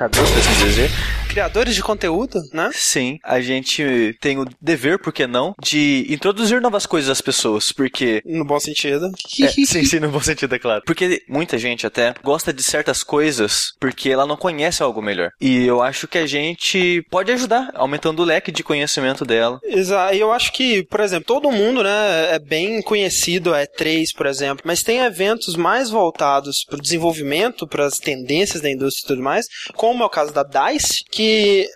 [0.00, 0.90] comunicador, por assim dizer.
[1.30, 2.70] Criadores de conteúdo, né?
[2.74, 7.70] Sim, a gente tem o dever, por que não, de introduzir novas coisas às pessoas,
[7.70, 8.20] porque...
[8.26, 9.08] No bom sentido.
[9.40, 10.82] É, sim, sim, no bom sentido, é claro.
[10.84, 15.30] Porque muita gente até gosta de certas coisas porque ela não conhece algo melhor.
[15.40, 19.60] E eu acho que a gente pode ajudar, aumentando o leque de conhecimento dela.
[19.62, 20.14] Exato.
[20.14, 24.26] E eu acho que, por exemplo, todo mundo, né, é bem conhecido, é 3, por
[24.26, 29.08] exemplo, mas tem eventos mais voltados para o desenvolvimento, para as tendências da indústria e
[29.08, 31.19] tudo mais, como é o caso da DICE, que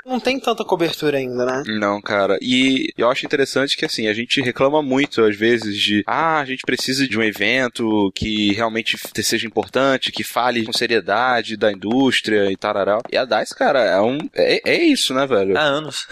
[0.05, 1.63] não tem tanta cobertura ainda, né?
[1.67, 2.39] Não, cara.
[2.41, 6.45] E eu acho interessante que, assim, a gente reclama muito, às vezes, de ah, a
[6.45, 12.51] gente precisa de um evento que realmente seja importante, que fale com seriedade da indústria
[12.51, 13.01] e tararau.
[13.11, 14.19] E a DICE, cara, é um.
[14.35, 15.57] É, é isso, né, velho?
[15.57, 16.07] Há anos.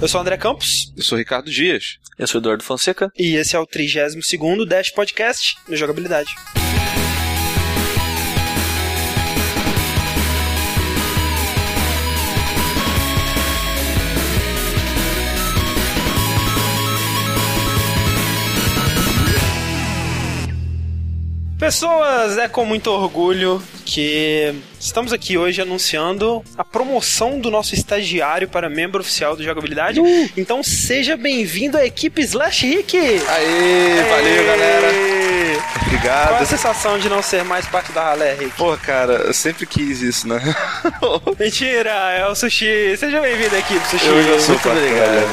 [0.00, 0.92] Eu sou o André Campos.
[0.94, 1.98] Eu sou o Ricardo Dias.
[2.18, 3.10] Eu sou o Eduardo Fonseca.
[3.16, 4.14] E esse é o 32
[4.68, 6.34] Dash Podcast no Jogabilidade.
[21.66, 28.48] Pessoas, é com muito orgulho que estamos aqui hoje anunciando a promoção do nosso estagiário
[28.48, 30.00] para membro oficial do Jogabilidade.
[30.00, 30.30] Uh.
[30.36, 32.96] Então seja bem-vindo à equipe Slash Rick!
[32.98, 34.88] Aê, Aê, valeu galera!
[35.86, 36.28] Obrigado.
[36.28, 38.50] Qual a sensação de não ser mais parte da ralé, Rick?
[38.56, 40.40] Pô, cara, eu sempre quis isso, né?
[41.38, 42.96] Mentira, é o Sushi.
[42.96, 44.06] Seja bem-vindo à equipe, Sushi.
[44.06, 45.26] Eu já sou Muito obrigado.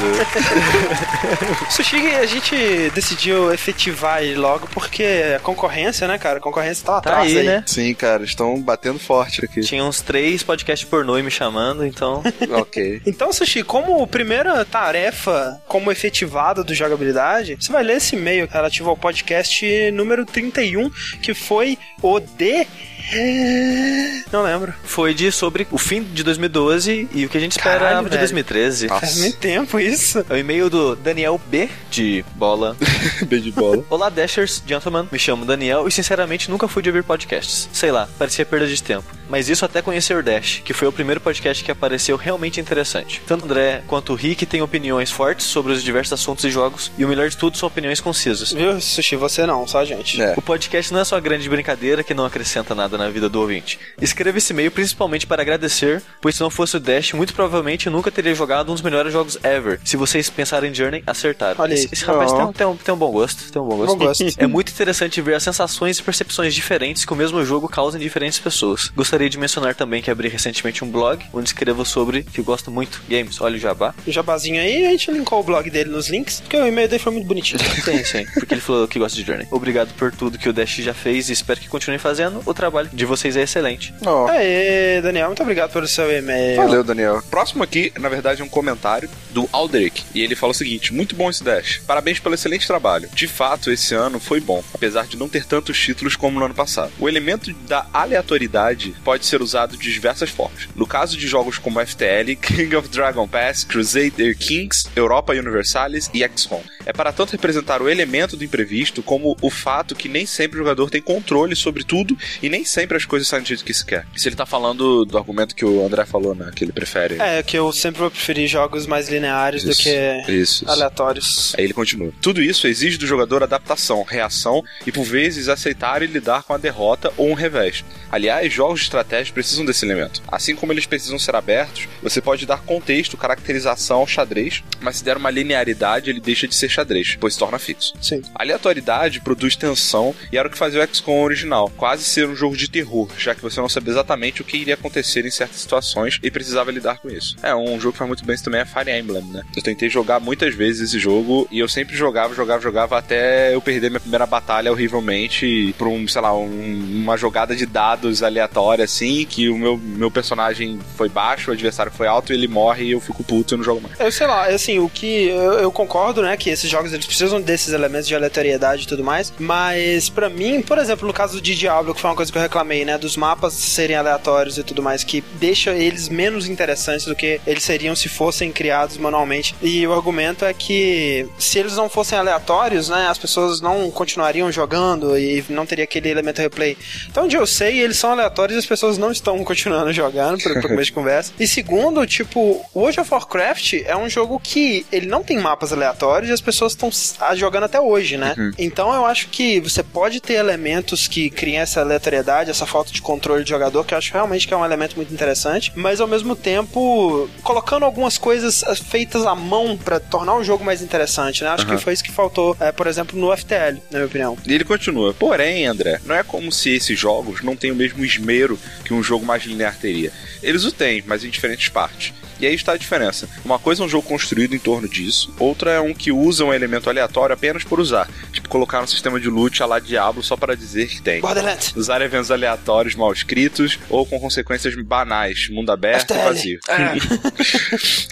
[1.72, 6.38] sushi, a gente decidiu efetivar ele logo porque a concorrência, né, cara?
[6.38, 7.46] A concorrência tá, Tá atrás aí, aí.
[7.46, 7.64] né?
[7.66, 9.62] Sim, cara, estão batendo forte aqui.
[9.62, 12.22] Tinha uns três podcasts pornô me chamando, então.
[12.60, 13.02] ok.
[13.06, 18.90] Então, Sushi, como primeira tarefa como efetivada do jogabilidade, você vai ler esse e-mail relativo
[18.90, 20.90] ao podcast número 31,
[21.22, 22.68] que foi o de.
[24.32, 24.74] Não lembro.
[24.84, 28.10] Foi de sobre o fim de 2012 e o que a gente esperava Caralho, de
[28.10, 28.22] velho.
[28.22, 28.88] 2013.
[28.88, 29.02] Nossa.
[29.02, 30.26] Faz muito tempo isso.
[30.30, 32.76] É o e-mail do Daniel B, de bola.
[33.28, 33.84] B de bola.
[33.90, 35.08] Olá, Dashers, gentlemen.
[35.12, 37.70] Me chamo Daniel e sinceramente nunca fui de ouvir podcasts.
[37.72, 39.06] Sei lá, parecia perda de tempo.
[39.30, 43.22] Mas isso até conhecer o Dash, que foi o primeiro podcast que apareceu realmente interessante.
[43.26, 46.92] Tanto o André quanto o Rick têm opiniões fortes sobre os diversos assuntos e jogos,
[46.98, 48.52] e o melhor de tudo são opiniões concisas.
[48.52, 49.16] Viu, Sushi?
[49.16, 50.22] Você não, só a gente.
[50.22, 50.34] É.
[50.38, 53.80] O podcast não é só grande brincadeira que não acrescenta nada na vida do ouvinte.
[54.02, 57.92] Escreva esse e-mail principalmente para agradecer, pois se não fosse o Dash, muito provavelmente eu
[57.94, 59.80] nunca teria jogado um dos melhores jogos ever.
[59.84, 61.56] Se vocês pensarem em Journey, acertaram.
[61.60, 61.74] Olha.
[61.74, 63.52] Esse, esse rapaz tem, um- tem um, tem um bom gosto.
[63.52, 63.98] Tem um bom gosto.
[63.98, 64.24] Bom gosto.
[64.38, 68.02] É muito interessante ver as sensações e percepções diferentes que o mesmo jogo causa em
[68.02, 68.90] diferentes pessoas.
[68.96, 72.72] Gostaria de mencionar também que abri recentemente um blog onde escrevo sobre que eu gosto
[72.72, 73.40] muito games.
[73.42, 73.94] Olha o jabá.
[74.06, 77.02] O jabazinho aí, a gente linkou o blog dele nos links, porque o e-mail dele
[77.02, 77.60] foi muito bonitinho.
[77.84, 78.26] Sim, sim.
[78.34, 79.48] Porque ele falou que gosta de Journey.
[79.52, 82.42] Obrigado por tudo que o Dash já fez e espero que continue fazendo.
[82.46, 83.94] O trabalho de vocês é excelente.
[84.06, 86.58] Ó, Aê, Daniel, muito obrigado pelo seu e-mail.
[86.58, 87.22] Valeu, Daniel.
[87.30, 90.04] Próximo aqui, na verdade, é um comentário do Alderic.
[90.14, 91.82] E ele fala o seguinte: muito bom esse Dash.
[91.86, 93.10] Parabéns pelo excelente trabalho.
[93.14, 96.56] De fato, esse ano foi bom, apesar de não ter tantos títulos como no ano
[96.56, 96.92] passado.
[97.00, 100.68] O elemento da aleatoriedade pode ser usado de diversas formas.
[100.76, 106.24] No caso de jogos como FTL, King of Dragon Pass, Crusader Kings, Europa Universalis e
[106.24, 106.62] XCOM.
[106.86, 110.64] É para tanto representar o elemento do imprevisto como o fato que nem sempre o
[110.64, 113.86] jogador tem controle sobre tudo e nem sempre as coisas saem do jeito que se
[113.86, 114.06] quer.
[114.14, 116.52] Isso ele tá falando do argumento que o André falou, né?
[116.54, 117.18] Que ele prefere.
[117.20, 119.90] É, que eu sempre vou preferir jogos mais lineares do Isso, que
[120.28, 120.70] isso, isso.
[120.70, 121.56] aleatórios.
[121.58, 122.12] Aí ele continua.
[122.22, 126.58] Tudo isso exige do jogador adaptação, reação e por vezes aceitar e lidar com a
[126.58, 127.84] derrota ou um revés.
[128.14, 130.22] Aliás, jogos de estratégia precisam desse elemento.
[130.28, 135.04] Assim como eles precisam ser abertos, você pode dar contexto, caracterização ao xadrez, mas se
[135.04, 137.94] der uma linearidade, ele deixa de ser xadrez, pois se torna fixo.
[138.00, 138.22] Sim.
[138.36, 142.36] A aleatoriedade produz tensão e era o que fazia o XCOM original, quase ser um
[142.36, 145.58] jogo de terror, já que você não sabia exatamente o que iria acontecer em certas
[145.62, 147.36] situações e precisava lidar com isso.
[147.42, 149.42] É, um jogo que faz muito bem isso também é Fire Emblem, né?
[149.56, 153.62] Eu tentei jogar muitas vezes esse jogo e eu sempre jogava, jogava, jogava até eu
[153.62, 157.66] perder minha primeira batalha horrivelmente por um, sei lá, um- uma jogada de
[158.04, 162.48] dados aleatória assim, que o meu, meu personagem foi baixo, o adversário foi alto ele
[162.48, 164.00] morre e eu fico puto e não jogo mais.
[164.00, 167.42] Eu sei lá, assim, o que eu, eu concordo, né, que esses jogos eles precisam
[167.42, 171.56] desses elementos de aleatoriedade e tudo mais, mas pra mim, por exemplo, no caso de
[171.56, 174.82] Diablo, que foi uma coisa que eu reclamei, né, dos mapas serem aleatórios e tudo
[174.82, 179.56] mais, que deixa eles menos interessantes do que eles seriam se fossem criados manualmente.
[179.62, 184.52] E o argumento é que se eles não fossem aleatórios, né, as pessoas não continuariam
[184.52, 186.78] jogando e não teria aquele elemento replay.
[187.10, 190.62] Então, onde eu sei, eles são aleatórios e as pessoas não estão continuando jogando, por
[190.62, 191.34] começo de conversa.
[191.40, 196.30] E segundo, tipo, World of Warcraft é um jogo que ele não tem mapas aleatórios
[196.30, 196.90] e as pessoas estão
[197.36, 198.36] jogando até hoje, né?
[198.38, 198.52] Uhum.
[198.58, 203.02] Então eu acho que você pode ter elementos que criem essa aleatoriedade, essa falta de
[203.02, 206.08] controle de jogador, que eu acho realmente que é um elemento muito interessante, mas ao
[206.08, 211.44] mesmo tempo colocando algumas coisas eh, feitas à mão para tornar o jogo mais interessante,
[211.44, 211.50] né?
[211.50, 211.76] Acho uhum.
[211.76, 214.38] que foi isso que faltou, é, por exemplo, no FTL, na minha opinião.
[214.46, 215.14] E ele continua.
[215.14, 219.04] Porém, André, não é como se esses jogos não tenham o mesmo esmero que um
[219.04, 220.12] jogo mais linear teria.
[220.42, 222.14] Eles o têm, mas em diferentes partes.
[222.44, 223.30] E aí está a diferença.
[223.46, 226.54] Uma coisa é um jogo construído em torno disso, outra é um que usa um
[226.54, 228.10] elemento aleatório apenas por usar.
[228.34, 231.22] Tipo, colocar um sistema de loot a lá Diablo só para dizer que tem.
[231.22, 231.74] Borderlands.
[231.74, 236.60] Usar eventos aleatórios mal escritos ou com consequências banais, mundo aberto e vazio.
[236.68, 236.96] É.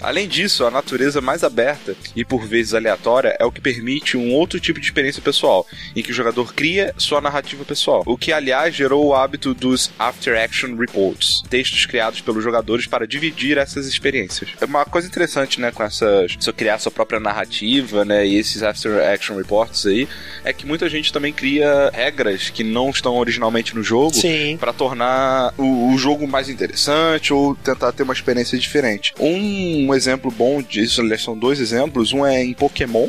[0.00, 4.32] Além disso, a natureza mais aberta e por vezes aleatória é o que permite um
[4.32, 8.02] outro tipo de experiência pessoal, em que o jogador cria sua narrativa pessoal.
[8.06, 13.06] O que, aliás, gerou o hábito dos After Action Reports, textos criados pelos jogadores para
[13.06, 14.50] dividir essas experiências experiências.
[14.60, 16.36] É uma coisa interessante, né, com essas.
[16.38, 20.08] Se eu criar sua própria narrativa, né, e esses after action reports aí,
[20.44, 24.12] é que muita gente também cria regras que não estão originalmente no jogo
[24.58, 29.14] para tornar o, o, jogo mais interessante ou tentar ter uma experiência diferente.
[29.18, 32.12] Um, exemplo bom disso, aliás, são dois exemplos.
[32.12, 33.08] Um é em Pokémon,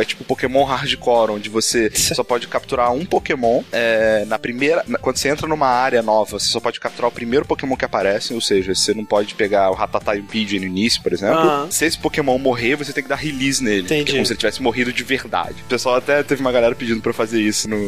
[0.00, 4.84] é tipo Pokémon Hardcore, onde você só pode capturar um Pokémon é, na primeira.
[5.00, 8.34] Quando você entra numa área nova, você só pode capturar o primeiro Pokémon que aparece,
[8.34, 11.40] ou seja, você não pode pegar o Rattata e o Pidgey no início, por exemplo.
[11.40, 11.70] Uhum.
[11.70, 13.82] Se esse Pokémon morrer, você tem que dar release nele.
[13.82, 14.12] Entendi.
[14.12, 15.56] É como se ele tivesse morrido de verdade.
[15.62, 17.78] O pessoal até teve uma galera pedindo pra fazer isso no,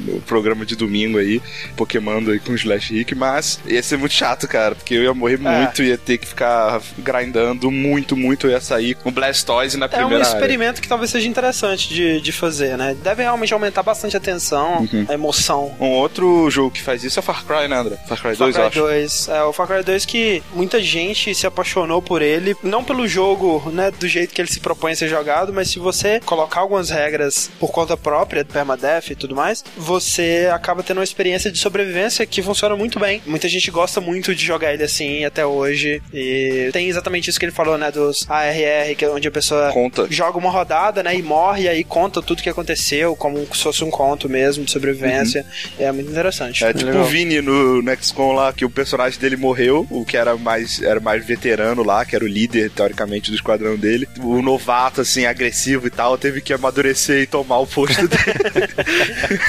[0.00, 1.40] no programa de domingo aí,
[1.76, 5.14] Pokémon aí com o Slash Rick, mas ia ser muito chato, cara, porque eu ia
[5.14, 5.58] morrer é.
[5.64, 10.14] muito, ia ter que ficar grindando muito, muito, eu ia sair com Blastoise na primeira
[10.14, 10.82] É um experimento área.
[10.82, 12.96] que talvez seja interessante de, de fazer, né?
[13.02, 15.06] Deve realmente aumentar bastante a tensão, uhum.
[15.08, 15.74] a emoção.
[15.80, 17.96] Um outro jogo que faz isso é Far Cry, né, André?
[18.06, 19.28] Far Cry 2, Far Cry 2.
[19.28, 23.70] É, o Far Cry 2 que muita gente se apaixonou por ele, não pelo jogo,
[23.70, 26.90] né, do jeito que ele se propõe a ser jogado, mas se você colocar algumas
[26.90, 32.26] regras por conta própria, permadeath e tudo mais, você acaba tendo uma experiência de sobrevivência
[32.26, 33.22] que funciona muito bem.
[33.26, 36.02] Muita gente gosta muito de jogar ele assim até hoje.
[36.12, 39.72] E tem exatamente isso que ele falou, né, dos ARR, que é onde a pessoa
[39.72, 40.06] conta.
[40.10, 43.84] joga uma rodada, né, e morre e aí conta tudo que aconteceu, como se fosse
[43.84, 45.44] um conto mesmo de sobrevivência.
[45.78, 45.86] Uhum.
[45.86, 46.64] É muito interessante.
[46.64, 50.16] É tipo o Vini no, no XCOM lá, que o personagem dele morreu, o que
[50.16, 54.08] era mais, era mais veterano lá, que era o líder, teoricamente, do esquadrão dele.
[54.20, 58.24] O novato, assim, agressivo e tal, teve que amadurecer e tomar o posto dele.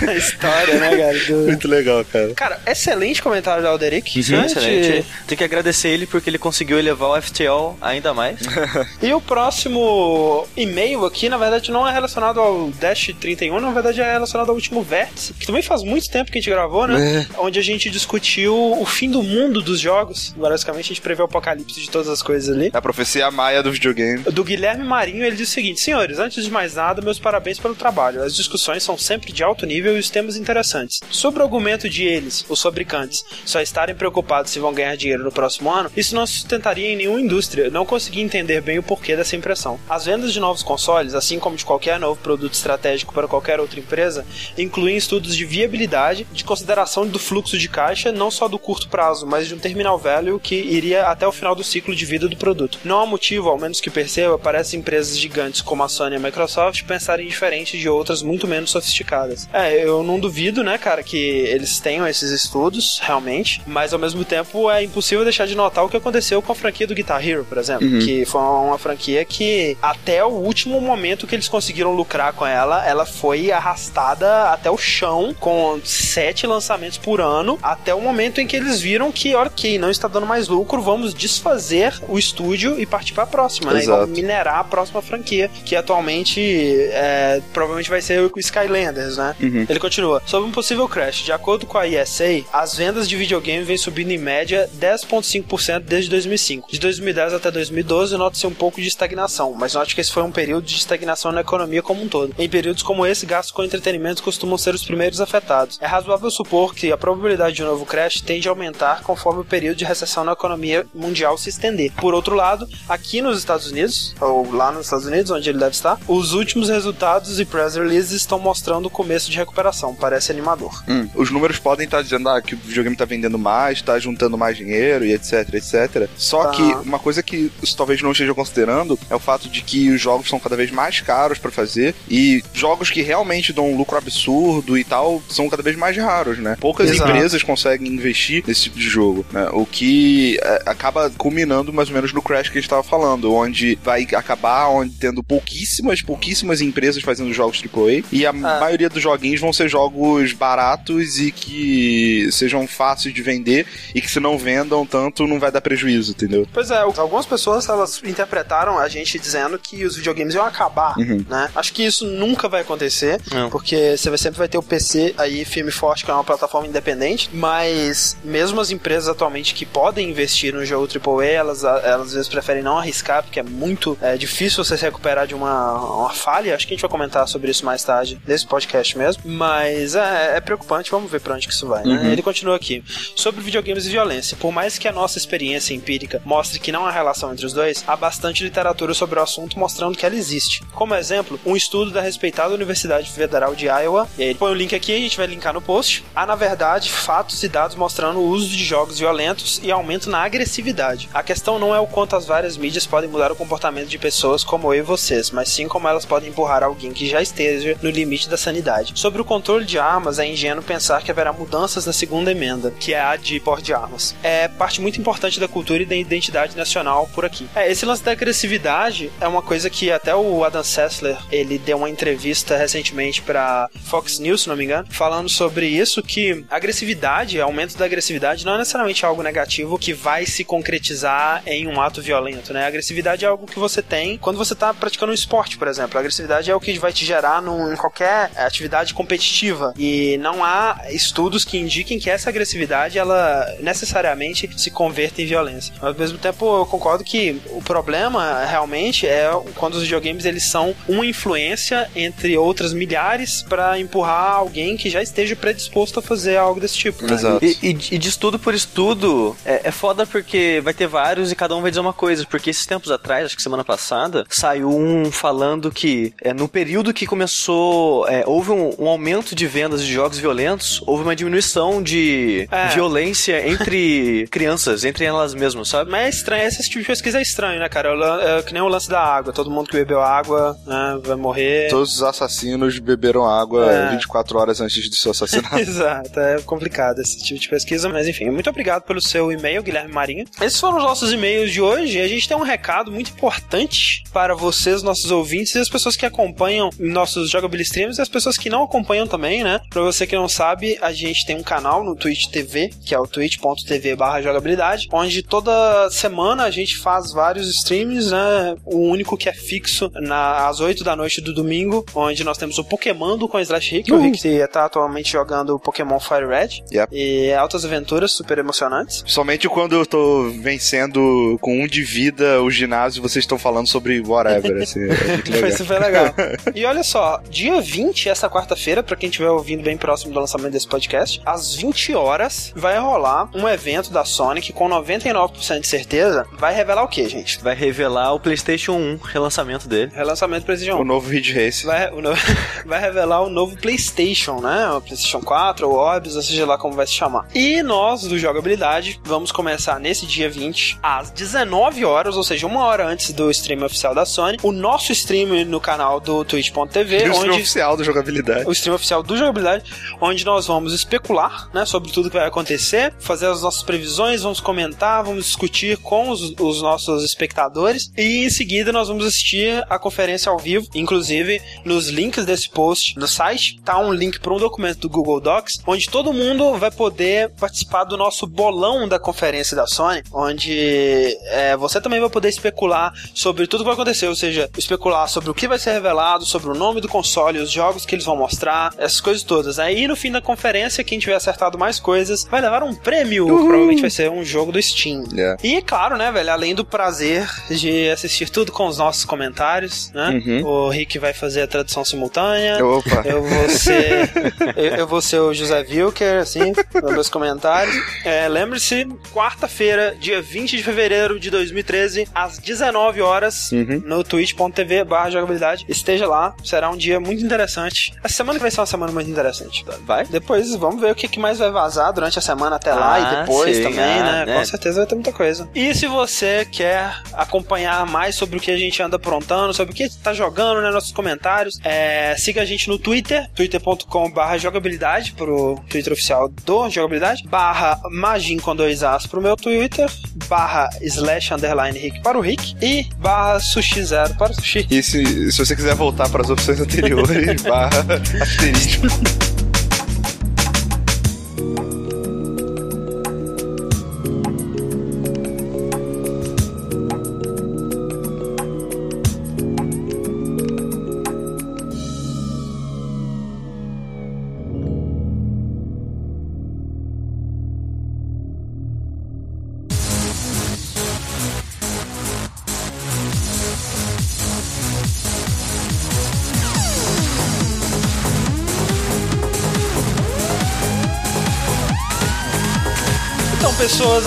[0.08, 1.20] A história, né, cara?
[1.26, 1.36] Do...
[1.48, 2.34] Muito legal, cara.
[2.34, 4.18] Cara, excelente comentário do Alderic.
[4.18, 5.06] Uhum, excelente.
[5.28, 8.40] Tem que agradecer ele porque ele conseguiu elevar o FTL ainda mais.
[9.02, 14.02] e o próximo e-mail aqui, na verdade, não é relacionado ao Dash 31, na verdade
[14.02, 17.28] é relacionado ao último Vértice, que também faz muito tempo que a gente gravou, né?
[17.30, 17.40] É.
[17.40, 20.34] Onde a gente discutiu o fim do mundo dos jogos.
[20.38, 22.70] Basicamente, a gente prevê o apocalipse de todas as coisas ali.
[22.74, 24.24] A profecia maia do videogame.
[24.24, 27.76] Do Guilherme Marinho, ele diz o seguinte: Senhores, antes de mais nada, meus parabéns pelo
[27.76, 28.24] trabalho.
[28.24, 31.02] As discussões são sempre de alto nível e os temas interessantes.
[31.10, 35.32] Sobre o argumento de eles, os fabricantes, só estarem preocupados se vão ganhar dinheiro no
[35.32, 37.70] próximo ano, isso não sustentaria em nenhuma indústria.
[37.70, 39.80] Não consegui entender bem o porquê dessa impressão.
[39.90, 43.80] As vendas de novos consoles, assim como de qualquer novo produto estratégico para qualquer outra
[43.80, 44.26] empresa,
[44.58, 49.26] incluem estudos de viabilidade, de consideração do fluxo de caixa, não só do curto prazo,
[49.26, 52.38] mas de um terminal value que iria até o final do ciclo de vida do
[52.38, 52.80] produto.
[52.84, 56.18] Não há motivo, ao menos que perceba, para essas empresas gigantes como a Sony e
[56.18, 59.48] a Microsoft pensarem diferente de outras muito menos sofisticadas.
[59.54, 64.24] É, eu não duvido, né, cara, que eles tenham esses estudos, realmente, mas ao mesmo
[64.24, 67.46] tempo é impossível deixar de notar o que aconteceu com a franquia do Guitar Hero,
[67.46, 68.00] por exemplo, uhum.
[68.00, 72.86] que foi uma franquia que até o último momento que eles conseguiram lucrar com ela,
[72.88, 78.48] ela foi arrastada até o chão com sete lançamentos por ano, até o momento em
[78.48, 82.86] que eles viram que, ok, não está dando mais lucro, vamos desfazer o estúdio e
[82.86, 83.84] partir para a próxima, né?
[83.84, 89.36] E vamos minerar a próxima franquia, que atualmente é, provavelmente vai ser o Skylanders, né?
[89.42, 89.66] Uhum.
[89.68, 90.22] Ele continua.
[90.26, 94.12] Sobre um possível crash, de acordo com a ESA, as vendas de videogame vêm subindo
[94.12, 96.72] em média 10,5% desde 2005.
[96.72, 100.32] De 2010 até 2012, nota-se um pouco de estagnação, mas note que esse foi um
[100.32, 102.34] período de estagnação na economia como um todo.
[102.38, 105.78] Em períodos como esse, gastos com entretenimento costumam ser os primeiros afetados.
[105.82, 109.46] É razoável supor que a probabilidade de um novo crash tende a aumentar conforme o
[109.46, 111.85] período de recessão na economia mundial se estender.
[111.90, 115.72] Por outro lado, aqui nos Estados Unidos, ou lá nos Estados Unidos, onde ele deve
[115.72, 119.96] estar, os últimos resultados e press releases estão mostrando o começo de recuperação.
[119.96, 120.84] Parece animador.
[120.88, 124.38] Hum, os números podem estar dizendo ah, que o videogame está vendendo mais, está juntando
[124.38, 126.10] mais dinheiro e etc, etc.
[126.18, 126.52] Só tá.
[126.52, 130.30] que uma coisa que talvez não esteja considerando é o fato de que os jogos
[130.30, 134.78] são cada vez mais caros pra fazer e jogos que realmente dão um lucro absurdo
[134.78, 136.58] e tal são cada vez mais raros, né?
[136.60, 137.10] Poucas Exato.
[137.10, 139.50] empresas conseguem investir nesse tipo de jogo, né?
[139.52, 143.34] O que é, acaba culminando mais ou menos no Crash que a gente tava falando,
[143.34, 149.02] onde vai acabar onde tendo pouquíssimas, pouquíssimas empresas fazendo jogos AAA e a maioria dos
[149.02, 154.38] joguinhos vão ser jogos baratos e que sejam fáceis de vender e que se não
[154.38, 156.48] vendam tanto não vai dar prejuízo, entendeu?
[156.54, 161.50] Pois é, algumas pessoas elas interpretaram a gente dizendo que os videogames iam acabar, né?
[161.56, 163.50] Acho que isso nunca vai acontecer, Não.
[163.50, 166.68] porque você sempre vai ter o PC aí firme e forte, que é uma plataforma
[166.68, 172.14] independente, mas mesmo as empresas atualmente que podem investir no jogo AAA, elas, elas às
[172.14, 176.10] vezes preferem não arriscar, porque é muito é, difícil você se recuperar de uma, uma
[176.12, 176.56] falha.
[176.56, 179.24] Acho que a gente vai comentar sobre isso mais tarde, nesse podcast mesmo.
[179.26, 182.12] Mas é, é preocupante, vamos ver pra onde que isso vai, né?
[182.12, 182.84] Ele continua aqui.
[183.16, 186.92] Sobre videogames e violência, por mais que a nossa experiência empírica mostre que não há
[186.92, 190.64] relação entre os dois, há bastante literatura sobre o assunto mostrando que ela existe.
[190.74, 194.56] Como exemplo, um estudo da respeitada Universidade Federal de Iowa, e aí ele põe o
[194.56, 196.04] link aqui, a gente vai linkar no post.
[196.16, 200.24] Há, na verdade, fatos e dados mostrando o uso de jogos violentos e aumento na
[200.24, 201.10] agressividade.
[201.14, 204.44] A questão não é o quanto as várias mídias podem mudar o comportamento de pessoas
[204.44, 207.90] como eu e vocês, mas sim como elas podem empurrar alguém que já esteja no
[207.90, 208.94] limite da sanidade.
[208.96, 212.94] Sobre o controle de armas, é ingênuo pensar que haverá mudanças na segunda emenda, que
[212.94, 214.16] é a de porte de armas.
[214.24, 217.48] É parte muito importante da cultura e da identidade nacional por aqui.
[217.56, 221.78] É, esse lance da agressividade é uma coisa que até o Adam Sessler, ele deu
[221.78, 227.40] uma entrevista recentemente para Fox News, se não me engano, falando sobre isso, que agressividade,
[227.40, 232.02] aumento da agressividade não é necessariamente algo negativo que vai se concretizar em um ato
[232.02, 232.64] violento, né?
[232.64, 235.98] A agressividade é algo que você tem quando você tá praticando um esporte, por exemplo.
[235.98, 239.74] A agressividade é o que vai te gerar num, em qualquer atividade competitiva.
[239.78, 245.74] E não há estudos que indiquem que essa agressividade, ela necessariamente se converta em violência.
[245.82, 250.44] Mas, ao mesmo tempo, eu concordo que o problema realmente é quando os videogames eles
[250.44, 256.38] são uma influência entre outras milhares para empurrar alguém que já esteja predisposto a fazer
[256.38, 257.06] algo desse tipo.
[257.06, 257.14] né?
[257.14, 257.46] Exato.
[257.46, 261.36] E, e, e de estudo por estudo, é, é foda porque vai ter vários e
[261.36, 262.26] cada um vai dizer uma coisa.
[262.26, 266.94] Porque esses tempos atrás, acho que semana passada, saiu um falando que é, no período
[266.94, 271.82] que começou, é, houve um, um aumento de vendas de jogos violentos, houve uma diminuição
[271.82, 272.68] de É.
[272.70, 275.92] violência entre crianças, entre elas mesmas, sabe?
[275.92, 277.90] Mas é estranho, esse tipo de pesquisa é estranho, né, cara?
[277.90, 279.32] É É que nem o lance da água.
[279.34, 281.70] Todo mundo que bebeu água né, vai morrer.
[281.70, 283.92] Todos os assassinos beberam água É.
[283.92, 285.58] 24 horas antes de ser assassinado.
[285.60, 289.94] Exato, é complicado esse tipo de pesquisa, mas enfim, muito obrigado pelo seu e-mail, Guilherme
[289.94, 290.26] Marinho.
[290.42, 292.00] Esses foram os nossos e-mails de hoje.
[292.00, 296.06] A gente tem um recado muito importante para vocês, nossos ouvintes, e as pessoas que
[296.06, 299.60] acompanham nossos Jogability Streams e as pessoas que não acompanham também, né?
[299.70, 303.00] Pra você que não sabe, a gente tem um canal no Twitch TV, que é
[303.00, 308.56] o twitch.tv barra jogabilidade, onde toda semana a gente faz vários streams, né?
[308.66, 312.58] O único que é fixo na, às 8 da noite do domingo, onde nós temos
[312.58, 314.20] o Pokémon do com Slash Rick, o Rick
[314.52, 316.64] tá atualmente jogando o Pokémon Fire Red.
[316.72, 316.96] Yep.
[316.96, 319.04] E altas aventuras super emocionantes.
[319.06, 321.00] Somente quando eu tô vencendo
[321.42, 324.62] com um de vida o ginásio, vocês estão falando sobre whatever.
[324.64, 325.58] Assim, é Foi legal.
[325.58, 326.14] super legal.
[326.56, 330.52] e olha só, dia 20, essa quarta-feira, pra quem estiver ouvindo bem próximo do lançamento
[330.54, 335.68] desse podcast, às 20 horas vai rolar um evento da Sony que com 99% de
[335.68, 337.42] certeza vai revelar o que, gente?
[337.42, 339.92] Vai revelar o PlayStation 1, relançamento dele.
[339.94, 340.82] Relançamento do PlayStation 1.
[340.82, 341.66] O novo Ridge Race.
[341.66, 342.14] Vai, o no-
[342.66, 344.68] vai revelar o novo PlayStation, né?
[344.72, 347.28] O PlayStation 4 ou Orbis, ou seja lá como vai se chamar.
[347.34, 352.62] E nós, do Jogabilidade, vamos começar nesse dia 20, às 19 horas, ou seja, uma
[352.62, 357.12] hora antes do stream oficial da Sony, o nosso stream no canal do twitch.tv, o
[357.12, 358.48] stream oficial da jogabilidade.
[358.48, 362.94] o stream oficial do Jogabilidade, onde nós vamos especular, né, sobre tudo que vai acontecer,
[363.00, 368.30] fazer as nossas previsões, vamos comentar, vamos discutir com os, os nossos espectadores e em
[368.30, 373.60] seguida nós vamos assistir a conferência ao vivo, inclusive nos links desse post no site,
[373.64, 377.84] tá um link para um documento do Google Docs, onde todo mundo vai poder participar
[377.84, 380.85] do nosso bolão da conferência da Sony, onde
[381.24, 385.30] é, você também vai poder especular sobre tudo que vai acontecer, ou seja, especular sobre
[385.30, 388.16] o que vai ser revelado, sobre o nome do console, os jogos que eles vão
[388.16, 389.60] mostrar, essas coisas todas.
[389.60, 393.32] Aí no fim da conferência, quem tiver acertado mais coisas vai levar um prêmio, que
[393.32, 395.04] provavelmente vai ser um jogo do Steam.
[395.12, 395.38] Yeah.
[395.44, 400.22] E claro, né, velho, além do prazer de assistir tudo com os nossos comentários, né?
[400.26, 400.46] Uhum.
[400.46, 402.64] O Rick vai fazer a tradução simultânea.
[402.66, 403.04] Opa.
[403.06, 404.12] Eu vou ser.
[404.56, 407.76] eu, eu vou ser o José Wilker, assim, nos meus comentários.
[408.04, 410.75] É, Lembre-se, quarta-feira, dia 20 de fevereiro
[411.20, 413.82] de 2013, às 19 horas, Uhum.
[413.86, 415.66] no twitch.tv barra jogabilidade.
[415.70, 417.94] Esteja lá, será um dia muito interessante.
[418.04, 419.66] Essa semana que vai ser uma semana muito interessante.
[419.86, 420.06] Vai?
[420.06, 423.20] Depois vamos ver o que mais vai vazar durante a semana até lá Ah, e
[423.22, 424.26] depois sim, também, ah, né?
[424.26, 424.38] né?
[424.40, 425.48] Com certeza vai ter muita coisa.
[425.56, 429.76] E se você quer acompanhar mais sobre o que a gente anda aprontando, sobre o
[429.76, 430.72] que tá jogando, né?
[430.72, 431.60] Nossos comentários.
[431.64, 438.38] É, siga a gente no Twitter, twitter.com/barra jogabilidade, pro Twitter oficial do Jogabilidade, barra Magin
[438.38, 439.90] com dois As pro meu Twitter,
[440.28, 444.66] barra slash underline Rick para o Rick e barra Sushi Zero para o Sushi.
[444.70, 447.86] E se, se você quiser voltar para as opções anteriores, barra
[448.22, 448.88] asterisco.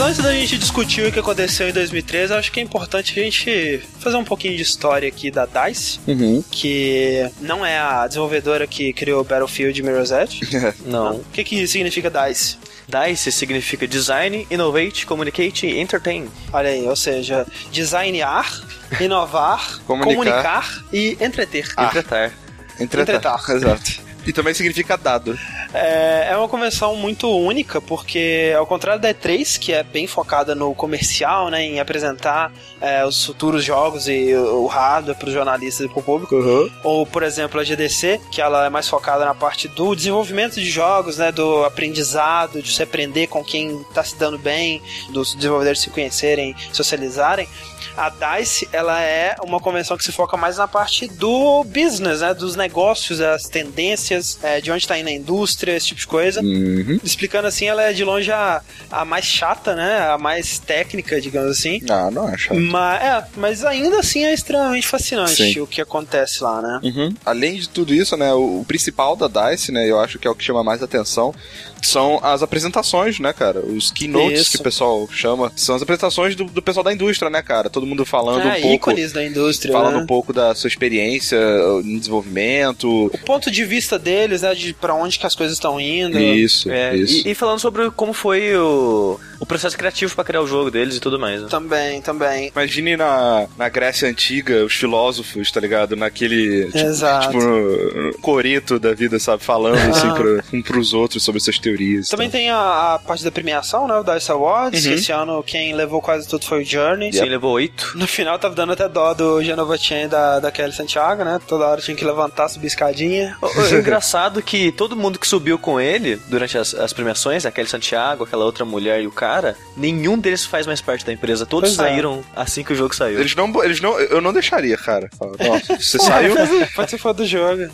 [0.08, 3.82] antes da gente discutir o que aconteceu em 2013, acho que é importante a gente
[4.00, 6.42] fazer um pouquinho de história aqui da DICE, uhum.
[6.50, 10.40] que não é a desenvolvedora que criou Battlefield Mirror's Edge.
[10.86, 11.16] não.
[11.16, 12.56] O que, que significa DICE?
[12.88, 16.26] DICE significa Design, Innovate, Communicate e Entertain.
[16.54, 18.62] Olha aí, ou seja, designar,
[18.98, 20.14] inovar, comunicar.
[20.14, 20.84] comunicar.
[20.90, 21.70] e entreter.
[21.76, 21.88] Ah.
[21.88, 22.32] Entretar.
[22.80, 23.14] Entretar.
[23.16, 23.44] Entretar.
[23.54, 24.07] Exato.
[24.28, 25.38] E também significa dado.
[25.72, 30.54] É, é uma convenção muito única, porque ao contrário da E3, que é bem focada
[30.54, 35.86] no comercial, né, em apresentar é, os futuros jogos e o hardware para os jornalistas
[35.86, 36.70] e para o público, uhum.
[36.84, 40.68] ou por exemplo a GDC, que ela é mais focada na parte do desenvolvimento de
[40.68, 45.80] jogos, né, do aprendizado, de se aprender com quem está se dando bem, dos desenvolvedores
[45.80, 47.48] se conhecerem, socializarem.
[47.98, 52.32] A DICE, ela é uma convenção que se foca mais na parte do business, né?
[52.32, 56.40] Dos negócios, das tendências, é, de onde está indo a indústria, esse tipo de coisa.
[56.40, 57.00] Uhum.
[57.02, 59.98] Explicando assim, ela é de longe a, a mais chata, né?
[60.10, 61.80] A mais técnica, digamos assim.
[61.90, 62.60] Ah, não é chata.
[62.60, 65.60] Mas, é, mas ainda assim é extremamente fascinante Sim.
[65.60, 66.80] o que acontece lá, né?
[66.84, 67.14] Uhum.
[67.26, 68.32] Além de tudo isso, né?
[68.32, 69.90] O, o principal da DICE, né?
[69.90, 71.34] Eu acho que é o que chama mais atenção
[71.82, 73.60] são as apresentações, né, cara?
[73.60, 74.50] Os keynotes Isso.
[74.52, 75.52] que o pessoal chama.
[75.56, 77.70] São as apresentações do, do, pessoal da indústria, né, cara?
[77.70, 78.74] Todo mundo falando é, um pouco.
[78.74, 79.72] ícones da indústria.
[79.72, 80.02] Falando né?
[80.02, 81.38] um pouco da sua experiência
[81.84, 83.06] em desenvolvimento.
[83.06, 84.54] O ponto de vista deles, né?
[84.54, 86.18] De pra onde que as coisas estão indo.
[86.18, 87.26] Isso, é, isso.
[87.26, 90.96] E, e, falando sobre como foi o, o processo criativo para criar o jogo deles
[90.96, 91.42] e tudo mais.
[91.42, 91.48] Né?
[91.48, 92.48] Também, também.
[92.54, 95.96] Imagine na, na Grécia Antiga, os filósofos, tá ligado?
[95.96, 96.66] Naquele.
[96.66, 97.28] Tipo, Exato.
[97.28, 99.42] Tipo, no, coreto da vida, sabe?
[99.42, 102.08] Falando assim pra, um pros outros sobre suas teorias.
[102.08, 103.94] Também tem a, a, parte da premiação, né?
[103.94, 104.92] O DICE Awards, uhum.
[104.92, 107.12] que esse ano quem levou quase tudo foi o Journey.
[107.12, 107.30] Sim, yep.
[107.30, 107.92] levou oito.
[107.94, 111.40] No final tava dando até dó do Genova Chen e da, da Kelly Santiago, né?
[111.46, 113.36] Toda hora tinha que levantar, subir escadinha.
[113.42, 117.50] O, o engraçado que todo mundo que subiu com ele durante as, as premiações, a
[117.50, 121.44] Kelly Santiago, aquela outra mulher e o cara, nenhum deles faz mais parte da empresa.
[121.44, 121.90] Todos pois é.
[121.90, 122.40] saíram é.
[122.40, 123.20] assim que o jogo saiu.
[123.20, 125.10] Eles não, eles não, eu não deixaria, cara.
[125.20, 126.34] Nossa, você saiu.
[126.74, 127.68] Pode ser foda do jogo.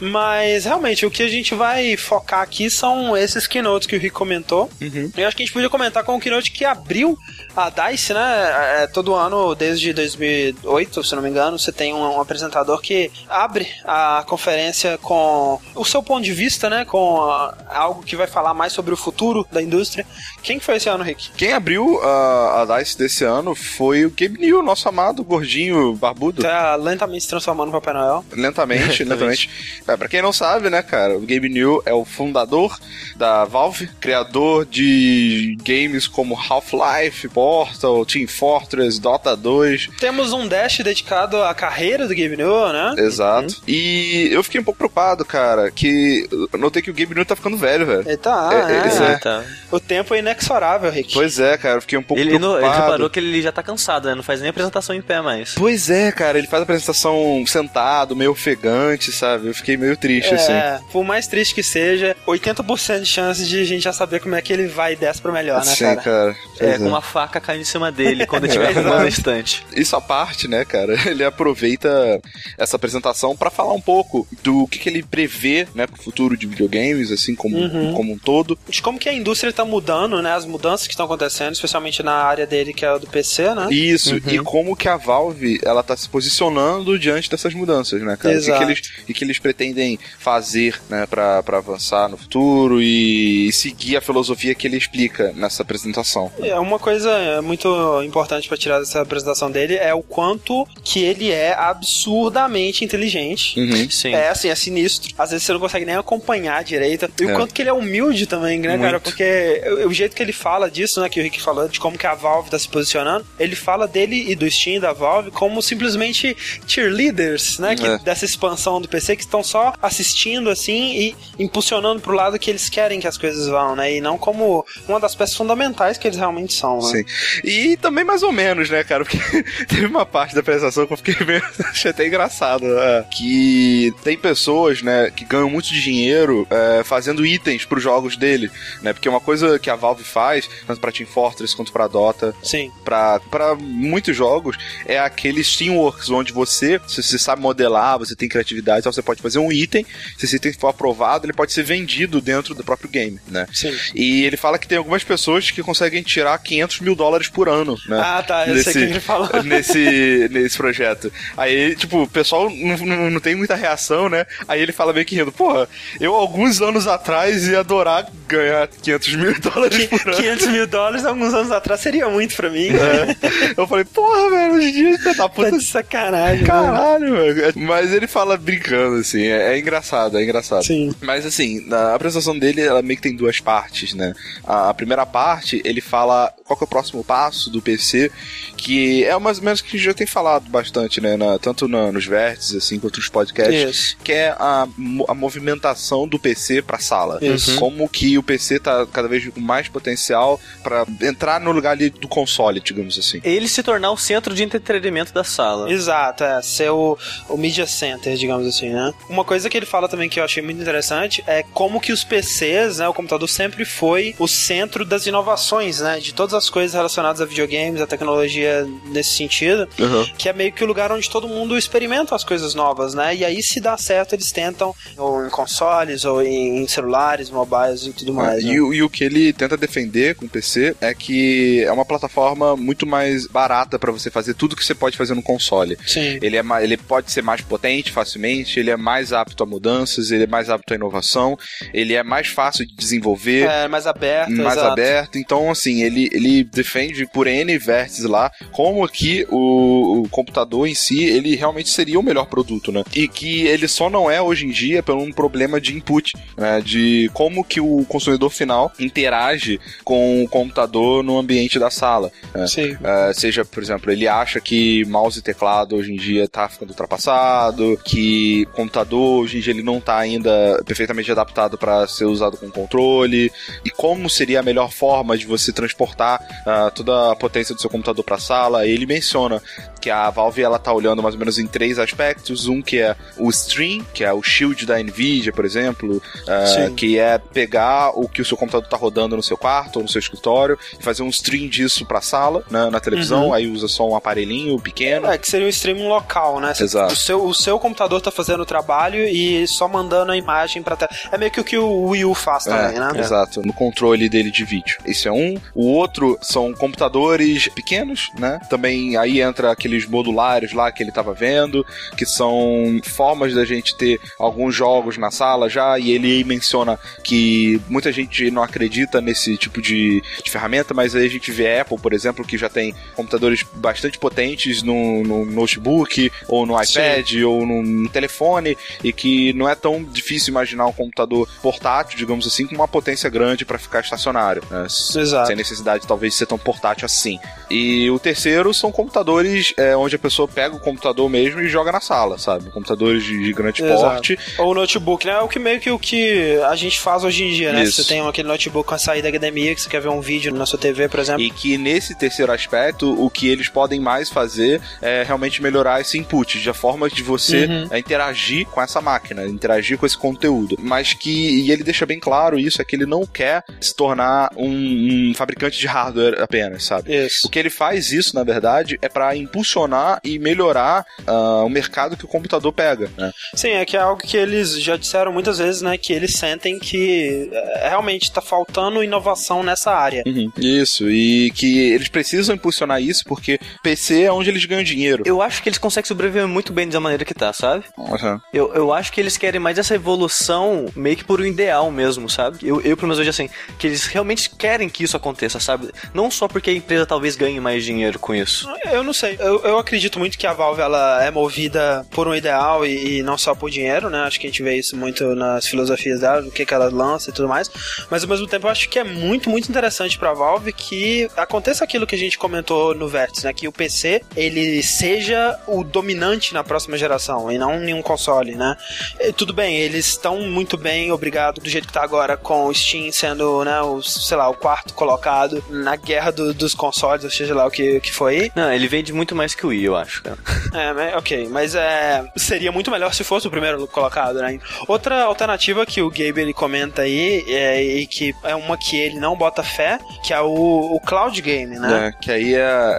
[0.00, 4.14] Mas realmente, o que a gente vai focar aqui são esses keynotes que o Rick
[4.14, 4.70] comentou.
[4.80, 5.10] Uhum.
[5.16, 7.18] Eu acho que a gente podia comentar com o keynote que abriu
[7.56, 8.82] a DICE, né?
[8.82, 13.10] É, todo ano, desde 2008, se não me engano, você tem um, um, apresentador que
[13.28, 16.84] abre a conferência com o seu ponto de vista, né?
[16.84, 20.06] Com a, algo que vai falar mais sobre o futuro da indústria.
[20.44, 21.30] Quem foi esse ano, Rick?
[21.38, 26.42] Quem abriu a, a DICE desse ano foi o Gabe New, nosso amado gordinho barbudo.
[26.42, 28.22] Tá lentamente se transformando no Papai Noel.
[28.36, 29.48] Lentamente, lentamente.
[29.88, 32.78] É, pra quem não sabe, né, cara, o Gabe New é o fundador
[33.16, 39.88] da Valve, criador de games como Half-Life, Portal, Team Fortress, Dota 2.
[39.98, 42.94] Temos um dash dedicado à carreira do Gabe New, né?
[42.98, 43.54] Exato.
[43.54, 43.62] Uhum.
[43.66, 47.34] E eu fiquei um pouco preocupado, cara, que eu notei que o Gabe New tá
[47.34, 48.04] ficando velho, velho.
[48.06, 49.16] Ele tá, é, é, é.
[49.16, 49.42] Tá.
[49.70, 51.14] O tempo é inexorável, Rick.
[51.14, 52.58] Pois é, cara, eu fiquei um pouco ele, preocupado.
[52.58, 54.14] Ele, ele reparou que ele já tá cansado, né?
[54.14, 55.54] Não faz nem apresentação em pé mais.
[55.54, 59.48] Pois é, cara, ele faz a apresentação sentado, meio ofegante, sabe?
[59.48, 60.84] Eu fiquei meio triste, é, assim.
[60.92, 64.42] Por mais triste que seja, 80% de chance de a gente já saber como é
[64.42, 66.00] que ele vai e desce pro melhor, né, Sim, cara?
[66.00, 66.36] cara.
[66.60, 69.64] É, é, com uma faca caindo em cima dele quando estiver arrumando na estante.
[69.74, 70.94] Isso à parte, né, cara?
[71.08, 72.20] Ele aproveita
[72.58, 76.46] essa apresentação para falar um pouco do que, que ele prevê, né, pro futuro de
[76.46, 77.92] videogames, assim, como, uhum.
[77.94, 78.58] como um todo.
[78.68, 82.14] De como que a indústria tá mudando, né, as mudanças que estão acontecendo, especialmente na
[82.14, 83.68] área dele, que é do PC, né?
[83.70, 84.20] Isso, uhum.
[84.26, 88.34] e como que a Valve, ela tá se posicionando diante dessas mudanças, né, cara?
[88.34, 88.62] Exato.
[88.62, 93.96] E que eles, e que eles pretendem fazer né, para avançar no futuro e seguir
[93.96, 96.30] a filosofia que ele explica nessa apresentação.
[96.40, 101.30] É uma coisa muito importante para tirar dessa apresentação dele é o quanto que ele
[101.30, 103.58] é absurdamente inteligente.
[103.58, 103.90] Uhum.
[103.90, 104.14] Sim.
[104.14, 105.14] É assim, é sinistro.
[105.18, 107.10] Às vezes você não consegue nem acompanhar direito.
[107.20, 107.32] E É.
[107.32, 108.92] o quanto que ele é humilde também, né, cara?
[108.92, 109.02] Muito.
[109.04, 111.98] Porque o o jeito que ele fala disso, né, que o Rick falou, de como
[111.98, 115.60] que a Valve tá se posicionando, ele fala dele e do Steam da Valve como
[115.60, 117.98] simplesmente cheerleaders, né, que, É.
[117.98, 122.68] dessa expansão do PC, que estão só assistindo, assim, e impulsionando pro lado que eles
[122.68, 126.18] querem que as coisas vão, né, e não como uma das peças fundamentais que eles
[126.18, 126.82] realmente são, né.
[126.90, 127.04] Sim.
[127.44, 129.04] E também mais ou menos, né, cara?
[129.04, 129.18] Porque
[129.66, 131.42] teve uma parte da apresentação que eu fiquei meio.
[131.70, 132.64] achei até engraçado.
[132.64, 133.04] né?
[133.10, 138.50] Que tem pessoas, né, que ganham muito dinheiro é, fazendo itens pros jogos dele,
[138.82, 138.92] né?
[138.92, 142.70] Porque uma coisa que a Valve faz, tanto pra Team Fortress quanto pra Dota, Sim.
[142.84, 148.28] pra, pra muitos jogos, é aqueles Teamworks, onde você, se você sabe modelar, você tem
[148.28, 149.84] criatividade, então você pode fazer um item,
[150.16, 153.46] se esse item for aprovado, ele pode ser vendido dentro do próprio game, né?
[153.52, 153.74] Sim.
[153.94, 157.76] E ele fala que tem algumas pessoas que conseguem tirar 500 mil dólares por ano,
[157.86, 158.00] né?
[158.00, 159.28] Ah, tá, eu sei o que ele falou.
[159.44, 161.12] nesse, nesse projeto.
[161.36, 164.26] Aí, tipo, o pessoal não, não, não tem muita reação, né?
[164.46, 165.68] Aí ele fala meio que rindo, porra,
[166.00, 170.16] eu alguns anos atrás ia adorar ganhar 500 mil dólares por ano.
[170.16, 172.68] 500 mil dólares alguns anos atrás seria muito pra mim.
[172.68, 173.54] É.
[173.56, 176.44] Eu falei, porra, velho, hoje em dia você tá Tá puta de sacanagem.
[176.46, 176.72] mano.
[176.72, 177.52] Caralho, velho.
[177.56, 180.64] Mas ele fala brincando, assim, é, é engraçado, é engraçado.
[180.64, 180.94] Sim.
[181.00, 184.12] Mas assim, na apresentação dele, ela meio que tem duas partes, né?
[184.46, 188.10] A, a primeira parte, ele fala qual que é o próximo passo do PC,
[188.56, 191.16] que é mais ou menos que já tem falado bastante, né?
[191.16, 193.54] Na- tanto na- nos vértices, assim, quanto nos podcasts.
[193.76, 193.96] Isso.
[194.04, 194.66] Que é a,
[195.08, 197.18] a movimentação do PC pra sala.
[197.22, 197.58] Isso.
[197.58, 202.08] Como que o PC tá cada vez mais potencial pra entrar no lugar ali do
[202.08, 203.20] console, digamos assim.
[203.24, 205.70] Ele se tornar o centro de entretenimento da sala.
[205.70, 206.40] Exato, é.
[206.40, 206.96] Ser o,
[207.28, 208.92] o media center, digamos assim, né?
[209.10, 212.04] Uma coisa que ele fala também que eu achei muito interessante é como que os
[212.04, 212.88] PCs, né?
[212.88, 215.98] O computador sempre foi o centro das inovações, né?
[215.98, 219.68] De todas as coisas relacionadas a videogames, a tecnologia nesse sentido.
[220.16, 223.14] Que é meio que o lugar onde todo mundo experimenta as coisas novas, né?
[223.16, 227.86] E aí, se dá certo, eles tentam, ou em consoles, ou em, em celulares, mobiles
[227.86, 228.42] e tudo mais.
[228.42, 228.52] É, né?
[228.54, 231.84] e, o- e o que ele tenta defender com o PC é que é uma
[231.84, 235.76] plataforma muito mais barata pra você fazer tudo que você pode fazer no console.
[235.86, 236.18] Sim.
[236.20, 240.24] Ele, é ele pode ser mais potente facilmente, ele é mais apto a mudanças, ele
[240.24, 241.36] é mais apto à inovação,
[241.72, 243.48] ele é mais fácil de desenvolver.
[243.48, 244.72] É, mais aberto, mais exato.
[244.72, 250.66] aberto, então assim, ele, ele defende por N vértices lá como que o, o computador
[250.66, 252.84] em si, ele realmente seria o melhor produto, né?
[252.94, 256.60] E que ele só não é hoje em dia por um problema de input, né?
[256.60, 259.53] De como que o consumidor final interage
[259.84, 262.10] com o computador no ambiente da sala.
[262.34, 262.46] né?
[262.46, 262.76] Sim.
[262.82, 266.70] É, seja, por exemplo, ele acha que mouse e teclado hoje em dia tá ficando
[266.70, 272.36] ultrapassado, que computador hoje em dia ele não tá ainda perfeitamente adaptado para ser usado
[272.36, 273.32] com controle,
[273.64, 277.70] e como seria a melhor forma de você transportar ah, toda a potência do seu
[277.70, 278.66] computador para a sala.
[278.66, 279.42] Ele menciona
[279.80, 282.96] que a Valve ela tá olhando mais ou menos em três aspectos, um que é
[283.18, 286.02] o stream, que é o shield da Nvidia, por exemplo,
[286.46, 286.74] Sim.
[286.74, 289.88] que é pegar o que o seu computador tá rodando no seu quarto ou no
[289.88, 293.86] seu escritório e fazer um stream disso pra sala, né, na televisão, aí usa só
[293.86, 295.06] um aparelhinho pequeno.
[295.06, 296.54] É, que seria um streaming local, né?
[296.58, 296.94] Exato.
[296.94, 300.76] O seu, o seu computador tá fazendo o trabalho e só mandando a imagem pra
[300.76, 300.90] tela.
[301.12, 302.90] É meio que o que o Wii U faz também, né?
[302.96, 304.78] Exato, no controle dele de vídeo.
[304.86, 305.34] Esse é um.
[305.54, 308.40] O outro são computadores pequenos, né?
[308.48, 311.66] Também aí entra aqueles modulares lá que ele tava vendo,
[311.98, 317.60] que são formas da gente ter alguns jogos na sala já, e ele menciona que
[317.68, 321.62] muita gente não acredita nesse tipo de, de ferramenta, mas aí a gente vê a
[321.62, 327.14] Apple, por exemplo, que já tem computadores bastante potentes no, no notebook, ou no iPad,
[327.26, 332.26] ou no, no telefone, e que não é tão difícil imaginar um computador portátil, digamos
[332.26, 334.42] assim, com uma potência grande para ficar estacionário.
[334.50, 334.64] né?
[334.64, 335.26] Exato.
[335.26, 337.18] Sem necessidade, talvez, de ser tão portátil assim.
[337.50, 341.70] E o terceiro são computadores é, onde a pessoa pega o computador mesmo e joga
[341.72, 342.50] na sala, sabe?
[342.50, 343.80] Computadores de, de grande Exato.
[343.80, 344.18] porte.
[344.38, 345.12] Ou notebook, né?
[345.12, 347.64] É o que meio que o que a gente faz hoje em dia, né?
[347.64, 347.82] Isso.
[347.82, 350.46] Você tem aquele notebook com a saída HDMI, que você quer ver um vídeo na
[350.46, 351.22] sua TV, por exemplo.
[351.22, 355.98] E que nesse terceiro aspecto, o que eles podem mais fazer é realmente melhorar esse
[355.98, 357.68] input, de a forma de você Uhum.
[357.70, 360.56] é, interagir com essa máquina, interagir com esse conteúdo.
[360.58, 364.30] Mas que, e ele deixa bem claro isso, é que ele não quer se tornar
[364.36, 366.94] um, um fabricante de hardware apenas, sabe?
[366.94, 367.26] Isso.
[367.26, 371.96] O que ele faz isso, na verdade, é para impulsionar e melhorar ah, o mercado
[371.96, 373.10] que o computador pega, né?
[373.34, 375.76] Sim, é que é algo que eles já disseram muitas vezes, né?
[375.76, 380.02] Que eles sentem que é, realmente tá faltando inovação nessa área.
[380.36, 385.02] Isso, e que eles precisam impulsionar isso porque PC é onde eles ganham dinheiro.
[385.06, 387.64] Eu acho que eles conseguem sobreviver muito bem da maneira que tá, sabe?
[387.76, 388.20] Uhum.
[388.32, 392.08] Eu, eu acho que eles querem mais essa evolução meio que por um ideal mesmo,
[392.08, 392.38] sabe?
[392.42, 395.70] Eu, eu pelo menos hoje assim, que eles realmente querem que isso aconteça, sabe?
[395.92, 398.48] Não só porque a empresa talvez ganhe mais dinheiro com isso.
[398.70, 399.16] Eu não sei.
[399.18, 403.02] Eu, eu acredito muito que a Valve ela é movida por um ideal e, e,
[403.02, 404.00] não só por dinheiro, né?
[404.00, 407.10] Acho que a gente vê isso muito nas filosofias dela, do que, que ela lança
[407.10, 407.50] e tudo mais.
[407.90, 411.64] Mas ao mesmo tempo eu acho que é muito, muito interessante pra Valve que aconteça
[411.64, 413.32] aquilo que a gente comentou no Vértice, né?
[413.32, 418.56] Que o PC ele seja o dominante na próxima geração e não nenhum console, né?
[419.00, 422.54] E, tudo bem, eles estão muito bem, obrigado, do jeito que tá agora, com o
[422.54, 427.10] Steam sendo, né, o, sei lá, o quarto colocado na guerra do, dos consoles, ou
[427.10, 428.30] seja lá o que, que foi.
[428.34, 430.18] Não, ele vende muito mais que o Wii, eu acho, cara.
[430.54, 434.38] É, ok, mas é, seria muito melhor se fosse o primeiro colocado, né?
[434.68, 438.98] Outra alternativa que o Gabe ele comenta aí, é, e que é uma que ele
[438.98, 441.88] não bota fé, que é o, o Cloud Game, né?
[441.88, 442.38] É, que aí é,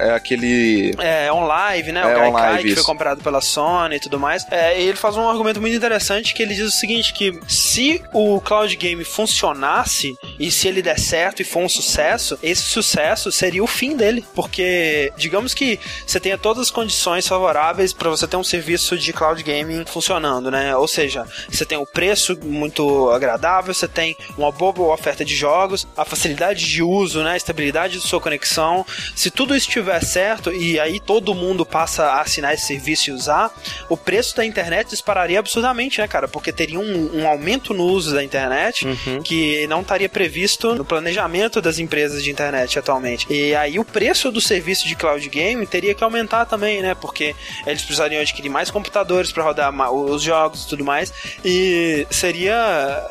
[0.10, 0.94] é aquele...
[1.00, 2.02] É, on live, né?
[2.02, 4.46] É, o live, que foi comprado pela Sony e tudo mais.
[4.52, 8.02] É, e ele faz um argumento muito interessante que ele diz o seguinte, que se
[8.14, 13.32] o Cloud Game funcionasse e se ele der certo e for um sucesso, esse sucesso
[13.32, 18.28] seria o fim dele, porque digamos que você tenha todas as condições favoráveis para você
[18.28, 20.76] ter um serviço de cloud gaming funcionando, né?
[20.76, 25.88] Ou seja, você tem o preço muito agradável, você tem uma boa oferta de jogos,
[25.96, 27.32] a facilidade de uso, né?
[27.32, 28.86] A estabilidade de sua conexão.
[29.16, 33.52] Se tudo estiver certo e aí todo mundo passa a assinar esse serviço e usar,
[33.90, 36.28] o preço da internet dispararia absurdamente, né, cara?
[36.28, 39.22] Porque teria um, um aumento no uso da internet Uhum.
[39.22, 43.26] que não estaria previsto no planejamento das empresas de internet atualmente.
[43.30, 46.96] E aí o preço do serviço de cloud game teria que aumentar também, né?
[46.96, 51.12] Porque eles precisariam adquirir mais computadores para rodar os jogos e tudo mais.
[51.44, 52.54] E seria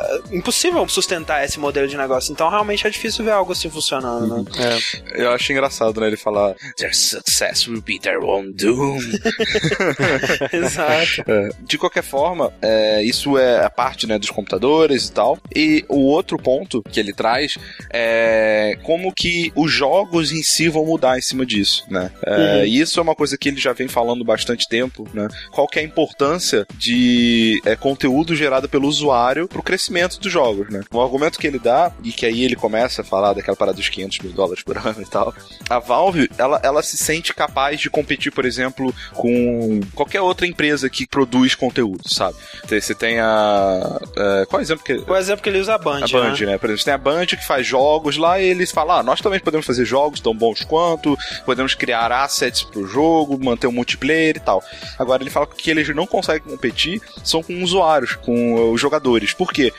[0.01, 2.33] eh, impossível sustentar esse modelo de negócio.
[2.33, 4.79] Então realmente é difícil ver algo assim funcionando, né?
[5.15, 6.07] Eu acho engraçado, né?
[6.07, 8.99] Ele falar Their success will be their own doom.
[10.53, 11.23] Exato.
[11.27, 15.39] É, de qualquer forma, é, isso é a parte né, dos computadores e tal.
[15.55, 17.57] E o outro ponto que ele traz
[17.93, 22.11] é como que os jogos em si vão mudar em cima disso, né?
[22.25, 22.65] É, Uhum.
[22.65, 25.29] E isso é uma coisa que ele já vem falando bastante tempo, né?
[25.51, 30.69] Qual que é a importância de é, conteúdo gerado pelo usuário pro crescimento dos jogos,
[30.71, 30.83] né?
[30.93, 33.90] O argumento que ele dá, e que aí ele começa a falar daquela parada dos
[33.90, 35.35] 500 mil dólares por ano e tal,
[35.68, 40.88] a Valve, ela, ela se sente capaz de competir, por exemplo, com qualquer outra empresa
[40.88, 42.38] que produz conteúdo, sabe?
[42.66, 44.00] Você tem a.
[44.16, 44.94] é, qual é o exemplo que.
[44.94, 46.46] O exemplo que ele usa a Band, A Band, né?
[46.46, 46.59] né?
[46.59, 49.20] Por exemplo, você tem a Band que faz jogos lá e eles falam: ah, nós
[49.20, 54.37] também podemos fazer jogos tão bons quanto, podemos criar assets pro jogo, manter o multiplayer
[54.38, 54.64] e tal.
[54.98, 59.35] Agora ele fala que eles não conseguem competir são com usuários, com os jogadores.
[59.35, 59.70] Por quê?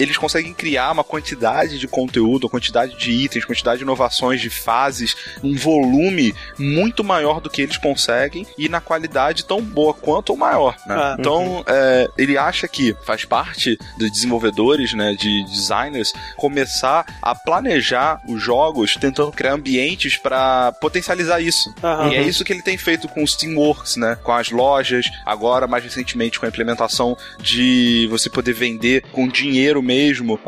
[0.00, 4.50] Eles conseguem criar uma quantidade de conteúdo, uma quantidade de itens, quantidade de inovações, de
[4.50, 10.30] fases, um volume muito maior do que eles conseguem e na qualidade tão boa quanto
[10.30, 10.94] ou maior, né?
[10.96, 17.34] Ah, então, é, ele acha que faz parte dos desenvolvedores, né, de designers, começar a
[17.34, 21.72] planejar os jogos tentando criar ambientes para potencializar isso.
[21.82, 22.10] Aham.
[22.10, 24.16] E é isso que ele tem feito com o Steamworks, né?
[24.22, 29.82] Com as lojas, agora mais recentemente com a implementação de você poder vender com dinheiro
[29.90, 30.38] mesmo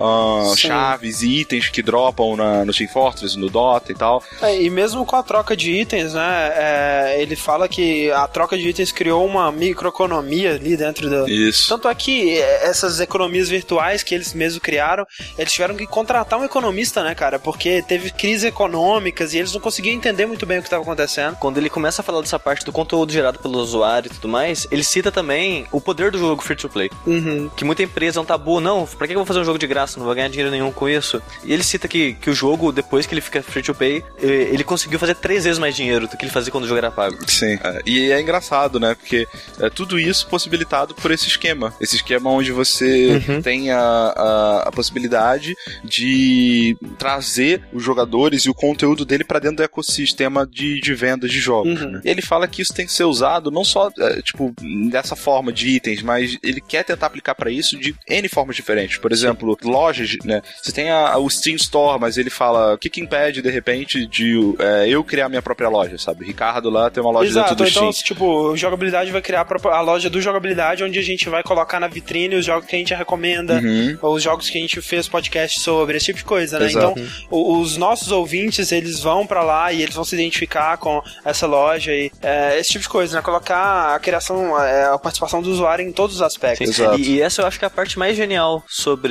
[0.55, 0.69] Sim.
[0.69, 4.23] chaves e itens que dropam na, no Team Fortress, no Dota e tal.
[4.41, 6.53] É, e mesmo com a troca de itens, né?
[6.57, 11.29] é, ele fala que a troca de itens criou uma microeconomia ali dentro do.
[11.29, 11.69] Isso.
[11.69, 16.39] Tanto é que é, essas economias virtuais que eles mesmos criaram, eles tiveram que contratar
[16.39, 17.39] um economista, né, cara?
[17.39, 21.37] Porque teve crises econômicas e eles não conseguiam entender muito bem o que estava acontecendo.
[21.37, 24.67] Quando ele começa a falar dessa parte do conteúdo gerado pelo usuário e tudo mais,
[24.71, 26.91] ele cita também o poder do jogo free to play.
[27.07, 27.51] Uhum.
[27.57, 29.67] Que muita empresa é um tabu, não, pra que eu vou fazer um jogo de
[29.67, 29.99] graça?
[29.99, 31.23] Não vou ganhar dinheiro nenhum com isso.
[31.45, 34.49] E ele cita que, que o jogo, depois que ele fica free to play, eh,
[34.53, 36.91] ele conseguiu fazer três vezes mais dinheiro do que ele fazia quando o jogo era
[36.91, 37.19] pago.
[37.29, 37.59] Sim.
[37.63, 38.95] É, e é engraçado, né?
[38.95, 39.27] Porque
[39.61, 41.75] é tudo isso possibilitado por esse esquema.
[41.81, 48.55] Esse esquema onde você tem a, a, a possibilidade de trazer os jogadores e o
[48.55, 51.81] conteúdo dele para dentro do ecossistema de, de vendas de jogos.
[51.81, 51.91] Uhum.
[51.93, 52.01] né?
[52.05, 54.55] E ele fala que isso tem que ser usado não só, é, tipo,
[54.91, 58.99] dessa forma de itens, mas ele quer tentar aplicar para isso de N formas diferentes.
[58.99, 60.43] Por exemplo, lojas, né?
[60.63, 64.07] Você tem a, o Steam Store, mas ele fala o que, que impede, de repente,
[64.07, 66.25] de é, eu criar minha própria loja, sabe?
[66.25, 68.05] O Ricardo lá tem uma loja Exato, dentro do então, Steam.
[68.07, 71.79] tipo, jogabilidade vai criar a própria- a loja do jogabilidade, onde a gente vai colocar
[71.81, 73.99] na vitrine os jogos que a gente recomenda, Uhum.
[74.01, 76.67] ou os jogos que a gente fez podcast sobre, esse tipo de coisa, né?
[76.67, 76.99] Exato.
[76.99, 81.03] Então, o- os nossos ouvintes, eles vão pra lá e eles vão se identificar com
[81.25, 83.23] essa loja e é, esse tipo de coisa, né?
[83.23, 86.69] Colocar a criação, é, a participação do usuário em todos os aspectos.
[86.69, 86.99] Exato.
[86.99, 89.02] E, e essa eu acho que é a parte mais genial sobre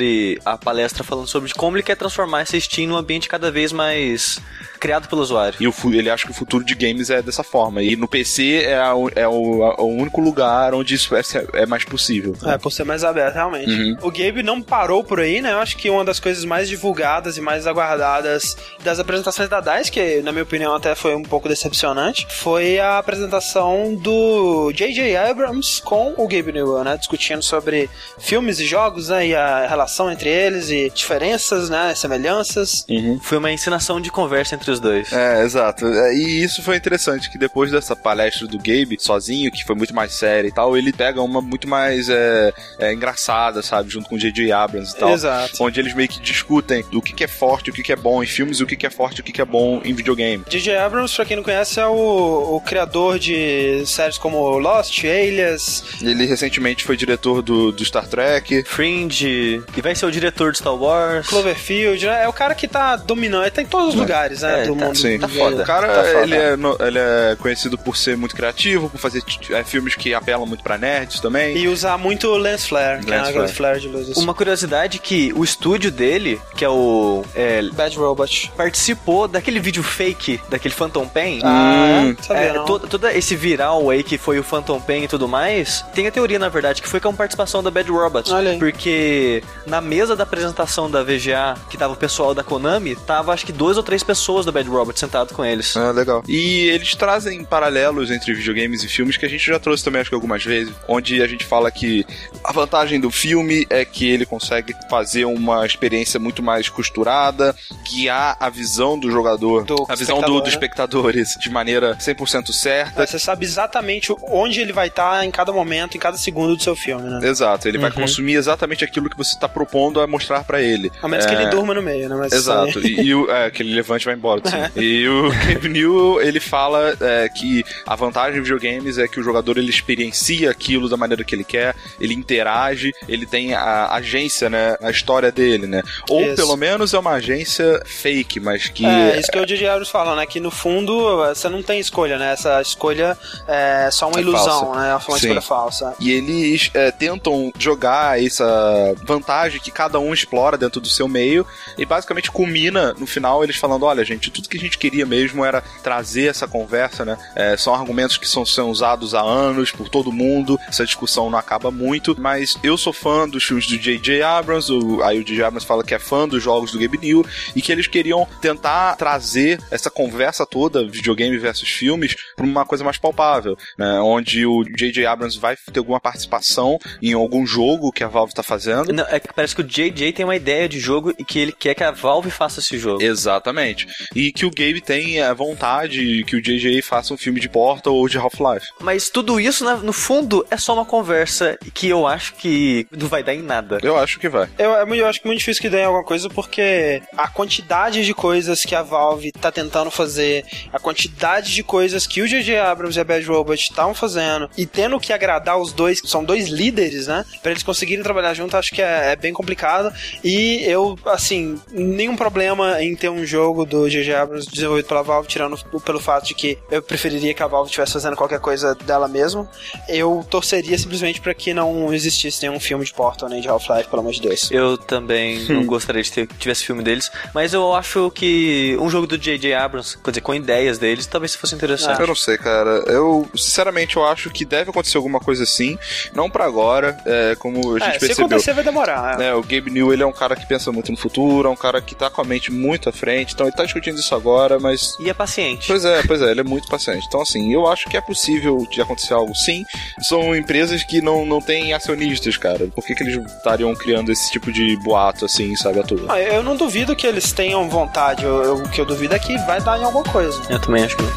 [0.46, 4.40] a palestra, falando sobre como ele quer transformar esse Steam num ambiente cada vez mais
[4.82, 5.56] criado pelo usuário.
[5.60, 7.84] E o, ele acha que o futuro de games é dessa forma.
[7.84, 11.22] E no PC é, a, é o, a, o, único lugar onde isso é,
[11.54, 12.36] é, mais possível.
[12.44, 13.70] É, por ser mais aberto, realmente.
[13.70, 13.98] Uhum.
[14.02, 15.54] O Gabe não parou por aí, né?
[15.54, 19.92] Eu acho que uma das coisas mais divulgadas e mais aguardadas das apresentações da DICE,
[19.92, 25.16] que na minha opinião até foi um pouco decepcionante, foi a apresentação do J.J.
[25.16, 26.98] Abrams com o Gabe Newell, né?
[26.98, 29.28] Discutindo sobre filmes e jogos, né?
[29.28, 31.94] E a relação entre eles e diferenças, né?
[31.94, 32.84] Semelhanças.
[32.90, 33.20] Uhum.
[33.22, 35.12] Foi uma ensinação de conversa entre os dois.
[35.12, 35.86] É, exato.
[35.86, 39.94] É, e isso foi interessante, que depois dessa palestra do Gabe, sozinho, que foi muito
[39.94, 43.90] mais séria e tal, ele pega uma muito mais é, é, engraçada, sabe?
[43.90, 44.52] Junto com o J.J.
[44.52, 45.12] Abrams e tal.
[45.12, 45.64] Exato.
[45.64, 48.24] Onde eles meio que discutem do que, que é forte, o que, que é bom
[48.24, 49.94] em filmes e o que, que é forte e o que, que é bom em
[49.94, 50.44] videogame.
[50.50, 50.78] J.J.
[50.78, 55.84] Abrams, pra quem não conhece, é o, o criador de séries como Lost, Alias.
[56.02, 58.64] Ele recentemente foi diretor do, do Star Trek.
[58.64, 59.64] Fringe.
[59.76, 61.28] E vai ser o diretor de Star Wars.
[61.28, 62.24] Cloverfield, né?
[62.24, 63.44] É o cara que tá dominando.
[63.44, 63.98] Ele tá em todos os é.
[63.98, 64.61] lugares, né?
[64.62, 64.98] É, tá, mundo.
[64.98, 65.20] Sim.
[65.20, 65.64] Tá foda.
[65.64, 66.24] O cara, tá foda.
[66.24, 66.54] Ele, é,
[66.88, 70.78] ele é conhecido por ser muito criativo, por fazer é, filmes que apelam muito pra
[70.78, 71.58] nerds também.
[71.58, 73.52] E usar muito lens flare, que é flare.
[73.52, 74.18] flare de luzes.
[74.18, 77.24] Uma curiosidade que o estúdio dele, que é o...
[77.36, 78.52] É, Bad Robot.
[78.56, 81.40] Participou daquele vídeo fake, daquele Phantom Pain.
[81.44, 82.16] Ah, hum.
[82.22, 85.84] sabia é, todo, todo esse viral aí que foi o Phantom Pain e tudo mais,
[85.94, 88.32] tem a teoria, na verdade, que foi com participação da Bad Robot.
[88.32, 88.60] Olha aí.
[88.60, 93.46] Porque na mesa da apresentação da VGA, que tava o pessoal da Konami, tava acho
[93.46, 95.76] que duas ou três pessoas da Bad Robot sentado com eles.
[95.76, 96.24] Ah, legal.
[96.28, 100.10] E eles trazem paralelos entre videogames e filmes que a gente já trouxe também, acho
[100.10, 102.06] que algumas vezes, onde a gente fala que
[102.44, 107.56] a vantagem do filme é que ele consegue fazer uma experiência muito mais costurada,
[107.90, 110.50] guiar a visão do jogador, do a visão do, do né?
[110.50, 113.04] espectadores de maneira 100% certa.
[113.04, 116.56] É, você sabe exatamente onde ele vai estar tá em cada momento, em cada segundo
[116.56, 117.20] do seu filme, né?
[117.28, 117.84] Exato, ele uhum.
[117.84, 120.92] vai consumir exatamente aquilo que você está propondo a mostrar para ele.
[121.02, 121.30] A menos é...
[121.30, 122.16] que ele é, durma no meio, né?
[122.16, 124.31] Mas Exato, e, e, é, que ele levante e vai embora.
[124.76, 129.24] E o Gabe New, ele fala é, que a vantagem de videogames é que o
[129.24, 134.50] jogador ele experiencia aquilo da maneira que ele quer, ele interage, ele tem a agência,
[134.50, 134.78] né?
[134.82, 135.84] A história dele, né?
[136.10, 136.36] Ou isso.
[136.36, 138.86] pelo menos é uma agência fake, mas que.
[138.86, 139.68] É, isso que o J.J.
[139.68, 140.26] Abrams fala, né?
[140.26, 142.34] Que no fundo você não tem escolha, né?
[142.34, 143.18] Essa escolha
[143.48, 144.80] é só uma é ilusão, falsa.
[144.80, 144.90] né?
[144.90, 145.16] É uma Sim.
[145.16, 145.96] escolha falsa.
[146.00, 151.46] E eles é, tentam jogar essa vantagem que cada um explora dentro do seu meio
[151.78, 155.44] e basicamente culmina no final eles falando: olha, gente, tudo que a gente queria mesmo
[155.44, 157.18] era trazer essa conversa, né?
[157.36, 161.38] É, são argumentos que são, são usados há anos por todo mundo, essa discussão não
[161.38, 164.22] acaba muito, mas eu sou fã dos filmes do J.J.
[164.22, 165.44] Abrams, o, aí o J.J.
[165.44, 168.96] Abrams fala que é fã dos jogos do Gabe New e que eles queriam tentar
[168.96, 174.00] trazer essa conversa toda, videogame versus filmes, para uma coisa mais palpável, né?
[174.02, 175.06] Onde o J.J.
[175.06, 178.92] Abrams vai ter alguma participação em algum jogo que a Valve está fazendo.
[178.92, 180.14] Não, é que parece que o J.J.
[180.14, 183.02] tem uma ideia de jogo e que ele quer que a Valve faça esse jogo.
[183.02, 183.88] Exatamente.
[184.16, 186.82] E que o Gabe tem a vontade que o J.J.
[186.82, 188.68] faça um filme de Portal ou de Half-Life.
[188.80, 193.24] Mas tudo isso, no fundo, é só uma conversa que eu acho que não vai
[193.24, 193.80] dar em nada.
[193.82, 194.50] Eu acho que vai.
[194.58, 197.28] Eu, é eu acho que é muito difícil que dê em alguma coisa porque a
[197.28, 202.28] quantidade de coisas que a Valve tá tentando fazer, a quantidade de coisas que o
[202.28, 202.58] J.J.
[202.58, 206.24] Abrams e a Bad Robot estavam fazendo e tendo que agradar os dois, que são
[206.24, 207.26] dois líderes, né?
[207.42, 209.94] Pra eles conseguirem trabalhar junto, acho que é, é bem complicado.
[210.24, 214.16] E eu, assim, nenhum problema em ter um jogo do J.J.
[214.16, 217.94] Abrams desenvolvido pela Valve, tirando pelo fato de que eu preferiria que a Valve estivesse
[217.94, 219.48] fazendo qualquer coisa dela mesmo.
[219.88, 224.02] Eu torceria simplesmente para que não existisse nenhum filme de Portal nem de Half-Life, pelo
[224.02, 224.50] amor de Deus.
[224.52, 229.06] Eu também não gostaria de ter tivesse filme deles, mas eu acho que um jogo
[229.06, 229.54] do J.J.
[229.54, 232.00] Abrams, quer dizer, com ideias deles, talvez fosse interessante.
[232.00, 232.84] Eu não sei, cara.
[232.88, 235.78] Eu, sinceramente, eu acho que deve acontecer alguma coisa assim.
[236.14, 238.16] Não para agora, é, como a gente é, percebeu.
[238.16, 239.22] Se acontecer, vai demorar.
[239.22, 239.34] É.
[239.34, 241.82] o Gabe New, ele é um cara que pensa muito no futuro, é um cara
[241.82, 244.96] que tá com a mente muito à frente, então ele tá discutindo isso agora, mas...
[245.00, 245.68] E é paciente.
[245.68, 247.06] Pois é, pois é, ele é muito paciente.
[247.08, 249.66] Então, assim, eu acho que é possível de acontecer algo sim.
[250.02, 252.68] São empresas que não, não têm acionistas, cara.
[252.68, 256.06] Por que, que eles estariam criando esse tipo de boato, assim, sabe, à toa?
[256.10, 258.24] Ah, eu não duvido que eles tenham vontade.
[258.24, 260.42] Eu, eu, o que eu duvido é que vai dar em alguma coisa.
[260.50, 261.04] Eu também acho que.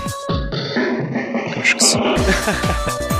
[1.64, 1.98] Acho que sim.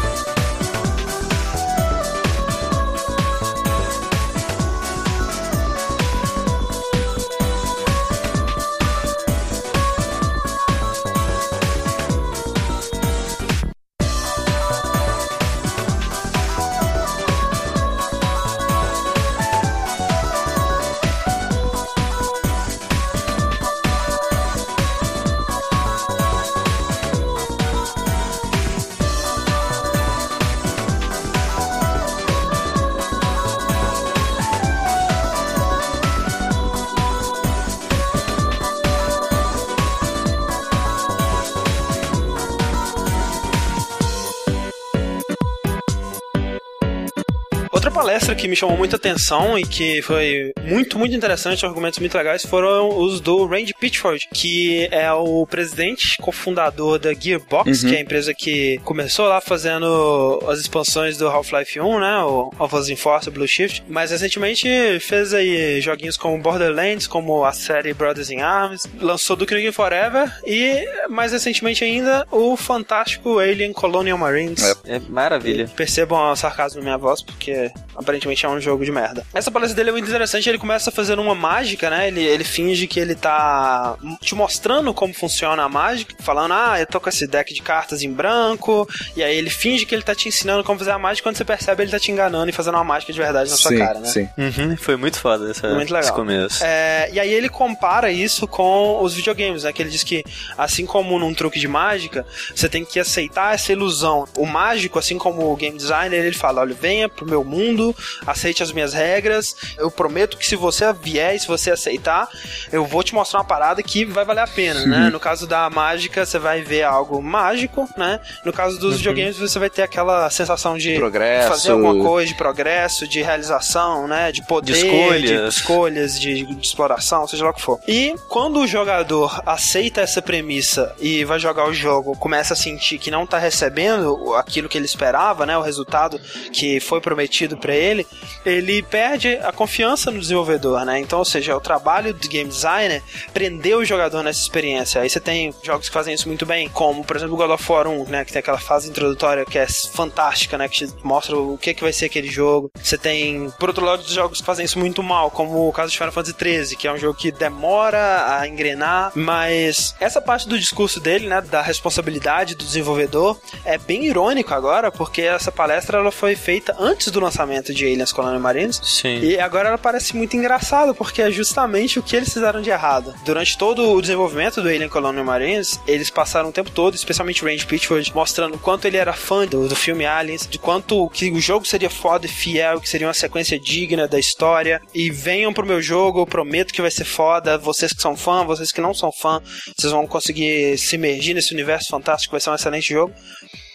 [48.35, 52.45] palestra que me chamou muita atenção e que foi muito, muito interessante, argumentos muito legais,
[52.45, 57.89] foram os do Randy Pitchford, que é o presidente, cofundador da Gearbox, Uhum.
[57.89, 62.19] que é a empresa que começou lá fazendo as expansões do Half-Life 1, né?
[62.25, 64.69] O Alphas Enforce, Blue Shift, mas recentemente
[65.01, 70.31] fez aí joguinhos como Borderlands, como a série Brothers in Arms, lançou Duke Nukem Forever
[70.47, 74.63] e, mais recentemente ainda, o fantástico Alien Colonial Marines.
[74.87, 74.97] É.
[74.97, 75.69] É maravilha.
[75.75, 79.25] Percebam o sarcasmo na minha voz, porque aparentemente é um jogo de merda.
[79.33, 82.09] Essa palestra dele é muito interessante, ele começa fazendo uma mágica, né?
[82.09, 86.87] Ele, ele finge que ele tá te mostrando como funciona a mágica, falando, ah, eu
[86.87, 90.15] tô com esse deck de cartas em branco, e aí ele finge que ele tá
[90.15, 92.75] te ensinando como fazer a mágica, quando você percebe ele tá te enganando e fazendo
[92.75, 94.07] uma mágica de verdade na sua sim, cara, né?
[94.07, 94.29] sim.
[94.37, 96.01] Uhum, foi muito foda essa, Muito legal.
[96.01, 96.65] esse começo.
[96.65, 99.73] É, e aí ele compara isso com os videogames, né?
[99.73, 100.25] Que ele diz que,
[100.57, 102.25] assim como num truque de mágica,
[102.55, 104.27] você tem que aceitar essa ilusão.
[104.37, 107.84] O mágico, assim como o game designer, ele fala: olha, venha pro meu mundo,
[108.27, 109.57] aceite as minhas regras.
[109.77, 112.29] Eu prometo que se você vier e se você aceitar,
[112.71, 115.11] eu vou te mostrar uma parada que vai valer a pena, né?
[115.11, 118.21] No caso da mágica, você vai ver algo mágico, né?
[118.45, 121.49] No caso dos videogames, você vai ter aquela sensação de Progresso.
[121.49, 124.31] fazer alguma coisa de progresso, de realização, né?
[124.31, 125.55] De poder, De escolhas.
[125.57, 127.81] escolhas, de, de exploração, seja lá o que for.
[127.89, 132.99] E quando o jogador aceita essa premissa e vai jogar o jogo, começa a sentir
[132.99, 135.57] que não tá recebendo aquilo que ele esperava, né?
[135.57, 136.21] O resultado
[136.53, 138.07] que foi prometido pra ele,
[138.47, 141.01] ele perde a confiança no desenvolvedor, né?
[141.01, 143.03] Então, ou seja, é o trabalho do game designer
[143.33, 145.01] prender o jogador nessa experiência.
[145.01, 147.89] Aí você tem jogos que fazem isso muito bem, como, por exemplo, God of War
[147.89, 148.25] 1, né?
[148.25, 150.69] Que tem aquela fase introdutória que é fantástica, né?
[150.69, 152.71] Que te mostra o que, que vai ser aquele jogo.
[152.81, 155.99] Você tem, por outro lado, jogos que fazem isso muito mal, como o caso de
[155.99, 160.59] Final Fantasy XIII, que é um jogo que demora a engrenar, mas essa parte do
[160.59, 161.41] discurso dele, né?
[161.41, 167.11] Da responsabilidade do desenvolvedor, é bem irônico agora, porque essa palestra ela foi feita antes
[167.11, 168.81] do lançamento de Aliens Colonial Marines.
[168.83, 169.21] Sim.
[169.21, 173.15] E agora ela parece muito engraçada, porque é justamente o que eles fizeram de errado.
[173.25, 177.49] Durante todo o desenvolvimento do Alien Colonial Marines, eles passaram o tempo todo, especialmente o
[177.49, 181.41] Range Pitchford, mostrando quanto ele era fã do, do filme Aliens, de quanto que o
[181.41, 184.81] jogo seria foda e fiel, que seria uma sequência digna da história.
[184.95, 187.57] E venham pro meu jogo, eu prometo que vai ser foda.
[187.59, 189.41] Vocês que são fã, vocês que não são fã,
[189.77, 193.15] vocês vão conseguir se imergir nesse universo fantástico, vai ser um excelente jogo.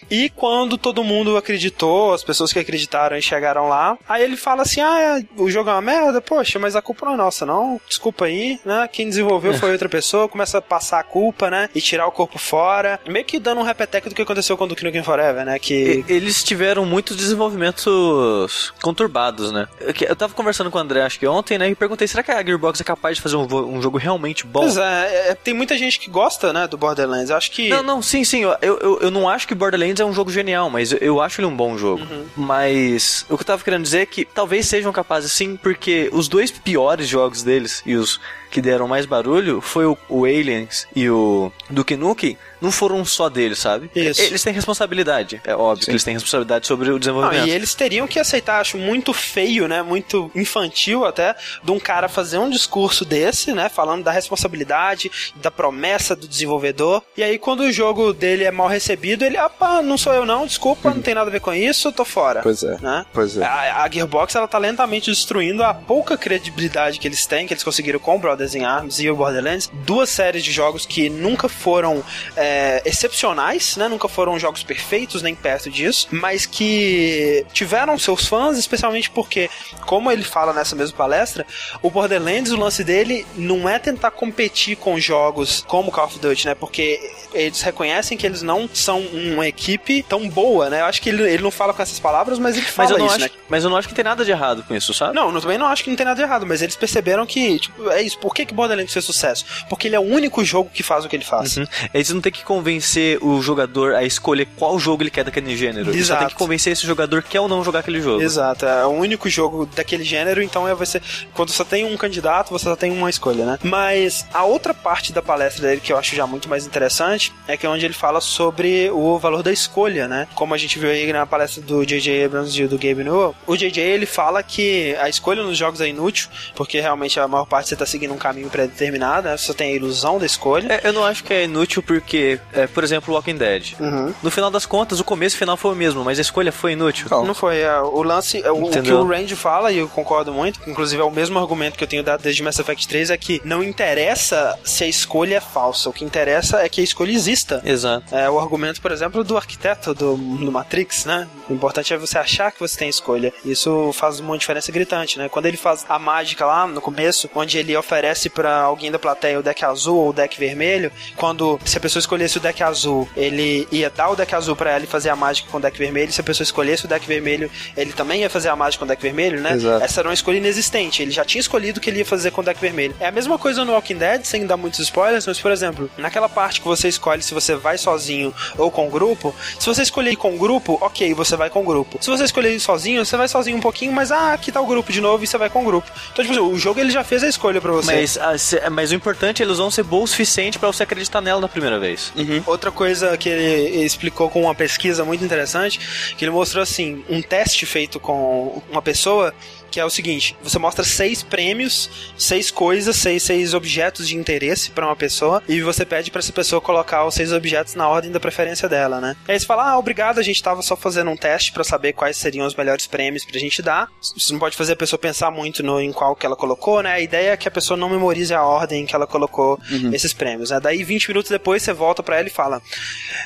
[0.09, 4.63] E quando todo mundo acreditou, as pessoas que acreditaram e chegaram lá, aí ele fala
[4.63, 7.79] assim: ah, o jogo é uma merda, poxa, mas a culpa não é nossa, não.
[7.87, 8.87] Desculpa aí, né?
[8.91, 11.69] Quem desenvolveu foi outra pessoa, começa a passar a culpa, né?
[11.75, 12.99] E tirar o corpo fora.
[13.07, 15.59] Meio que dando um repeteco do que aconteceu com o Duke Nukem Forever, né?
[15.59, 16.03] Que.
[16.07, 19.67] E- Eles tiveram muitos desenvolvimentos conturbados, né?
[19.79, 21.69] Eu, eu tava conversando com o André, acho que ontem, né?
[21.69, 23.43] E perguntei, será que a Gearbox é capaz de fazer um,
[23.77, 24.61] um jogo realmente bom?
[24.61, 27.29] Pois é, é, tem muita gente que gosta, né, do Borderlands.
[27.29, 27.69] Eu acho que.
[27.69, 28.41] Não, não, sim, sim.
[28.43, 31.41] Eu, eu, eu não acho que Borderlands é um jogo genial, mas eu, eu acho
[31.41, 32.01] ele um bom jogo.
[32.03, 32.25] Uhum.
[32.35, 36.27] Mas o que eu tava querendo dizer é que talvez sejam capazes sim, porque os
[36.27, 38.19] dois piores jogos deles e os
[38.49, 43.29] que deram mais barulho foi o, o Aliens e o Duke Nukem, não foram só
[43.29, 43.89] deles, sabe?
[43.95, 44.21] Isso.
[44.21, 45.41] Eles têm responsabilidade.
[45.45, 47.47] É óbvio que eles têm responsabilidade sobre o Não, desenvolvimento.
[47.47, 49.81] e eles teriam que aceitar, acho muito feio, né?
[49.81, 53.69] Muito infantil até, de um cara fazer um discurso desse, né?
[53.69, 57.01] Falando da responsabilidade, da promessa do desenvolvedor.
[57.15, 60.45] E aí, quando o jogo dele é mal recebido, ele, opa, não sou eu não,
[60.45, 62.41] desculpa, não tem nada a ver com isso, tô fora.
[62.41, 62.77] Pois é.
[62.81, 63.05] Né?
[63.13, 63.43] Pois é.
[63.43, 67.63] A, a Gearbox ela tá lentamente destruindo a pouca credibilidade que eles têm, que eles
[67.63, 69.69] conseguiram com o Brothers in Arms e o Borderlands.
[69.85, 72.01] Duas séries de jogos que nunca foram
[72.37, 73.87] é, excepcionais, né?
[73.89, 79.49] Nunca foram jogos perfeitos, nem perto disso, mas que tiveram seus fãs, especialmente porque,
[79.85, 81.45] como ele fala nessa mesma palestra,
[81.81, 86.47] o Borderlands, o lance dele não é tentar competir com jogos como Call of Duty,
[86.47, 86.55] né?
[86.55, 86.99] Porque
[87.33, 90.81] eles reconhecem que eles não são uma equipe tão boa, né?
[90.81, 92.97] Eu acho que ele, ele não fala com essas palavras, mas ele fala Mas eu,
[92.97, 93.41] não isso, acho, né?
[93.49, 95.13] mas eu não acho que tem nada de errado com isso, sabe?
[95.13, 97.59] Não, eu também não acho que não tem nada de errado, mas eles perceberam que,
[97.59, 98.17] tipo, é isso.
[98.29, 99.43] Por que, que Borderlands fez sucesso?
[99.67, 101.57] Porque ele é o único jogo que faz o que ele faz.
[101.57, 101.65] Uhum.
[101.91, 105.89] Eles não tem que convencer o jogador a escolher qual jogo ele quer daquele gênero.
[105.89, 106.35] Eles só tem Exato.
[106.35, 108.21] que convencer esse jogador que quer ou não jogar aquele jogo.
[108.21, 111.01] Exato, é o único jogo daquele gênero, então é você.
[111.33, 113.57] Quando você tem um candidato, você só tem uma escolha, né?
[113.63, 117.57] Mas a outra parte da palestra dele que eu acho já muito mais interessante é
[117.57, 120.27] que é onde ele fala sobre o valor da escolha, né?
[120.35, 122.25] Como a gente viu aí na palestra do J.J.
[122.25, 123.81] Abrams e do Gabe Newell, o J.J.
[123.81, 127.75] ele fala que a escolha nos jogos é inútil, porque realmente a maior parte você
[127.75, 129.37] tá seguindo um caminho pré-determinado, né?
[129.37, 130.67] Você tem a ilusão da escolha.
[130.71, 133.73] É, eu não acho que é inútil porque, é, por exemplo, Walking Dead.
[133.79, 134.13] Uhum.
[134.21, 136.51] No final das contas, o começo e o final foi o mesmo, mas a escolha
[136.51, 137.07] foi inútil.
[137.09, 137.25] Não.
[137.25, 137.59] Não foi.
[137.61, 141.01] é, o lance, é, o, o que o Randy fala, e eu concordo muito, inclusive
[141.01, 143.63] é o mesmo argumento que eu tenho dado desde Mass Effect 3, é que não
[143.63, 147.61] interessa se a escolha é falsa, o que interessa é que a escolha exista.
[147.63, 148.15] Exato.
[148.15, 151.27] É o argumento, por exemplo, do arquiteto do, do Matrix, né?
[151.49, 153.33] O importante é você achar que você tem escolha.
[153.43, 155.29] Isso faz uma diferença gritante, né?
[155.29, 159.39] Quando ele faz a mágica lá no começo, onde ele oferece para alguém da plateia
[159.39, 163.07] o deck azul ou o deck vermelho, quando se a pessoa escolhesse o deck azul,
[163.15, 165.77] ele ia dar o deck azul para ela e fazer a mágica com o deck
[165.77, 166.11] vermelho.
[166.11, 168.87] Se a pessoa escolhesse o deck vermelho, ele também ia fazer a mágica com o
[168.87, 169.53] deck vermelho, né?
[169.53, 169.83] Exato.
[169.83, 171.01] Essa era uma escolha inexistente.
[171.01, 172.95] Ele já tinha escolhido o que ele ia fazer com o deck vermelho.
[172.99, 176.29] É a mesma coisa no Walking Dead, sem dar muitos spoilers, mas por exemplo, naquela
[176.29, 180.37] parte que você escolhe se você vai sozinho ou com grupo, se você escolher com
[180.37, 181.97] grupo, ok, você vai com grupo.
[182.01, 184.91] Se você escolher sozinho, você vai sozinho um pouquinho, mas ah, aqui tá o grupo
[184.91, 185.89] de novo e você vai com grupo.
[186.11, 187.93] Então, tipo, assim, o jogo ele já fez a escolha pra você.
[187.93, 190.83] Mas, ah, se- mas o importante é eles vão ser boa o suficiente pra você
[190.83, 192.11] acreditar nela na primeira vez.
[192.15, 192.41] Uhum.
[192.45, 197.21] Outra coisa que ele explicou com uma pesquisa muito interessante, que ele mostrou assim, um
[197.21, 199.33] teste feito com uma pessoa
[199.69, 204.71] que é o seguinte: você mostra seis prêmios, seis coisas, seis, seis objetos de interesse
[204.71, 208.11] pra uma pessoa e você pede pra essa pessoa colocar os seis objetos na ordem
[208.11, 209.15] da preferência dela, né?
[209.27, 212.17] Aí você fala: "Ah, obrigado, a gente tava só fazendo um teste pra saber quais
[212.17, 213.87] seriam os melhores prêmios pra gente dar".
[214.01, 216.93] Você não pode fazer a pessoa pensar muito no em qual que ela colocou, né?
[216.93, 219.59] A ideia é que a pessoa não memorize a ordem que ela colocou
[219.93, 220.59] esses prêmios, né?
[220.59, 222.61] Daí 20 minutos depois você volta pra ela e fala: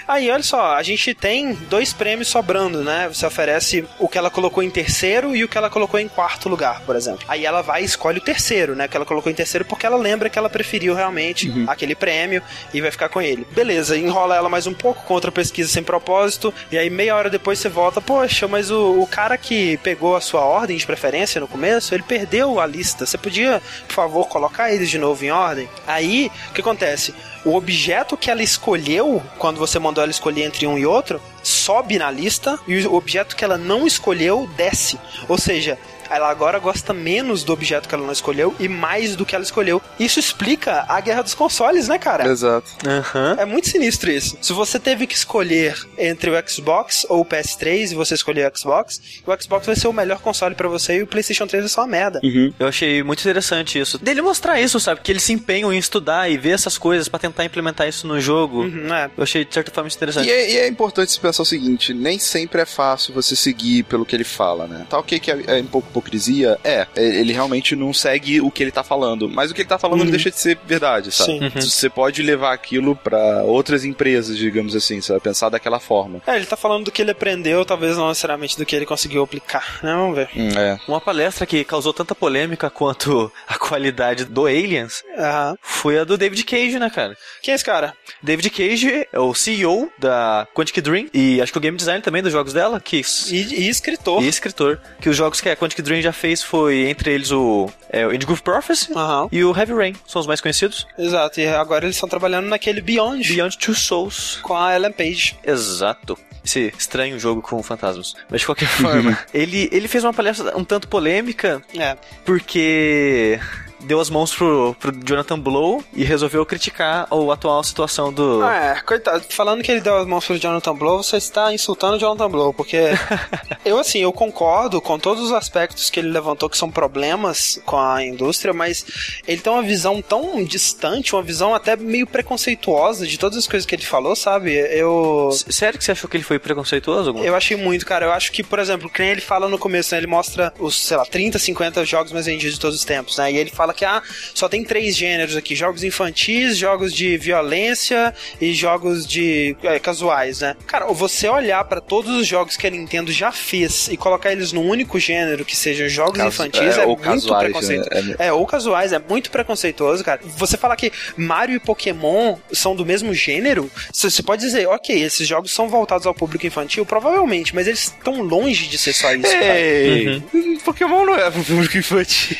[0.07, 3.07] Aí, olha só, a gente tem dois prêmios sobrando, né?
[3.07, 6.32] Você oferece o que ela colocou em terceiro e o que ela colocou em quarto
[6.49, 7.23] lugar, por exemplo.
[7.27, 8.87] Aí ela vai e escolhe o terceiro, né?
[8.87, 12.41] Que ela colocou em terceiro porque ela lembra que ela preferiu realmente aquele prêmio
[12.73, 13.47] e vai ficar com ele.
[13.51, 17.29] Beleza, enrola ela mais um pouco com outra pesquisa sem propósito, e aí meia hora
[17.29, 21.41] depois você volta, poxa, mas o, o cara que pegou a sua ordem de preferência
[21.41, 23.05] no começo, ele perdeu a lista.
[23.05, 25.69] Você podia, por favor, colocar eles de novo em ordem?
[25.87, 27.13] Aí, o que acontece?
[27.45, 31.97] o objeto que ela escolheu, quando você mandou ela escolher entre um e outro, sobe
[31.97, 34.97] na lista e o objeto que ela não escolheu desce.
[35.27, 35.77] Ou seja,
[36.15, 39.43] ela agora gosta menos do objeto que ela não escolheu e mais do que ela
[39.43, 39.81] escolheu.
[39.99, 42.27] Isso explica a guerra dos consoles, né, cara?
[42.27, 42.69] Exato.
[42.85, 43.35] Aham.
[43.39, 44.37] É muito sinistro isso.
[44.41, 48.57] Se você teve que escolher entre o Xbox ou o PS3 e você escolher o
[48.57, 51.69] Xbox, o Xbox vai ser o melhor console pra você e o PlayStation 3 vai
[51.69, 52.21] ser uma merda.
[52.59, 53.97] Eu achei muito interessante isso.
[53.97, 55.01] Dele mostrar isso, sabe?
[55.01, 58.19] Que eles se empenham em estudar e ver essas coisas pra tentar implementar isso no
[58.19, 58.63] jogo.
[58.63, 59.09] Uhum, é.
[59.15, 60.27] Eu achei de certa forma interessante.
[60.27, 63.83] E é, e é importante se pensar o seguinte: nem sempre é fácil você seguir
[63.83, 64.85] pelo que ele fala, né?
[64.89, 66.57] Tá ok que é, é um pouco hipocrisia?
[66.63, 69.29] É, é, ele realmente não segue o que ele tá falando.
[69.29, 71.39] Mas o que ele tá falando não deixa de ser verdade, sabe?
[71.39, 71.49] Sim.
[71.61, 75.19] Você pode levar aquilo pra outras empresas, digamos assim, sabe?
[75.21, 76.21] Pensar daquela forma.
[76.27, 79.23] É, ele tá falando do que ele aprendeu, talvez não necessariamente do que ele conseguiu
[79.23, 79.79] aplicar.
[79.81, 79.93] né?
[79.93, 80.29] Vamos ver.
[80.35, 80.79] Hum, é.
[80.87, 85.55] Uma palestra que causou tanta polêmica quanto a qualidade do Aliens Aham.
[85.61, 87.15] foi a do David Cage, né, cara?
[87.41, 87.93] Quem é esse cara?
[88.21, 92.21] David Cage é o CEO da Quantic Dream e acho que o game design também
[92.21, 93.35] dos jogos dela, que E,
[93.65, 94.21] e escritor.
[94.23, 94.79] e escritor.
[94.99, 98.11] Que os jogos que a Quantic Dream já fez foi entre eles o, é, o
[98.41, 99.27] Prophecy Aham.
[99.31, 100.87] e o Heavy Rain, são os mais conhecidos.
[100.97, 104.39] Exato, e agora eles estão trabalhando naquele Beyond, Beyond Two Souls.
[104.41, 105.37] com a Ellen Page.
[105.45, 106.17] Exato.
[106.45, 108.15] Esse estranho jogo com fantasmas.
[108.29, 111.95] Mas de qualquer forma, ele, ele fez uma palestra um tanto polêmica É.
[112.25, 113.39] porque
[113.83, 118.41] deu as mãos pro, pro Jonathan Blow e resolveu criticar a atual situação do.
[118.43, 119.23] Ah, é, coitado.
[119.29, 122.53] Falando que ele deu as mãos pro Jonathan Blow, você está insultando o Jonathan Blow,
[122.53, 122.77] porque
[123.65, 127.77] eu, assim, eu concordo com todos os aspectos que ele levantou que são problemas com
[127.77, 128.85] a indústria, mas
[129.27, 133.65] ele tem uma visão tão distante, uma visão até meio preconceituosa de todas as coisas
[133.65, 134.53] que ele falou, sabe?
[134.53, 135.29] Eu.
[135.49, 137.17] Sério que você achou que ele foi preconceituoso?
[137.19, 138.05] Eu achei muito, cara.
[138.05, 139.99] Eu acho que, por exemplo, nem ele fala no começo, né?
[139.99, 143.31] Ele mostra os, sei lá, 30, 50 jogos mais vendidos de todos os tempos, né?
[143.31, 144.01] E ele fala que, ah,
[144.33, 150.41] só tem três gêneros aqui: jogos infantis, jogos de violência e jogos de é, casuais,
[150.41, 150.55] né?
[150.67, 154.51] Cara, você olhar pra todos os jogos que a Nintendo já fez e colocar eles
[154.51, 158.07] num único gênero, que sejam jogos Casu- infantis, é, é, ou muito casuais, preconceituoso.
[158.09, 158.15] né?
[158.19, 160.19] É, ou casuais, é muito preconceituoso, cara.
[160.37, 165.27] Você falar que Mario e Pokémon são do mesmo gênero, você pode dizer, ok, esses
[165.27, 169.23] jogos são voltados ao público infantil, provavelmente, mas eles estão longe de ser só isso.
[169.31, 169.59] cara.
[169.59, 170.21] Ei,
[170.63, 172.37] Pokémon não é pro público infantil.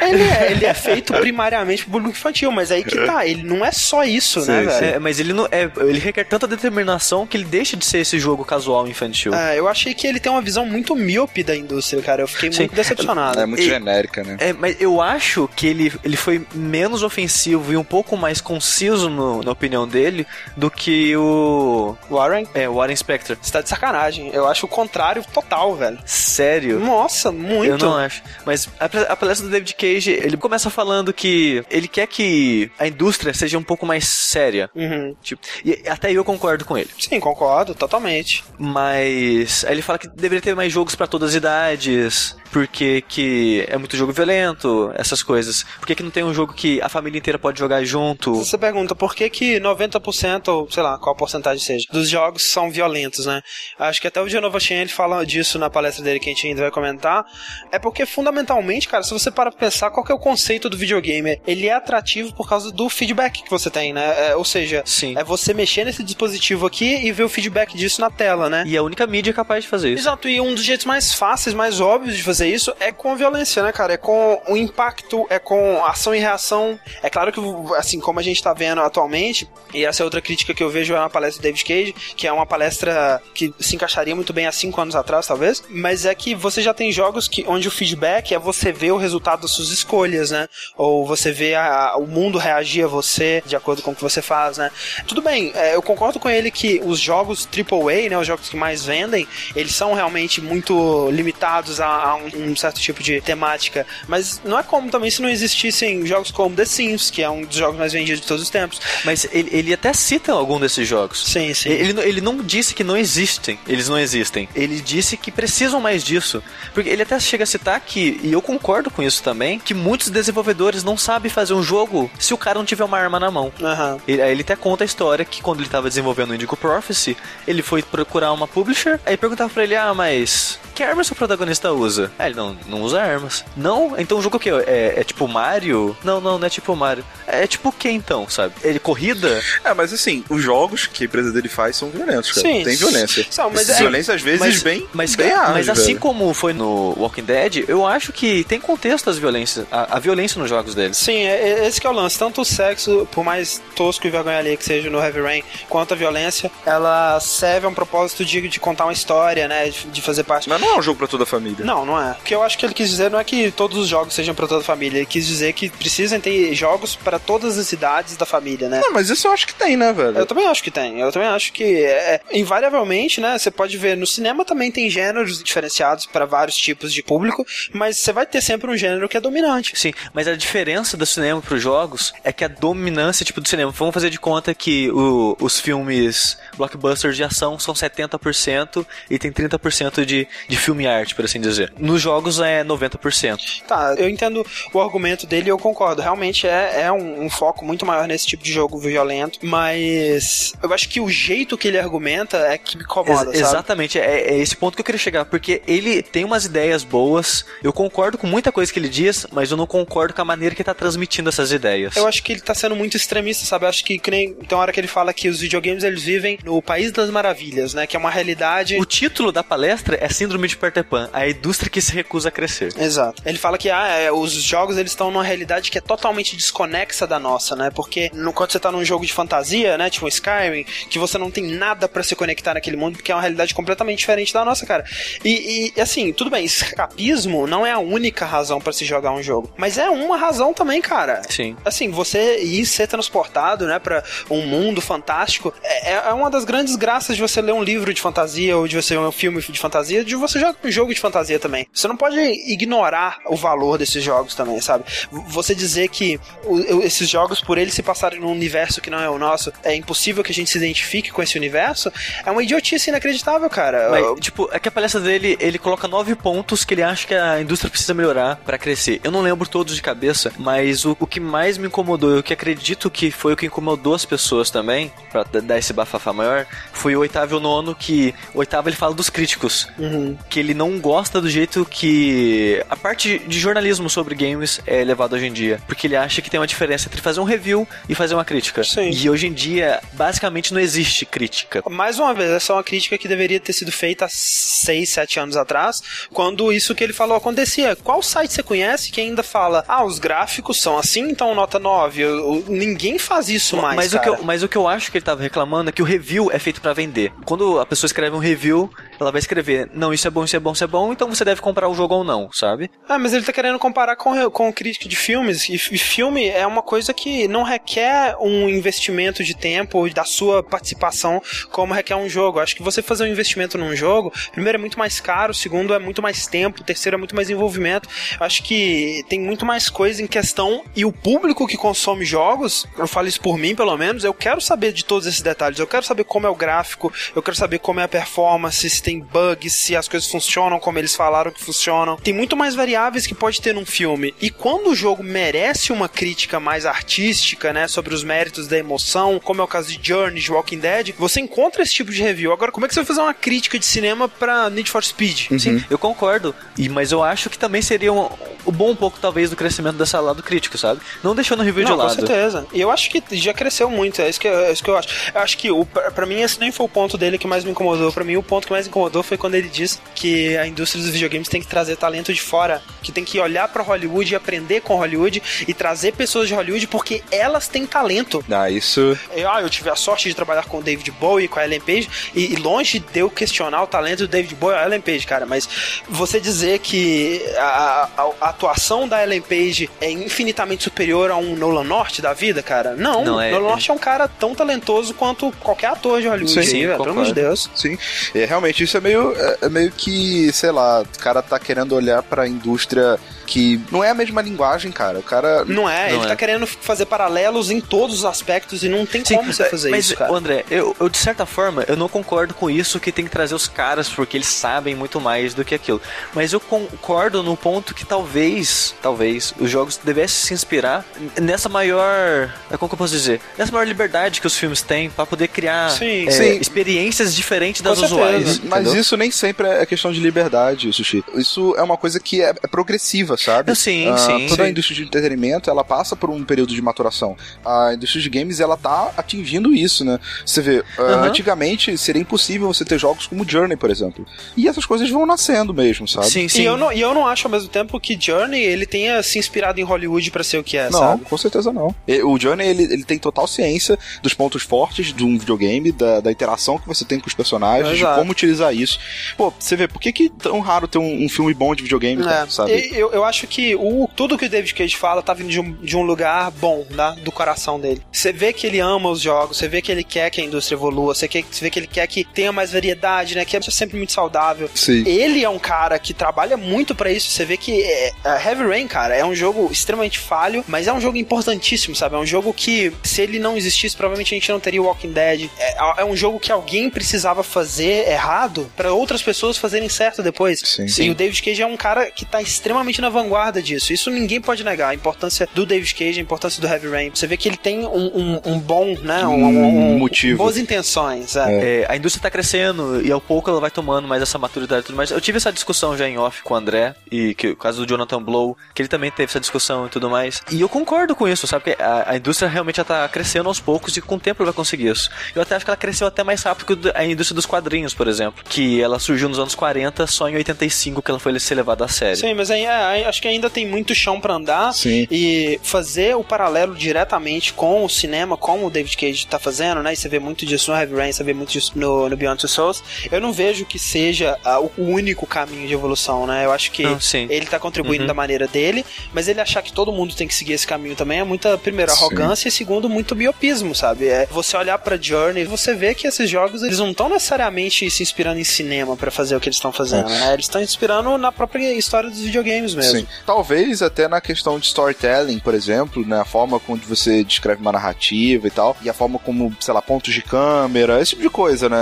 [0.00, 3.64] Ele, é, ele é feito primariamente pro público infantil, mas aí que tá, ele não
[3.64, 4.96] é só isso, né, Sim, velho?
[4.96, 8.18] É, mas ele não é, ele requer tanta determinação que ele deixa de ser esse
[8.18, 9.34] jogo casual infantil.
[9.34, 12.22] É, eu achei que ele tem uma visão muito míope da indústria, cara.
[12.22, 12.60] Eu fiquei Sim.
[12.60, 13.40] muito decepcionado.
[13.40, 14.36] É muito E- genérica, né?
[14.40, 19.08] É, mas eu acho que ele, ele foi menos ofensivo e um pouco mais conciso
[19.08, 21.96] no- na opinião dele do que o.
[22.10, 23.36] Warren, É, o Warren Spector.
[23.40, 24.30] você tá de sacanagem.
[24.32, 25.98] Eu acho o contrário total, velho.
[26.04, 26.78] Sério?
[26.80, 27.66] Nossa, muito.
[27.70, 28.22] Eu não acho.
[28.44, 32.86] Mas a, a palestra do David Cage, ele começa falando que ele quer que a
[32.86, 34.70] indústria seja um pouco mais séria.
[34.74, 35.14] Uhum.
[35.22, 36.90] Tipo, e até eu concordo com ele.
[36.98, 38.44] Sim, concordo, totalmente.
[38.58, 42.36] Mas aí ele fala que deveria ter mais jogos pra todas as idades.
[42.50, 45.64] Por que, que é muito jogo violento, essas coisas.
[45.78, 48.34] Por que, que não tem um jogo que a família inteira pode jogar junto?
[48.34, 52.70] Você pergunta por que que 90% ou sei lá, qual porcentagem seja, dos jogos são
[52.70, 53.42] violentos, né?
[53.78, 56.46] Acho que até o Genova Chen ele fala disso na palestra dele que a gente
[56.46, 57.24] ainda vai comentar.
[57.72, 60.76] É porque fundamentalmente, cara, se você para pra pensar qual que é o conceito do
[60.76, 64.30] videogame, ele é atrativo por causa do feedback que você tem, né?
[64.30, 65.14] É, ou seja, Sim.
[65.16, 68.64] é você mexer nesse dispositivo aqui e ver o feedback disso na tela, né?
[68.66, 70.02] E a única mídia é capaz de fazer isso.
[70.02, 73.62] Exato, e um dos jeitos mais fáceis, mais óbvios de fazer isso é com violência,
[73.62, 73.94] né, cara?
[73.94, 76.78] É com o impacto, é com ação e reação.
[77.02, 77.40] É claro que,
[77.76, 80.94] assim, como a gente tá vendo atualmente, e essa é outra crítica que eu vejo
[80.94, 84.52] na palestra do David Cage, que é uma palestra que se encaixaria muito bem há
[84.52, 88.34] cinco anos atrás, talvez, mas é que você já tem jogos que, onde o feedback
[88.34, 90.48] é você ver o resultado das suas escolhas, né?
[90.76, 94.22] Ou você vê a- o mundo reagir a você de acordo com o que você
[94.22, 94.70] faz, né?
[95.06, 98.56] Tudo bem, é, eu concordo com ele que os jogos AAA, né, os jogos que
[98.56, 103.86] mais vendem, eles são realmente muito limitados a, a um, um certo tipo de temática,
[104.08, 107.42] mas não é como também se não existissem jogos como The Sims, que é um
[107.42, 108.80] dos jogos mais vendidos de todos os tempos.
[109.04, 111.24] Mas ele, ele até cita algum desses jogos.
[111.26, 111.68] Sim, sim.
[111.70, 114.48] Ele, não- ele não disse que não existem, eles não existem.
[114.54, 116.42] Ele disse que precisam mais disso.
[116.74, 120.10] Porque ele até chega a citar que, e eu concordo com isso também, que muitos
[120.10, 123.52] desenvolvedores não sabem fazer um jogo se o cara não tiver uma arma na mão.
[123.62, 123.98] Aham.
[124.06, 127.16] Ele, aí ele até conta a história que quando ele tava desenvolvendo o Indigo Prophecy,
[127.46, 131.72] ele foi procurar uma publisher, aí perguntava pra ele, ah, mas que armas o protagonista
[131.72, 132.12] usa?
[132.18, 133.44] Ah, ele não, não usa armas.
[133.56, 133.94] Não?
[133.98, 134.50] Então o jogo o quê?
[134.66, 135.96] É, é tipo Mario?
[136.02, 137.04] Não, não, não é tipo Mario.
[137.26, 138.54] É tipo o que então, sabe?
[138.62, 139.42] Ele corrida?
[139.64, 142.46] É, mas assim, os jogos que a empresa dele faz são violentos, cara.
[142.46, 142.64] Sim.
[142.64, 143.26] Tem violência.
[143.30, 146.00] São, mas é- violência, às vezes, mas, bem, mas, bem hard, mas assim velho.
[146.00, 150.40] como foi no Walking Dead, eu acho que tem contexto as violências, a, a violência
[150.40, 150.96] nos jogos deles.
[150.96, 152.18] Sim, é, é- esse que é o lance.
[152.18, 155.92] Tanto o sexo, por mais tosco e vergonha ali que seja no Heavy Rain, quanto
[155.94, 159.68] a violência, ela serve a um propósito de, de contar uma história, né?
[159.68, 160.48] De, de fazer parte.
[160.48, 161.64] Mas não é um jogo pra toda a família.
[161.64, 162.05] Não, não é.
[162.12, 164.34] O que eu acho que ele quis dizer não é que todos os jogos sejam
[164.34, 164.98] pra toda a família.
[164.98, 168.80] Ele quis dizer que precisam ter jogos para todas as idades da família, né?
[168.82, 170.18] Não, mas isso eu acho que tem, né, velho?
[170.18, 171.00] Eu também acho que tem.
[171.00, 173.38] Eu também acho que, é, invariavelmente, né?
[173.38, 177.98] Você pode ver no cinema também tem gêneros diferenciados para vários tipos de público, mas
[177.98, 179.72] você vai ter sempre um gênero que é dominante.
[179.78, 183.70] Sim, mas a diferença do cinema pros jogos é que a dominância tipo do cinema,
[183.70, 189.30] vamos fazer de conta que o- os filmes blockbusters de ação são 70% e tem
[189.32, 191.72] 30% de, de filme arte, por assim dizer.
[191.96, 193.62] Nos jogos é 90%.
[193.66, 196.02] Tá, eu entendo o argumento dele e eu concordo.
[196.02, 200.72] Realmente é, é um, um foco muito maior nesse tipo de jogo violento, mas eu
[200.74, 204.38] acho que o jeito que ele argumenta é que me incomoda, Ex- exatamente, é, é
[204.38, 208.26] esse ponto que eu queria chegar, porque ele tem umas ideias boas, eu concordo com
[208.26, 210.74] muita coisa que ele diz, mas eu não concordo com a maneira que ele tá
[210.74, 211.96] transmitindo essas ideias.
[211.96, 213.64] Eu acho que ele tá sendo muito extremista, sabe?
[213.64, 216.02] Eu acho que, que nem, tem uma hora que ele fala que os videogames eles
[216.02, 217.86] vivem no país das maravilhas, né?
[217.86, 218.76] Que é uma realidade.
[218.78, 222.32] O título da palestra é Síndrome de Peter Pan, a indústria que se recusa a
[222.32, 222.72] crescer.
[222.78, 223.22] Exato.
[223.24, 227.06] Ele fala que ah, é, os jogos eles estão numa realidade que é totalmente desconexa
[227.06, 227.70] da nossa, né?
[227.74, 229.90] Porque no, quando você tá num jogo de fantasia, né?
[229.90, 233.20] Tipo Skyrim, que você não tem nada pra se conectar naquele mundo, porque é uma
[233.20, 234.84] realidade completamente diferente da nossa, cara.
[235.24, 239.22] E, e, assim, tudo bem, escapismo não é a única razão pra se jogar um
[239.22, 239.52] jogo.
[239.56, 241.22] Mas é uma razão também, cara.
[241.28, 241.56] Sim.
[241.64, 246.76] Assim, você ir ser transportado, né, pra um mundo fantástico, é, é uma das grandes
[246.76, 249.58] graças de você ler um livro de fantasia ou de você ver um filme de
[249.58, 251.66] fantasia, de você jogar um jogo de fantasia também.
[251.76, 254.84] Você não pode ignorar o valor desses jogos também, sabe?
[255.28, 259.10] Você dizer que o- esses jogos, por eles se passarem num universo que não é
[259.10, 261.92] o nosso, é impossível que a gente se identifique com esse universo,
[262.24, 263.90] é uma idiotice inacreditável, cara.
[263.90, 267.14] Mas, tipo, é que a palestra dele, ele coloca nove pontos que ele acha que
[267.14, 268.98] a indústria precisa melhorar pra crescer.
[269.04, 272.22] Eu não lembro todos de cabeça, mas o, o que mais me incomodou, e o
[272.22, 276.46] que acredito que foi o que incomodou as pessoas também, pra dar esse bafafá maior,
[276.72, 279.68] foi o oitavo e o nono, que o oitavo ele fala dos críticos.
[279.78, 280.16] Uhum.
[280.30, 285.14] Que ele não gosta do jeito que a parte de jornalismo sobre games é levado
[285.14, 285.60] hoje em dia.
[285.66, 288.62] Porque ele acha que tem uma diferença entre fazer um review e fazer uma crítica.
[288.64, 288.90] Sim.
[288.90, 291.62] E hoje em dia, basicamente, não existe crítica.
[291.68, 295.20] Mais uma vez, essa é uma crítica que deveria ter sido feita há 6, 7
[295.20, 297.76] anos atrás, quando isso que ele falou acontecia.
[297.76, 302.00] Qual site você conhece que ainda fala, ah, os gráficos são assim, então nota 9?
[302.02, 304.90] Eu- eu- ninguém faz isso mais, mas, o que eu, mas o que eu acho
[304.90, 307.12] que ele tava reclamando é que o review é feito pra vender.
[307.24, 310.40] Quando a pessoa escreve um review, ela vai escrever, não, isso é bom, isso é
[310.40, 312.70] bom, isso é bom, então você deve comprar o jogo ou não, sabe?
[312.88, 316.46] Ah, mas ele tá querendo comparar com, com crítica de filmes, e, e filme é
[316.46, 322.08] uma coisa que não requer um investimento de tempo da sua participação como requer um
[322.08, 322.40] jogo.
[322.40, 325.78] Acho que você fazer um investimento num jogo, primeiro é muito mais caro, segundo é
[325.78, 327.88] muito mais tempo, terceiro é muito mais envolvimento.
[328.20, 332.86] Acho que tem muito mais coisa em questão e o público que consome jogos, eu
[332.86, 335.58] falo isso por mim pelo menos, eu quero saber de todos esses detalhes.
[335.58, 338.82] Eu quero saber como é o gráfico, eu quero saber como é a performance, se
[338.86, 341.96] tem bugs, se as coisas funcionam como eles falaram que funcionam.
[341.96, 344.14] Tem muito mais variáveis que pode ter num filme.
[344.20, 349.18] E quando o jogo merece uma crítica mais artística, né, sobre os méritos da emoção,
[349.18, 352.32] como é o caso de Journey, de Walking Dead, você encontra esse tipo de review.
[352.32, 355.32] Agora, como é que você vai fazer uma crítica de cinema pra Need for Speed?
[355.32, 355.38] Uhum.
[355.40, 356.32] Sim, eu concordo.
[356.56, 358.08] E, mas eu acho que também seria um,
[358.46, 360.80] um bom um pouco, talvez, do crescimento dessa lado crítico, sabe?
[361.02, 361.96] Não deixando o review Não, de lado.
[361.96, 362.46] Com certeza.
[362.52, 364.88] E eu acho que já cresceu muito, é isso que, é isso que eu acho.
[365.12, 367.42] Eu acho que, o, pra, pra mim, esse nem foi o ponto dele que mais
[367.42, 367.92] me incomodou.
[367.92, 370.92] Pra mim, o ponto que mais incomodou foi quando ele disse que a indústria dos
[370.92, 374.60] videogames tem que trazer talento de fora, que tem que olhar pra Hollywood e aprender
[374.60, 378.22] com Hollywood e trazer pessoas de Hollywood porque elas têm talento.
[378.30, 378.98] Ah, isso.
[379.14, 381.60] Eu, ah, eu tive a sorte de trabalhar com o David Bowie, com a Ellen
[381.60, 384.80] Page, e, e longe de eu questionar o talento do David Bowie e a Ellen
[384.80, 385.48] Page, cara, mas
[385.88, 391.34] você dizer que a, a, a atuação da Ellen Page é infinitamente superior a um
[391.34, 392.74] Nolan North da vida, cara?
[392.74, 396.32] Não, Não, é- Nolan North é um cara tão talentoso quanto qualquer ator de Hollywood,
[396.32, 397.14] Sim, assim, velho, pelo amor de.
[397.14, 397.50] Deus.
[397.54, 397.78] Sim,
[398.14, 401.74] é, realmente isso é meio, é, é meio que, sei lá, o cara tá querendo
[401.74, 404.98] olhar pra indústria que não é a mesma linguagem, cara.
[404.98, 405.44] O cara.
[405.44, 406.08] Não é, não ele é.
[406.08, 409.50] tá querendo fazer paralelos em todos os aspectos e não tem Sim, como você é,
[409.50, 410.12] fazer mas, isso, cara.
[410.12, 413.34] André, eu, eu, de certa forma, eu não concordo com isso que tem que trazer
[413.34, 415.82] os caras, porque eles sabem muito mais do que aquilo.
[416.14, 420.84] Mas eu concordo no ponto que talvez, talvez, os jogos devessem se inspirar
[421.20, 422.32] nessa maior.
[422.50, 423.20] É, como que eu posso dizer?
[423.36, 426.38] Nessa maior liberdade que os filmes têm para poder criar sim, é, sim.
[426.38, 428.38] experiências diferentes das usuais.
[428.40, 428.80] Mas entendeu?
[428.80, 431.04] isso nem sempre é questão de liberdade, Sushi.
[431.14, 433.50] Isso é uma coisa que é, é progressiva sabe?
[433.50, 434.26] Ah, sim, ah, sim.
[434.28, 434.48] Toda sim.
[434.48, 437.16] a indústria de entretenimento, ela passa por um período de maturação.
[437.44, 439.98] A indústria de games, ela tá atingindo isso, né?
[440.24, 444.06] Você vê, uh antigamente seria impossível você ter jogos como Journey, por exemplo.
[444.36, 446.08] E essas coisas vão nascendo mesmo, sabe?
[446.08, 446.42] Sim, sim.
[446.42, 449.18] E eu não, e eu não acho ao mesmo tempo que Journey, ele tenha se
[449.18, 451.02] inspirado em Hollywood para ser o que é, não, sabe?
[451.02, 451.74] Não, com certeza não.
[452.04, 456.10] O Journey, ele, ele tem total ciência dos pontos fortes de um videogame, da, da
[456.10, 457.94] interação que você tem com os personagens, Exato.
[457.94, 458.78] de como utilizar isso.
[459.16, 462.06] Pô, você vê, por que que tão raro ter um, um filme bom de videogame,
[462.06, 462.26] é.
[462.28, 462.52] sabe?
[462.72, 465.52] Eu, eu acho que o, tudo que o David Cage fala tá vindo de um,
[465.54, 466.96] de um lugar bom, né?
[467.02, 467.82] Do coração dele.
[467.90, 470.56] Você vê que ele ama os jogos, você vê que ele quer que a indústria
[470.56, 473.24] evolua, você, quer, você vê que ele quer que tenha mais variedade, né?
[473.24, 474.50] Que é sempre muito saudável.
[474.54, 474.84] Sim.
[474.86, 477.10] Ele é um cara que trabalha muito pra isso.
[477.10, 480.72] Você vê que é, a Heavy Rain, cara, é um jogo extremamente falho, mas é
[480.72, 481.94] um jogo importantíssimo, sabe?
[481.94, 485.30] É um jogo que, se ele não existisse, provavelmente a gente não teria Walking Dead.
[485.38, 490.40] É, é um jogo que alguém precisava fazer errado pra outras pessoas fazerem certo depois.
[490.44, 490.84] Sim.
[490.84, 493.72] E o David Cage é um cara que tá extremamente na vanguarda disso.
[493.72, 494.70] Isso ninguém pode negar.
[494.70, 496.90] A importância do David Cage, a importância do Heavy Rain.
[496.94, 499.06] Você vê que ele tem um, um- um bom, né?
[499.06, 500.18] Um, um- um- motivo.
[500.18, 501.16] Boas intenções.
[501.16, 501.60] É.
[501.62, 504.64] É, a indústria tá crescendo e ao pouco ela vai tomando mais essa maturidade e
[504.66, 504.90] tudo mais.
[504.90, 507.68] Eu tive essa discussão já em off com o André, e que o caso do
[507.68, 510.22] Jonathan Blow, que ele também teve essa discussão e tudo mais.
[510.30, 511.44] E eu concordo com isso, sabe?
[511.44, 514.32] Que a, a indústria realmente já tá crescendo aos poucos e com o tempo ela
[514.32, 514.90] vai conseguir isso.
[515.14, 517.86] Eu até acho que ela cresceu até mais rápido que a indústria dos quadrinhos, por
[517.88, 518.24] exemplo.
[518.28, 521.68] Que ela surgiu nos anos 40, só em 85 que ela foi ser levada a
[521.68, 521.96] sério.
[521.96, 524.52] Sim, mas aí, é, acho que ainda tem muito chão pra andar.
[524.54, 524.86] Sim.
[524.90, 529.72] E fazer o paralelo diretamente com o cinema, como o David Cage tá fazendo, né?
[529.72, 532.20] E você vê muito disso no Heavy Rain, você vê muito disso no, no Beyond
[532.20, 532.62] Two Souls.
[532.90, 534.18] Eu não vejo que seja
[534.56, 536.24] o único caminho de evolução, né?
[536.24, 537.06] Eu acho que sim.
[537.10, 537.86] ele tá contribuindo Uhum.
[537.88, 541.00] da maneira dele, mas ele achar que todo mundo tem que seguir esse caminho também
[541.00, 541.78] é muita, primeiro, Sim.
[541.78, 543.86] arrogância e segundo, muito biopismo, sabe?
[543.88, 547.82] É você olhar pra Journey, você vê que esses jogos, eles não estão necessariamente se
[547.82, 550.12] inspirando em cinema pra fazer o que eles estão fazendo, né?
[550.12, 552.75] Eles estão inspirando na própria história dos videogames mesmo.
[552.75, 552.75] Sim.
[553.04, 556.00] Talvez até na questão de storytelling, por exemplo, né?
[556.00, 559.62] A forma como você descreve uma narrativa e tal, e a forma como, sei lá,
[559.62, 561.56] pontos de câmera, esse tipo de coisa, né?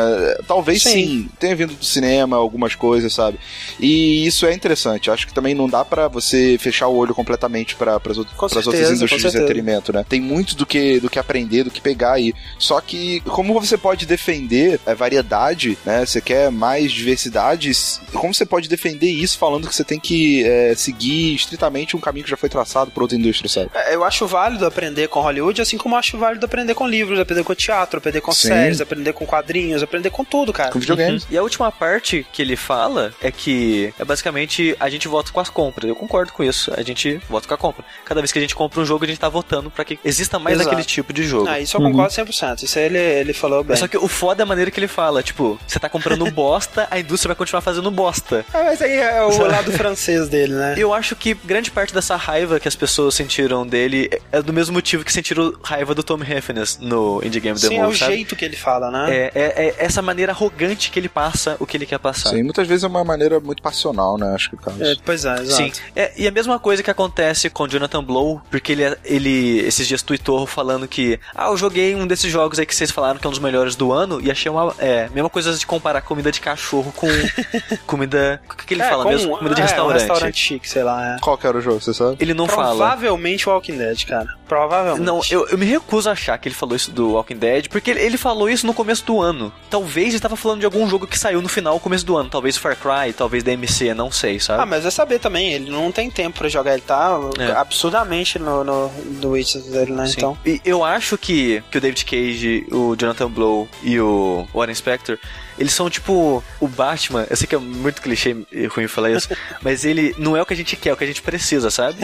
[0.46, 1.28] Talvez sim, Sim.
[1.38, 3.38] tenha vindo do cinema algumas coisas, sabe?
[3.78, 5.10] E isso é interessante.
[5.10, 9.32] Acho que também não dá pra você fechar o olho completamente para as outras indústrias
[9.32, 10.04] de entretenimento, né?
[10.08, 12.32] Tem muito do que, do que aprender, do que pegar aí.
[12.58, 16.04] Só que como você pode defender a variedade, né?
[16.04, 20.74] Você quer mais diversidades, como você pode defender isso falando que você tem que é,
[20.74, 21.03] seguir
[21.34, 23.70] estritamente um caminho que já foi traçado por outra indústria, sabe?
[23.74, 27.18] É, Eu acho válido aprender com Hollywood, assim como eu acho válido aprender com livros,
[27.18, 28.48] aprender com teatro, aprender com Sim.
[28.48, 30.70] séries, aprender com quadrinhos, aprender com tudo, cara.
[30.70, 31.26] Com videogames.
[31.30, 35.40] E a última parte que ele fala é que é basicamente a gente vota com
[35.40, 35.88] as compras.
[35.88, 36.72] Eu concordo com isso.
[36.76, 37.84] A gente vota com a compra.
[38.04, 40.38] Cada vez que a gente compra um jogo, a gente tá votando pra que exista
[40.38, 40.70] mais Exato.
[40.70, 41.48] aquele tipo de jogo.
[41.48, 42.62] Ah, isso eu concordo 100%.
[42.62, 43.70] Isso aí ele, ele falou bem.
[43.70, 46.30] Mas Só que o foda é a maneira que ele fala, tipo, você tá comprando
[46.30, 48.44] bosta, a indústria vai continuar fazendo bosta.
[48.52, 50.74] Ah, mas aí é o lado francês dele, né?
[50.84, 54.74] Eu acho que grande parte dessa raiva que as pessoas sentiram dele é do mesmo
[54.74, 58.14] motivo que sentiram raiva do Tom Heffernan no Indie Game Sim, Demo, é o sabe?
[58.14, 59.06] jeito que ele fala, né?
[59.14, 62.30] É, é, é essa maneira arrogante que ele passa o que ele quer passar.
[62.30, 64.34] Sim, muitas vezes é uma maneira muito passional, né?
[64.34, 64.82] Acho que o caso.
[64.84, 65.62] É, pois é, exato.
[65.62, 65.72] Sim.
[65.96, 70.02] É, e a mesma coisa que acontece com Jonathan Blow, porque ele, ele esses dias
[70.02, 73.28] tweetou falando que ah, eu joguei um desses jogos aí que vocês falaram que é
[73.28, 76.40] um dos melhores do ano e achei uma é, mesma coisa de comparar comida de
[76.40, 77.08] cachorro com
[77.86, 79.36] comida, o que, que ele É, fala com- mesmo?
[79.38, 79.96] Comida de é, restaurante.
[79.96, 81.14] Um restaurante chique, sei lá.
[81.14, 81.18] É.
[81.20, 82.16] Qual que era o jogo, você sabe?
[82.20, 82.70] Ele não fala.
[82.76, 84.26] Provavelmente o Walking Dead, cara.
[84.48, 85.04] Provavelmente.
[85.06, 87.92] Não, eu, eu me recuso a achar que ele falou isso do Walking Dead, porque
[87.92, 89.52] ele, ele falou isso no começo do ano.
[89.70, 92.28] Talvez ele tava falando de algum jogo que saiu no final, começo do ano.
[92.28, 94.62] Talvez Far Cry, talvez DMC, não sei, sabe?
[94.62, 97.52] Ah, mas é saber também, ele não tem tempo pra jogar, ele tá É.
[97.52, 98.88] absurdamente no, no,
[99.22, 100.06] no Witcher dele, né?
[100.06, 100.14] Sim.
[100.16, 100.38] Então.
[100.44, 105.18] E eu acho que, que o David Cage, o Jonathan Blow e o Warren Spector,
[105.58, 107.26] eles são tipo o Batman.
[107.30, 109.28] Eu sei que é muito clichê e ruim falar isso,
[109.62, 111.70] mas ele não é o que a gente quer, é o que a gente precisa,
[111.70, 111.98] sabe?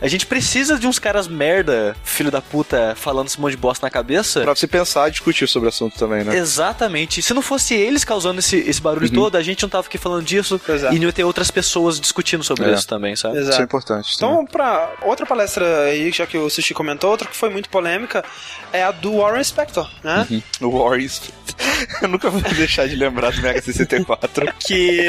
[0.00, 3.86] a gente precisa de uns caras merda, filho da puta, falando esse monte de bosta
[3.86, 4.40] na cabeça.
[4.42, 6.36] Pra você pensar e discutir sobre o assunto também, né?
[6.36, 7.22] Exatamente.
[7.22, 10.24] Se não fosse eles causando esse, esse barulho todo, a gente não tava aqui falando
[10.24, 10.94] disso é.
[10.94, 12.74] e não ia ter outras pessoas discutindo sobre É.
[12.74, 13.34] isso também, sabe?
[13.36, 13.62] Isso é Exato.
[13.62, 14.12] importante.
[14.16, 18.24] Então, pra outra palestra aí, já que o Sushi comentou, outra que foi muito polêmica,
[18.72, 20.26] é a do Warren Spector, né?
[20.60, 21.20] O Warriors.
[22.02, 24.52] Eu nunca vou deixar de lembrar do Mega 64.
[24.58, 25.08] Que,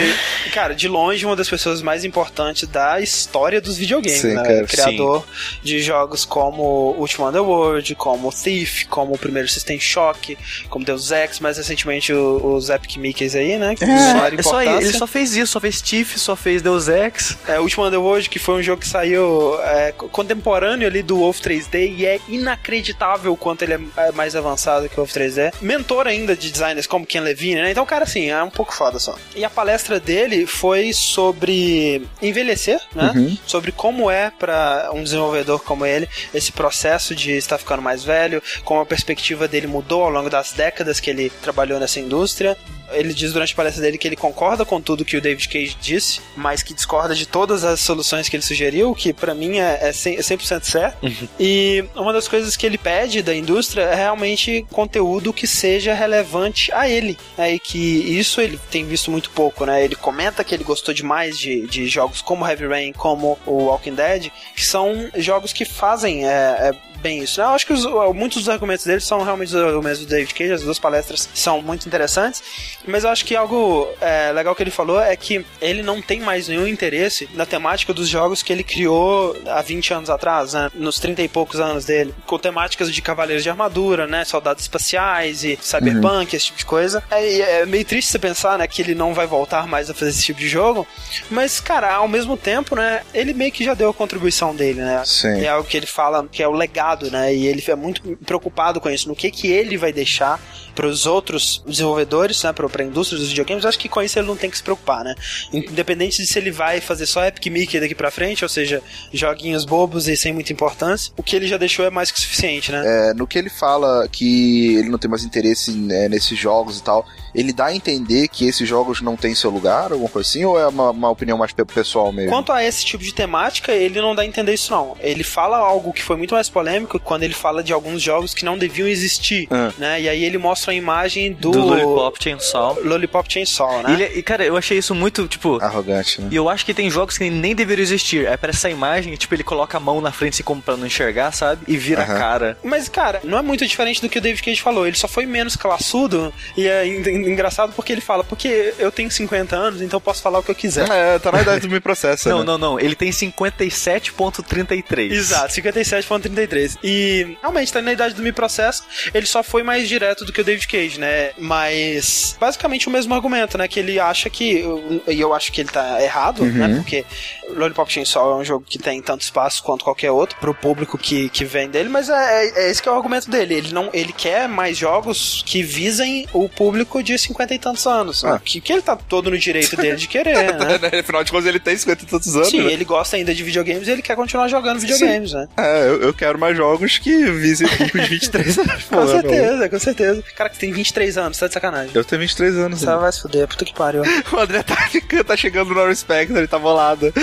[0.53, 4.43] cara, de longe, uma das pessoas mais importantes da história dos videogames, Sim, né?
[4.43, 5.25] cara, Criador
[5.63, 10.37] de jogos como Ultima Underworld, como Thief, como o primeiro System Shock,
[10.69, 13.75] como Deus Ex, mais recentemente o- os Epic Mickeys aí, né?
[13.75, 14.89] Que somaram É só ele, importância.
[14.89, 17.37] ele só fez isso, só fez Tiff, só fez Deus Ex.
[17.47, 21.39] É, Ultima Underworld, que foi um jogo que saiu é, co- contemporâneo ali do Wolf
[21.39, 25.51] 3D e é inacreditável o quanto ele é é mais avançado que o Wolf 3D.
[25.61, 27.70] Mentor ainda de designers como Ken Levine, né?
[27.71, 29.15] Então, cara, assim, é um pouco foda só.
[29.35, 33.11] E a palestra dele foi sobre envelhecer, né?
[33.45, 38.41] Sobre como é pra um desenvolvedor como ele esse processo de estar ficando mais velho,
[38.63, 42.57] como a perspectiva dele mudou ao longo das décadas que ele trabalhou nessa indústria.
[42.93, 45.77] Ele diz durante a palestra dele que ele concorda com tudo que o David Cage
[45.79, 49.79] disse, mas que discorda de todas as soluções que ele sugeriu, que pra mim é,
[49.81, 50.97] é 100%, é 100% certo.
[51.39, 56.71] E uma das coisas que ele pede da indústria é realmente conteúdo que seja relevante
[56.73, 57.17] a ele.
[57.37, 57.55] Né?
[57.55, 59.83] E que isso ele tem visto muito pouco, né?
[59.83, 63.95] Ele comenta que ele gostou demais de, de jogos como Heavy Rain, como o Walking
[63.95, 66.71] Dead, que são jogos que fazem é, é,
[67.01, 67.39] bem isso.
[67.39, 67.45] né?
[67.47, 70.51] Eu acho que os- muitos dos argumentos dele são realmente os mesmos do David Cage,
[70.53, 72.41] as duas palestras são muito interessantes,
[72.87, 76.19] mas eu acho que algo é, legal que ele falou é que ele não tem
[76.19, 80.69] mais nenhum interesse na temática dos jogos que ele criou há 20 anos atrás, né?
[80.75, 84.23] Nos 30 e poucos anos dele, com temáticas de cavaleiros de armadura, né?
[84.25, 87.03] Soldados espaciais e cyberpunk, esse tipo de coisa.
[87.09, 90.11] É, é meio triste você pensar, né, que ele não vai voltar mais a fazer
[90.11, 90.87] esse tipo de jogo,
[91.29, 95.01] mas, cara, ao mesmo tempo, né, ele meio que já deu a contribuição dele, né?
[95.05, 95.41] Sim.
[95.43, 97.33] É algo que ele fala que é o legado, né?
[97.33, 100.39] E ele é muito preocupado com isso, no que que ele vai deixar
[100.81, 102.51] para os outros desenvolvedores, né?
[102.51, 103.63] Para a indústria dos videogames.
[103.63, 105.13] Eu acho que com isso ele não tem que se preocupar, né?
[105.53, 108.81] Independente de se ele vai fazer só Epic Mickey daqui pra frente, ou seja,
[109.13, 112.71] joguinhos bobos e sem muita importância, o que ele já deixou é mais que suficiente,
[112.71, 113.09] né?
[113.11, 116.83] É, no que ele fala que ele não tem mais interesse né, nesses jogos e
[116.83, 117.05] tal,
[117.35, 120.59] ele dá a entender que esses jogos não têm seu lugar, alguma coisa assim, ou
[120.59, 122.31] é uma, uma opinião mais pe- pessoal mesmo?
[122.31, 124.97] Quanto a esse tipo de temática, ele não dá a entender isso não.
[124.99, 128.43] Ele fala algo que foi muito mais polêmico quando ele fala de alguns jogos que
[128.43, 129.71] não deviam existir, Ah.
[129.77, 130.01] né?
[130.01, 132.77] E aí ele mostra a imagem do, Do Lollipop Chainsaw.
[132.83, 133.89] Lollipop Chainsaw, né?
[133.89, 135.61] E, ele- e, cara, eu achei isso muito, tipo.
[135.61, 136.29] Arrogante, né?
[136.31, 138.27] E eu acho que tem jogos que nem deveriam existir.
[138.27, 140.85] Aí aparece essa imagem, tipo, ele coloca a mão na frente assim como pra não
[140.87, 141.61] enxergar, sabe?
[141.67, 142.57] E vira a cara.
[142.63, 144.85] Mas, cara, não é muito diferente do que o David Cage falou.
[144.87, 146.33] Ele só foi menos classudo.
[146.57, 150.01] E é en- en- engraçado porque ele fala, porque eu tenho 50 anos, então eu
[150.01, 150.89] posso falar o que eu quiser.
[150.89, 152.45] É, tá na idade do me processa, Não, né?
[152.45, 152.79] não, não.
[152.79, 155.11] Ele tem 57.33.
[155.11, 156.77] Exato, 57.33.
[156.83, 160.41] E realmente, tá na idade do Me Processo, ele só foi mais direto do que
[160.41, 161.31] o David Cage, né?
[161.37, 163.67] Mas basicamente o mesmo argumento, né?
[163.67, 164.63] Que ele acha que.
[165.07, 166.75] E eu acho que ele tá errado, né?
[166.75, 167.05] Porque
[167.49, 171.29] Lollipop Chainsaw é um jogo que tem tanto espaço quanto qualquer outro pro público que,
[171.29, 173.55] que vem dele, mas é, é, é esse que é o argumento dele.
[173.55, 178.23] Ele não ele quer mais jogos que visem o público de 50 e tantos anos.
[178.23, 178.33] né?
[178.33, 178.41] Ah.
[178.43, 180.99] Que, que ele tá todo no direito dele de querer, né?
[180.99, 182.49] Afinal de contas, ele tem 50 e tantos anos.
[182.49, 182.73] Sim, né?
[182.73, 185.47] ele gosta ainda de videogames e ele quer continuar jogando videogames, né?
[185.57, 188.83] É, eu, eu quero mais jogos que visem público de 23 anos.
[188.85, 190.23] Com né, certeza, com certeza.
[190.41, 191.91] Cara, que tem 23 anos, tá de sacanagem.
[191.93, 192.79] Eu tenho 23 anos.
[192.79, 194.01] Você vai se fuder, puta que pariu.
[194.33, 194.75] O André tá,
[195.23, 197.13] tá chegando no Respect, ele tá bolado.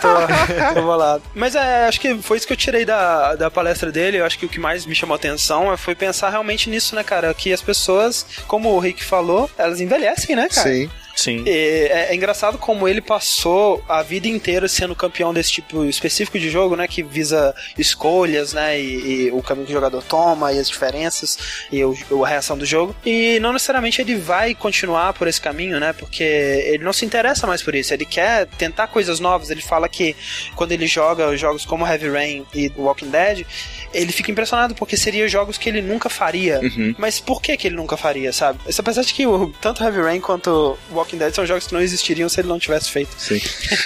[0.00, 1.22] Tô, tô bolado.
[1.34, 4.16] Mas é, acho que foi isso que eu tirei da, da palestra dele.
[4.16, 7.04] Eu acho que o que mais me chamou a atenção foi pensar realmente nisso, né,
[7.04, 7.34] cara?
[7.34, 10.66] Que as pessoas, como o Rick falou, elas envelhecem, né, cara?
[10.66, 10.90] Sim.
[11.14, 11.44] Sim.
[11.46, 16.50] É, é engraçado como ele passou a vida inteira sendo campeão desse tipo específico de
[16.50, 16.88] jogo, né?
[16.88, 18.80] Que visa escolhas, né?
[18.80, 21.38] E, e o caminho que o jogador toma e as diferenças
[21.70, 22.94] e o, a reação do jogo.
[23.04, 25.92] E não necessariamente ele vai continuar por esse caminho, né?
[25.92, 27.94] Porque ele não se interessa mais por isso.
[27.94, 29.50] Ele quer tentar coisas novas.
[29.50, 30.16] Ele fala que
[30.54, 33.46] quando ele joga jogos como Heavy Rain e Walking Dead,
[33.92, 36.60] ele fica impressionado porque seriam jogos que ele nunca faria.
[36.60, 36.94] Uhum.
[36.98, 38.58] Mas por que que ele nunca faria, sabe?
[38.76, 42.28] Apesar de que o, tanto Heavy Rain quanto Walking Dead são jogos que não existiriam
[42.28, 43.14] se ele não tivesse feito.
[43.18, 43.40] Sim.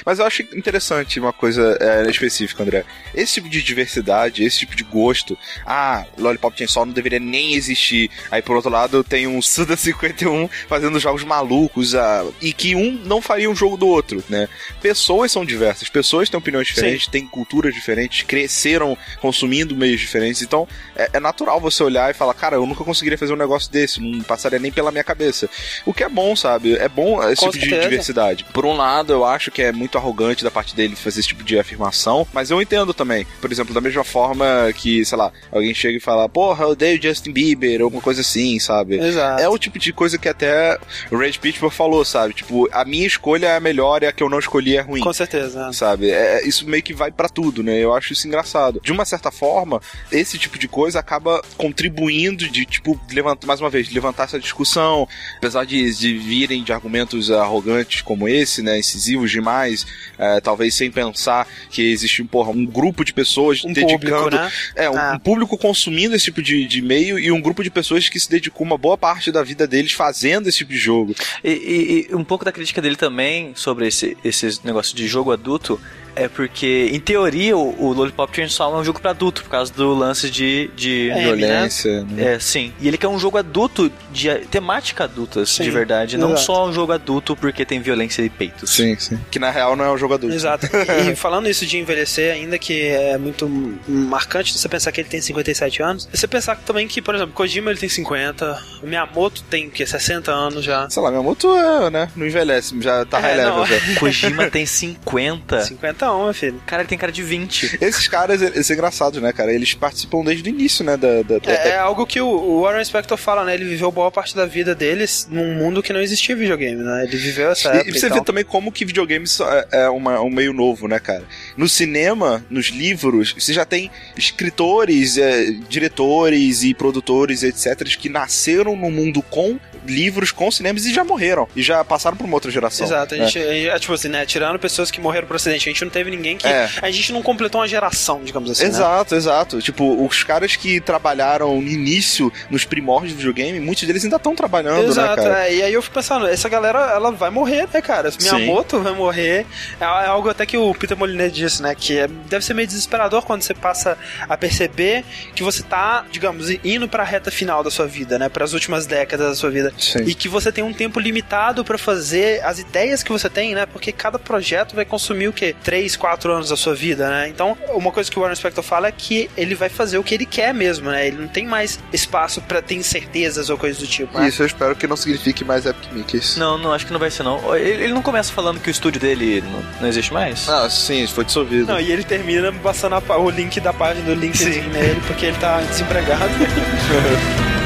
[0.05, 2.85] Mas eu acho interessante uma coisa é, específica, André.
[3.14, 5.37] Esse tipo de diversidade, esse tipo de gosto.
[5.66, 8.11] Ah, Lollipop Chainsaw não deveria nem existir.
[8.31, 12.93] Aí por outro lado tem um Suda 51 fazendo jogos malucos ah, e que um
[13.05, 14.49] não faria um jogo do outro, né?
[14.81, 17.11] Pessoas são diversas, pessoas têm opiniões diferentes, Sim.
[17.11, 20.43] têm culturas diferentes, cresceram consumindo meios diferentes.
[20.43, 23.71] Então é, é natural você olhar e falar, cara, eu nunca conseguiria fazer um negócio
[23.71, 25.49] desse, não passaria nem pela minha cabeça.
[25.85, 26.77] O que é bom, sabe?
[26.77, 27.82] É bom esse Com tipo certeza.
[27.82, 28.44] de diversidade.
[28.52, 31.42] Por um lado, eu acho que é muito arrogante da parte dele fazer esse tipo
[31.42, 33.26] de afirmação, mas eu entendo também.
[33.40, 37.00] Por exemplo, da mesma forma que, sei lá, alguém chega e fala, porra, eu odeio
[37.00, 38.98] Justin Bieber, ou alguma coisa assim, sabe?
[38.98, 39.42] Exato.
[39.42, 40.78] É o tipo de coisa que até
[41.11, 42.34] o Red Pitbull falou, sabe?
[42.34, 45.00] Tipo, a minha escolha é a melhor e a que eu não escolhi é ruim.
[45.00, 45.72] Com certeza.
[45.72, 46.11] Sabe?
[46.11, 47.78] É, isso meio que vai para tudo, né?
[47.78, 48.80] Eu acho isso engraçado.
[48.82, 49.80] De uma certa forma,
[50.11, 55.06] esse tipo de coisa acaba contribuindo de, tipo, levantar, mais uma vez, levantar essa discussão,
[55.36, 56.97] apesar de, de virem de argumentos
[57.30, 58.78] arrogantes como esse, né?
[58.78, 59.86] Incisivos demais,
[60.18, 63.99] é, talvez sem pensar que existe porra, um grupo de pessoas um dedicando.
[63.99, 64.53] Público, né?
[64.74, 65.12] É, um, ah.
[65.14, 68.30] um, público consumindo esse tipo de, de meio e um grupo de pessoas que se
[68.30, 71.14] dedicou uma boa parte da vida deles fazendo esse tipo de jogo.
[71.42, 75.32] E, e, e um pouco da crítica dele também sobre esse, esse negócio de jogo
[75.32, 75.80] adulto
[76.19, 79.73] é porque, em teoria, o, o Lollipop Chainsaw é um jogo para adulto, por causa
[79.73, 82.05] do lance de, de é, violência.
[82.05, 82.35] Né?
[82.35, 82.73] É, sim.
[82.81, 86.16] E ele quer um jogo adulto, de temática adulta, sim, de verdade.
[86.16, 86.29] Exato.
[86.29, 88.71] Não só um jogo adulto porque tem violência e peitos.
[88.71, 89.19] Sim, sim.
[89.31, 90.35] Que na real não é um jogo adulto.
[90.35, 90.66] Exato.
[91.11, 93.49] e falando isso de envelhecer, ainda que é muito
[93.87, 97.71] marcante você pensar que ele tem 57 anos, você pensar também que, por exemplo, Kojima
[97.71, 100.89] ele tem 50, Miyamoto tem que 60 anos já.
[100.91, 103.66] Sei lá, Miyamoto é, né, não envelhece, já tá é, high level.
[103.66, 104.01] Já.
[104.01, 105.61] Kojima tem 50.
[105.62, 106.61] 50 não, meu filho.
[106.64, 107.78] Cara, ele tem cara de 20.
[107.80, 109.52] Esses caras, eles é engraçado, né, cara?
[109.52, 110.96] Eles participam desde o início, né?
[110.96, 111.52] Da, da, da...
[111.52, 113.54] É, é, algo que o Warren Spector fala, né?
[113.54, 117.04] Ele viveu boa parte da vida deles num mundo que não existia videogame, né?
[117.04, 117.90] Ele viveu essa época.
[117.90, 120.98] E, e você vê também como que videogames é, é uma, um meio novo, né,
[120.98, 121.24] cara?
[121.56, 128.74] No cinema, nos livros, você já tem escritores, é, diretores e produtores, etc., que nasceram
[128.74, 131.48] no mundo com livros, com cinemas e já morreram.
[131.56, 132.86] E já passaram por uma outra geração.
[132.86, 133.14] Exato.
[133.14, 133.66] A gente, né?
[133.66, 134.24] é, tipo assim, né?
[134.26, 136.46] Tirando pessoas que morreram por acidente, a gente não teve ninguém que.
[136.46, 136.68] É.
[136.80, 138.64] A gente não completou uma geração, digamos assim.
[138.64, 138.68] Né?
[138.68, 139.18] Exato, né?
[139.18, 139.61] exato.
[139.61, 144.34] Tipo, os caras que trabalharam no início, nos primórdios do videogame, muitos deles ainda estão
[144.34, 145.49] trabalhando, né, exato, né, cara?
[145.49, 145.55] É.
[145.57, 148.11] E aí eu fico pensando, essa galera, ela vai morrer, né, cara?
[148.20, 149.46] Minha moto vai morrer.
[149.80, 151.74] É, é algo até que o Peter Molyneux disse, né?
[151.74, 156.49] Que é, deve ser meio desesperador quando você passa a perceber que você tá, digamos,
[156.64, 158.28] indo pra reta final da sua vida, né?
[158.28, 159.72] Para as últimas décadas da sua vida.
[159.78, 160.05] Sim.
[160.05, 163.66] E que você tem um tempo limitado para fazer as ideias que você tem, né?
[163.66, 165.55] Porque cada projeto vai consumir o quê?
[165.89, 167.28] 3, 4 anos da sua vida, né?
[167.28, 170.14] Então, uma coisa que o Warren Spector fala é que ele vai fazer o que
[170.14, 171.07] ele quer mesmo, né?
[171.07, 174.18] Ele não tem mais espaço para ter incertezas ou coisas do tipo.
[174.18, 174.28] Né?
[174.28, 176.36] Isso eu espero que não signifique mais Epic Mickeys.
[176.36, 177.57] Não, não, acho que não vai ser não.
[177.57, 180.49] Ele não começa falando que o estúdio dele não, não existe mais?
[180.49, 181.66] Ah, sim, foi dissolvido.
[181.66, 185.39] Não, e ele termina passando a, o link da página do LinkedIn nele, porque ele
[185.39, 186.28] tá desempregado.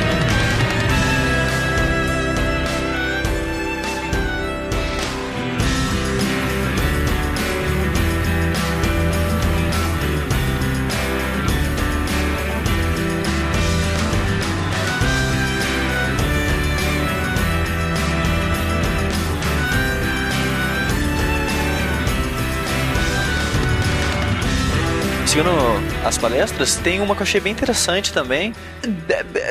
[26.22, 28.54] palestras, tem uma que eu achei bem interessante também.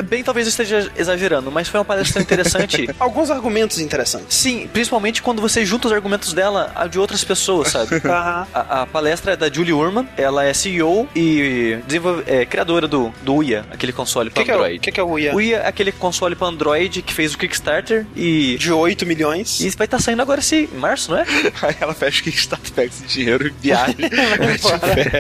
[0.06, 2.90] Bem, talvez eu esteja exagerando, mas foi uma palestra interessante.
[2.98, 4.38] Alguns argumentos interessantes.
[4.38, 8.02] Sim, principalmente quando você junta os argumentos dela a de outras pessoas, sabe?
[8.08, 11.78] a, a, palestra é da Julie Urman, ela é CEO e
[12.26, 14.78] é, criadora do, do Uia, aquele console para Android.
[14.78, 15.34] O que, que, é o Uia?
[15.34, 18.56] O Uia é aquele console para Android que fez o Kickstarter e.
[18.58, 19.60] De 8 milhões.
[19.60, 21.26] E vai estar tá saindo agora esse em março, não é?
[21.62, 23.94] Aí ela fecha o Kickstarter, pega esse dinheiro e viaja.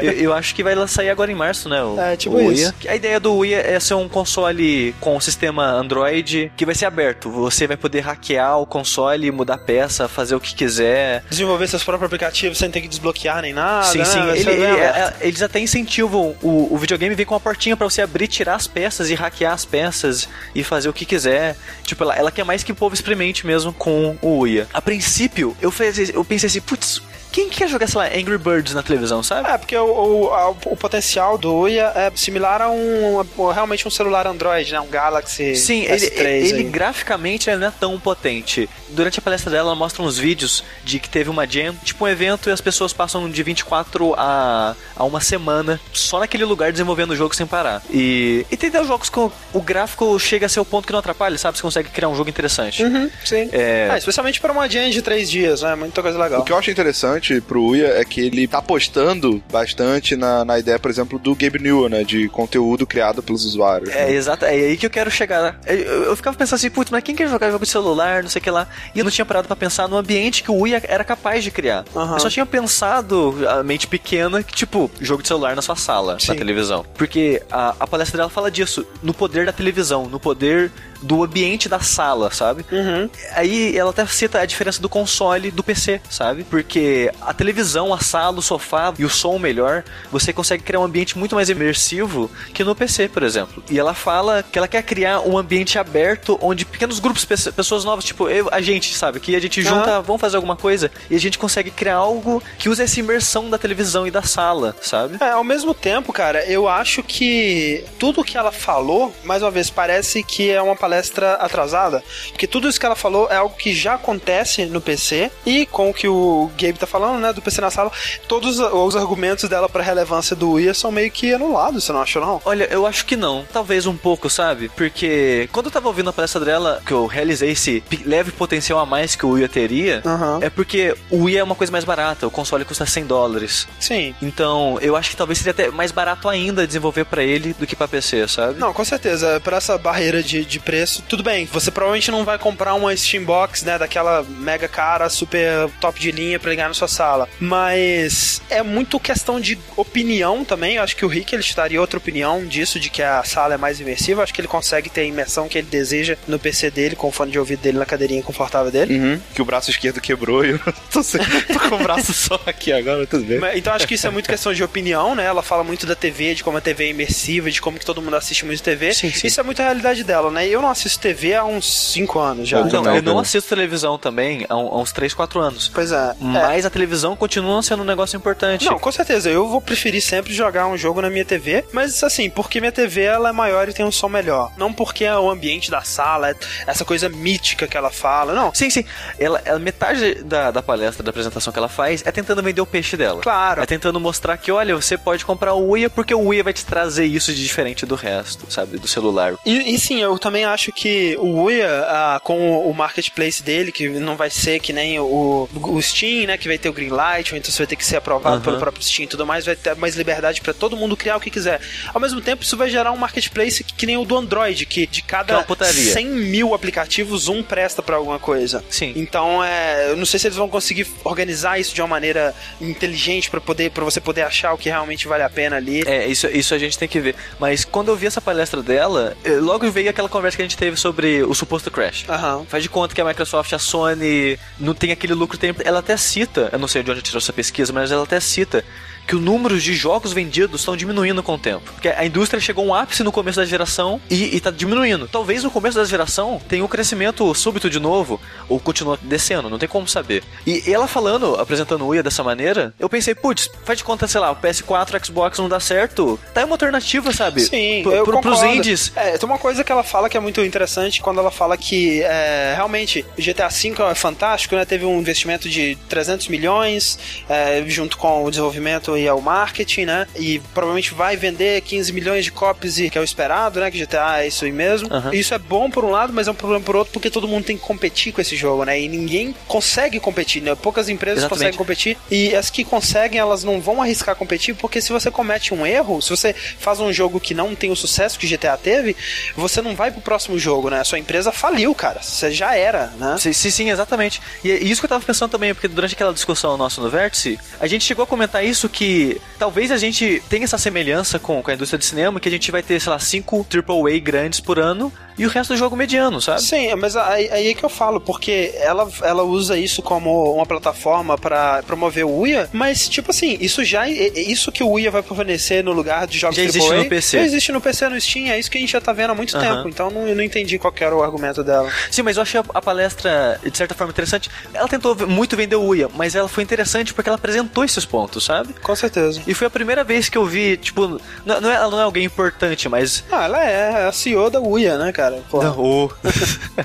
[0.02, 1.82] eu, eu acho que vai sair agora em março, né?
[1.84, 2.74] O, É, tipo o isso.
[2.88, 7.30] A ideia do Uia é ser um console com sistema Android que vai ser aberto.
[7.30, 11.24] Você vai poder hackear o console, mudar peça, fazer o que quiser.
[11.30, 13.86] Desenvolver seus próprios aplicativos sem ter que desbloquear nem nada.
[13.88, 14.06] sim, né?
[14.06, 14.20] sim.
[14.20, 17.89] Vai Ele- ele- é- eles até incentivam o, o videogame vem com uma portinha pra
[17.89, 21.56] você abrir, tirar as peças e hackear as peças e fazer o que quiser.
[21.84, 24.68] Tipo, ela, ela quer mais que o povo experimente mesmo com o Uia.
[24.74, 27.02] A princípio, eu, fez- eu pensei assim, putz,
[27.32, 29.50] quem quer jogar, sei lá, Angry Birds na televisão, sabe?
[29.50, 29.86] É, porque o,
[30.26, 34.72] o, a- o potencial do Uia é similar a um a- realmente um celular Android,
[34.72, 34.80] né?
[34.80, 38.70] Um Galaxy Sim, ele, S3 ele graficamente ele não é tão potente.
[38.90, 42.08] Durante a palestra dela, ela mostra uns vídeos de que teve uma jam, tipo um
[42.08, 47.12] evento, e as pessoas passam de 24 a, a uma semana só naquele lugar desenvolvendo
[47.12, 47.82] o jogo sem parar.
[47.90, 51.00] E, e tem até jogos com o gráfico chega a ser o ponto que não
[51.00, 51.58] atrapalha, sabe?
[51.58, 52.84] Você consegue criar um jogo interessante.
[52.84, 53.50] Uhum, sim.
[53.52, 53.90] É.
[53.92, 55.76] Ah, especialmente para uma jam de três dias, né?
[55.76, 56.42] Muita coisa legal.
[56.42, 60.57] O que eu acho interessante pro Uia é que ele tá apostando bastante na, na
[60.57, 62.03] ideia, por exemplo, do Gabe Newell, né?
[62.03, 63.89] De conteúdo criado pelos usuários.
[63.89, 64.13] É, né?
[64.13, 65.59] exato, é aí que eu quero chegar.
[65.65, 68.30] Eu, eu- eu ficava pensando assim, putz, mas quem quer jogar jogo de celular, não
[68.30, 68.67] sei o que lá?
[68.95, 71.51] E eu não tinha parado pra pensar no ambiente que o Wii era capaz de
[71.51, 71.86] criar.
[71.95, 72.13] Aham.
[72.15, 76.17] Eu só tinha pensado, a mente pequena, que tipo, jogo de celular na sua sala,
[76.19, 76.30] Sim.
[76.30, 76.86] na televisão.
[76.95, 81.67] Porque a, a palestra dela fala disso, no poder da televisão, no poder do ambiente
[81.67, 82.63] da sala, sabe?
[82.72, 83.09] Uhum.
[83.34, 86.43] Aí ela até cita a diferença do console do PC, sabe?
[86.43, 90.84] Porque a televisão, a sala, o sofá e o som melhor, você consegue criar um
[90.84, 93.64] ambiente muito mais imersivo que no PC, por exemplo.
[93.70, 97.84] E ela fala que ela quer criar um ambiente aberto onde pequenos grupos, pe- pessoas
[97.86, 99.20] novas, tipo eu, a gente, sabe?
[99.20, 100.01] Que a gente junta, Aham.
[100.01, 103.57] vamos fazer alguma coisa e a gente consegue criar algo que use essa imersão da
[103.57, 105.18] televisão e da sala, sabe?
[105.22, 109.70] É, ao mesmo tempo, cara, eu acho que tudo que ela falou, mais uma vez,
[109.70, 112.03] parece que é uma palestra atrasada.
[112.30, 115.32] Porque tudo isso que ela falou é algo que já acontece no PC.
[115.45, 117.91] E com o que o Gabe tá falando, né, do PC na sala,
[118.28, 122.20] todos os argumentos dela pra relevância do Wii são meio que anulados, você não acha,
[122.20, 122.41] não?
[122.45, 123.45] Olha, eu acho que não.
[123.52, 124.70] Talvez um pouco, sabe?
[124.70, 128.86] Porque quando eu tava ouvindo a palestra dela, que eu realizei esse leve potencial a
[128.86, 130.39] mais que o Wii teria, Aham.
[130.41, 133.68] é porque o Wii é uma coisa mais barata, o console custa 100 dólares.
[133.80, 134.16] Sim.
[134.22, 137.76] Então, eu acho que talvez seria até mais barato ainda desenvolver pra ele do que
[137.76, 138.60] pra PC, sabe?
[138.60, 139.39] Não, com certeza.
[139.43, 141.45] Por essa barreira de, de preço, tudo bem.
[141.52, 146.39] Você provavelmente não vai comprar uma Steambox, né, daquela mega cara, super top de linha
[146.39, 147.28] pra ligar na sua sala.
[147.39, 150.76] Mas é muito questão de opinião também.
[150.76, 153.54] Eu acho que o Rick ele te daria outra opinião disso, de que a sala
[153.54, 154.20] é mais imersiva.
[154.20, 157.08] Eu acho que ele consegue ter a imersão que ele deseja no PC dele, com
[157.08, 158.98] o fone de ouvido dele na cadeirinha confortável dele.
[158.98, 159.22] Uhum.
[159.34, 160.60] Que o braço esquerdo quebrou e eu
[160.92, 163.39] tô, sem- tô com o braço só aqui agora, tudo bem.
[163.39, 165.26] Mas- Então acho que isso é muito questão de opinião, né?
[165.26, 168.02] Ela fala muito da TV, de como a TV é imersiva, de como que todo
[168.02, 168.94] mundo assiste muito TV.
[168.94, 169.28] Sim, sim.
[169.28, 170.48] Isso é muito a realidade dela, né?
[170.48, 172.60] Eu não assisto TV há uns 5 anos já.
[172.60, 175.70] Eu Não, eu não assisto televisão também há, uns 3, 4 anos.
[175.74, 176.14] Pois é.
[176.20, 176.81] Mas a televisão
[177.18, 178.66] continua sendo um negócio importante.
[178.66, 179.30] Não, com certeza.
[179.30, 183.02] Eu vou preferir sempre jogar um jogo na minha TV, mas assim, porque minha TV
[183.04, 184.52] ela é maior e tem um som melhor.
[184.58, 186.36] Não porque é o ambiente da sala, é
[186.68, 188.34] essa coisa mítica que ela fala.
[188.34, 188.54] Não.
[188.54, 188.86] Sim, sim.
[189.20, 192.66] Ela, ela- metade da, da palestra, da apresentação que ela faz, é tentando vender o
[192.66, 193.22] peixe dela.
[193.22, 193.62] Claro.
[193.62, 196.66] É tentando mostrar que, olha, você pode comprar o Uia porque o Uia vai te
[196.66, 198.78] trazer isso de diferente do resto, sabe?
[198.78, 199.36] Do celular.
[199.46, 203.88] E, e sim, eu também acho que o Uia, ah, com o marketplace dele, que
[203.90, 206.38] não vai ser que nem o, o Steam, né?
[206.38, 208.43] Que vai ter o Greenlight, ou então você vai ter que ser aprovado Aham.
[208.43, 211.19] pelo próprio Steam e tudo mais, vai ter mais liberdade pra todo mundo criar o
[211.19, 211.61] que quiser.
[211.93, 214.88] Ao mesmo tempo, isso vai gerar um marketplace que, que nem o do Android, que
[214.88, 215.93] de Que é cada putaria.
[215.93, 218.63] 100 mil aplicativos, um presta pra alguma coisa.
[218.69, 218.93] Sim.
[218.95, 223.30] Então, é, eu não sei se eles vão conseguir organizar isso de uma maneira inteligente
[223.30, 225.84] pra poder para você poder achar o que realmente vale a pena ali.
[225.86, 227.15] É, isso, isso a gente tem que ver.
[227.39, 230.57] Mas quando eu vi essa palestra dela, eh, logo veio aquela conversa que a gente
[230.57, 232.05] teve sobre o suposto crash.
[232.07, 232.45] Aham.
[232.47, 235.38] Faz de conta que a Microsoft, a Sony, não tem aquele lucro.
[235.38, 238.20] Tem, ela até cita, eu não sei de onde tirou essa pesquisa, mas ela até
[238.20, 238.64] cita
[239.12, 241.70] que o número de jogos vendidos estão diminuindo com o tempo.
[241.74, 245.05] Porque a indústria chegou a um ápice no começo da geração e, está diminuindo.
[245.05, 249.59] Talvez no começo da geração tenha um crescimento súbito de novo, ou continua descendo, não
[249.59, 250.24] tem como saber.
[250.47, 254.22] E ela falando, apresentando o Uia dessa maneira, eu pensei, putz, faz de conta, sei
[254.22, 257.41] lá, o PS4, Xbox não dá certo, tá aí uma alternativa, sabe?
[257.41, 258.93] Sim, Pro- eu pro- pros indies.
[258.95, 262.01] É, tem uma coisa que ela fala que é muito interessante quando ela fala que
[262.01, 264.64] é, realmente o GTA V é fantástico, né?
[264.64, 266.97] Teve um investimento de 300 milhões
[267.28, 270.08] é, junto com o desenvolvimento e o marketing, né?
[270.16, 273.70] E provavelmente vai vender 15 milhões de copies, e- que é o esperado, né?
[273.72, 274.88] Que GTA é isso aí mesmo.
[274.93, 275.14] Aham.
[275.14, 277.45] Isso é bom por um lado, mas é um problema por outro porque todo mundo
[277.45, 278.80] tem que competir com esse jogo, né?
[278.80, 280.56] E ninguém consegue competir, né?
[280.56, 281.39] Poucas empresas Exatamente.
[281.39, 285.54] conseguem competir e as que conseguem, elas não vão arriscar competir porque se você comete
[285.54, 288.95] um erro, se você faz um jogo que não tem o sucesso que GTA teve,
[289.36, 290.80] você não vai pro próximo jogo, né?
[290.80, 292.02] A sua empresa faliu, cara.
[292.02, 293.16] Você já era, né?
[293.18, 294.22] Sim, sim, sim, exatamente.
[294.43, 297.39] E é isso que eu tava pensando também, porque durante aquela discussão nossa no Vértice,
[297.60, 301.40] a gente chegou a comentar isso que que talvez a gente tenha essa semelhança com,
[301.44, 304.40] com a indústria de cinema, que a gente vai ter, sei lá, cinco AAA grandes
[304.40, 306.42] por ano e o resto do jogo mediano, sabe?
[306.42, 310.48] Sim, mas aí, aí é que eu falo, porque ela, ela usa isso como uma
[310.48, 313.88] plataforma para promover o Uia, mas, tipo assim, isso já.
[313.88, 317.18] Isso que o Uia vai fornecer no lugar de jogos já existe AAA, no PC.
[317.20, 319.16] Já existe no PC, no Steam, é isso que a gente já tá vendo há
[319.16, 319.58] muito Aham.
[319.58, 321.70] tempo, então não, eu não entendi qual que era o argumento dela.
[321.91, 324.28] Sim, mas eu achei a, a palestra, de certa forma, interessante.
[324.52, 328.24] Ela tentou muito vender o Uia, mas ela foi interessante porque ela apresentou esses pontos,
[328.24, 328.53] sabe?
[328.53, 329.22] Com certeza.
[329.26, 331.84] E foi a primeira vez que eu vi, tipo, não, não é, ela não é
[331.84, 333.03] alguém importante, mas.
[333.11, 335.22] Ah, ela é a CEO da Uia, né, cara?
[335.30, 335.43] Pô.
[335.43, 335.91] Não, ô.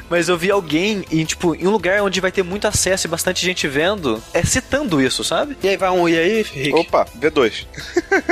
[0.08, 3.10] mas eu vi alguém em, tipo, em um lugar onde vai ter muito acesso e
[3.10, 5.56] bastante gente vendo, é citando isso, sabe?
[5.62, 6.72] E aí, vai um Uia aí, Rick?
[6.74, 7.66] Opa, V2.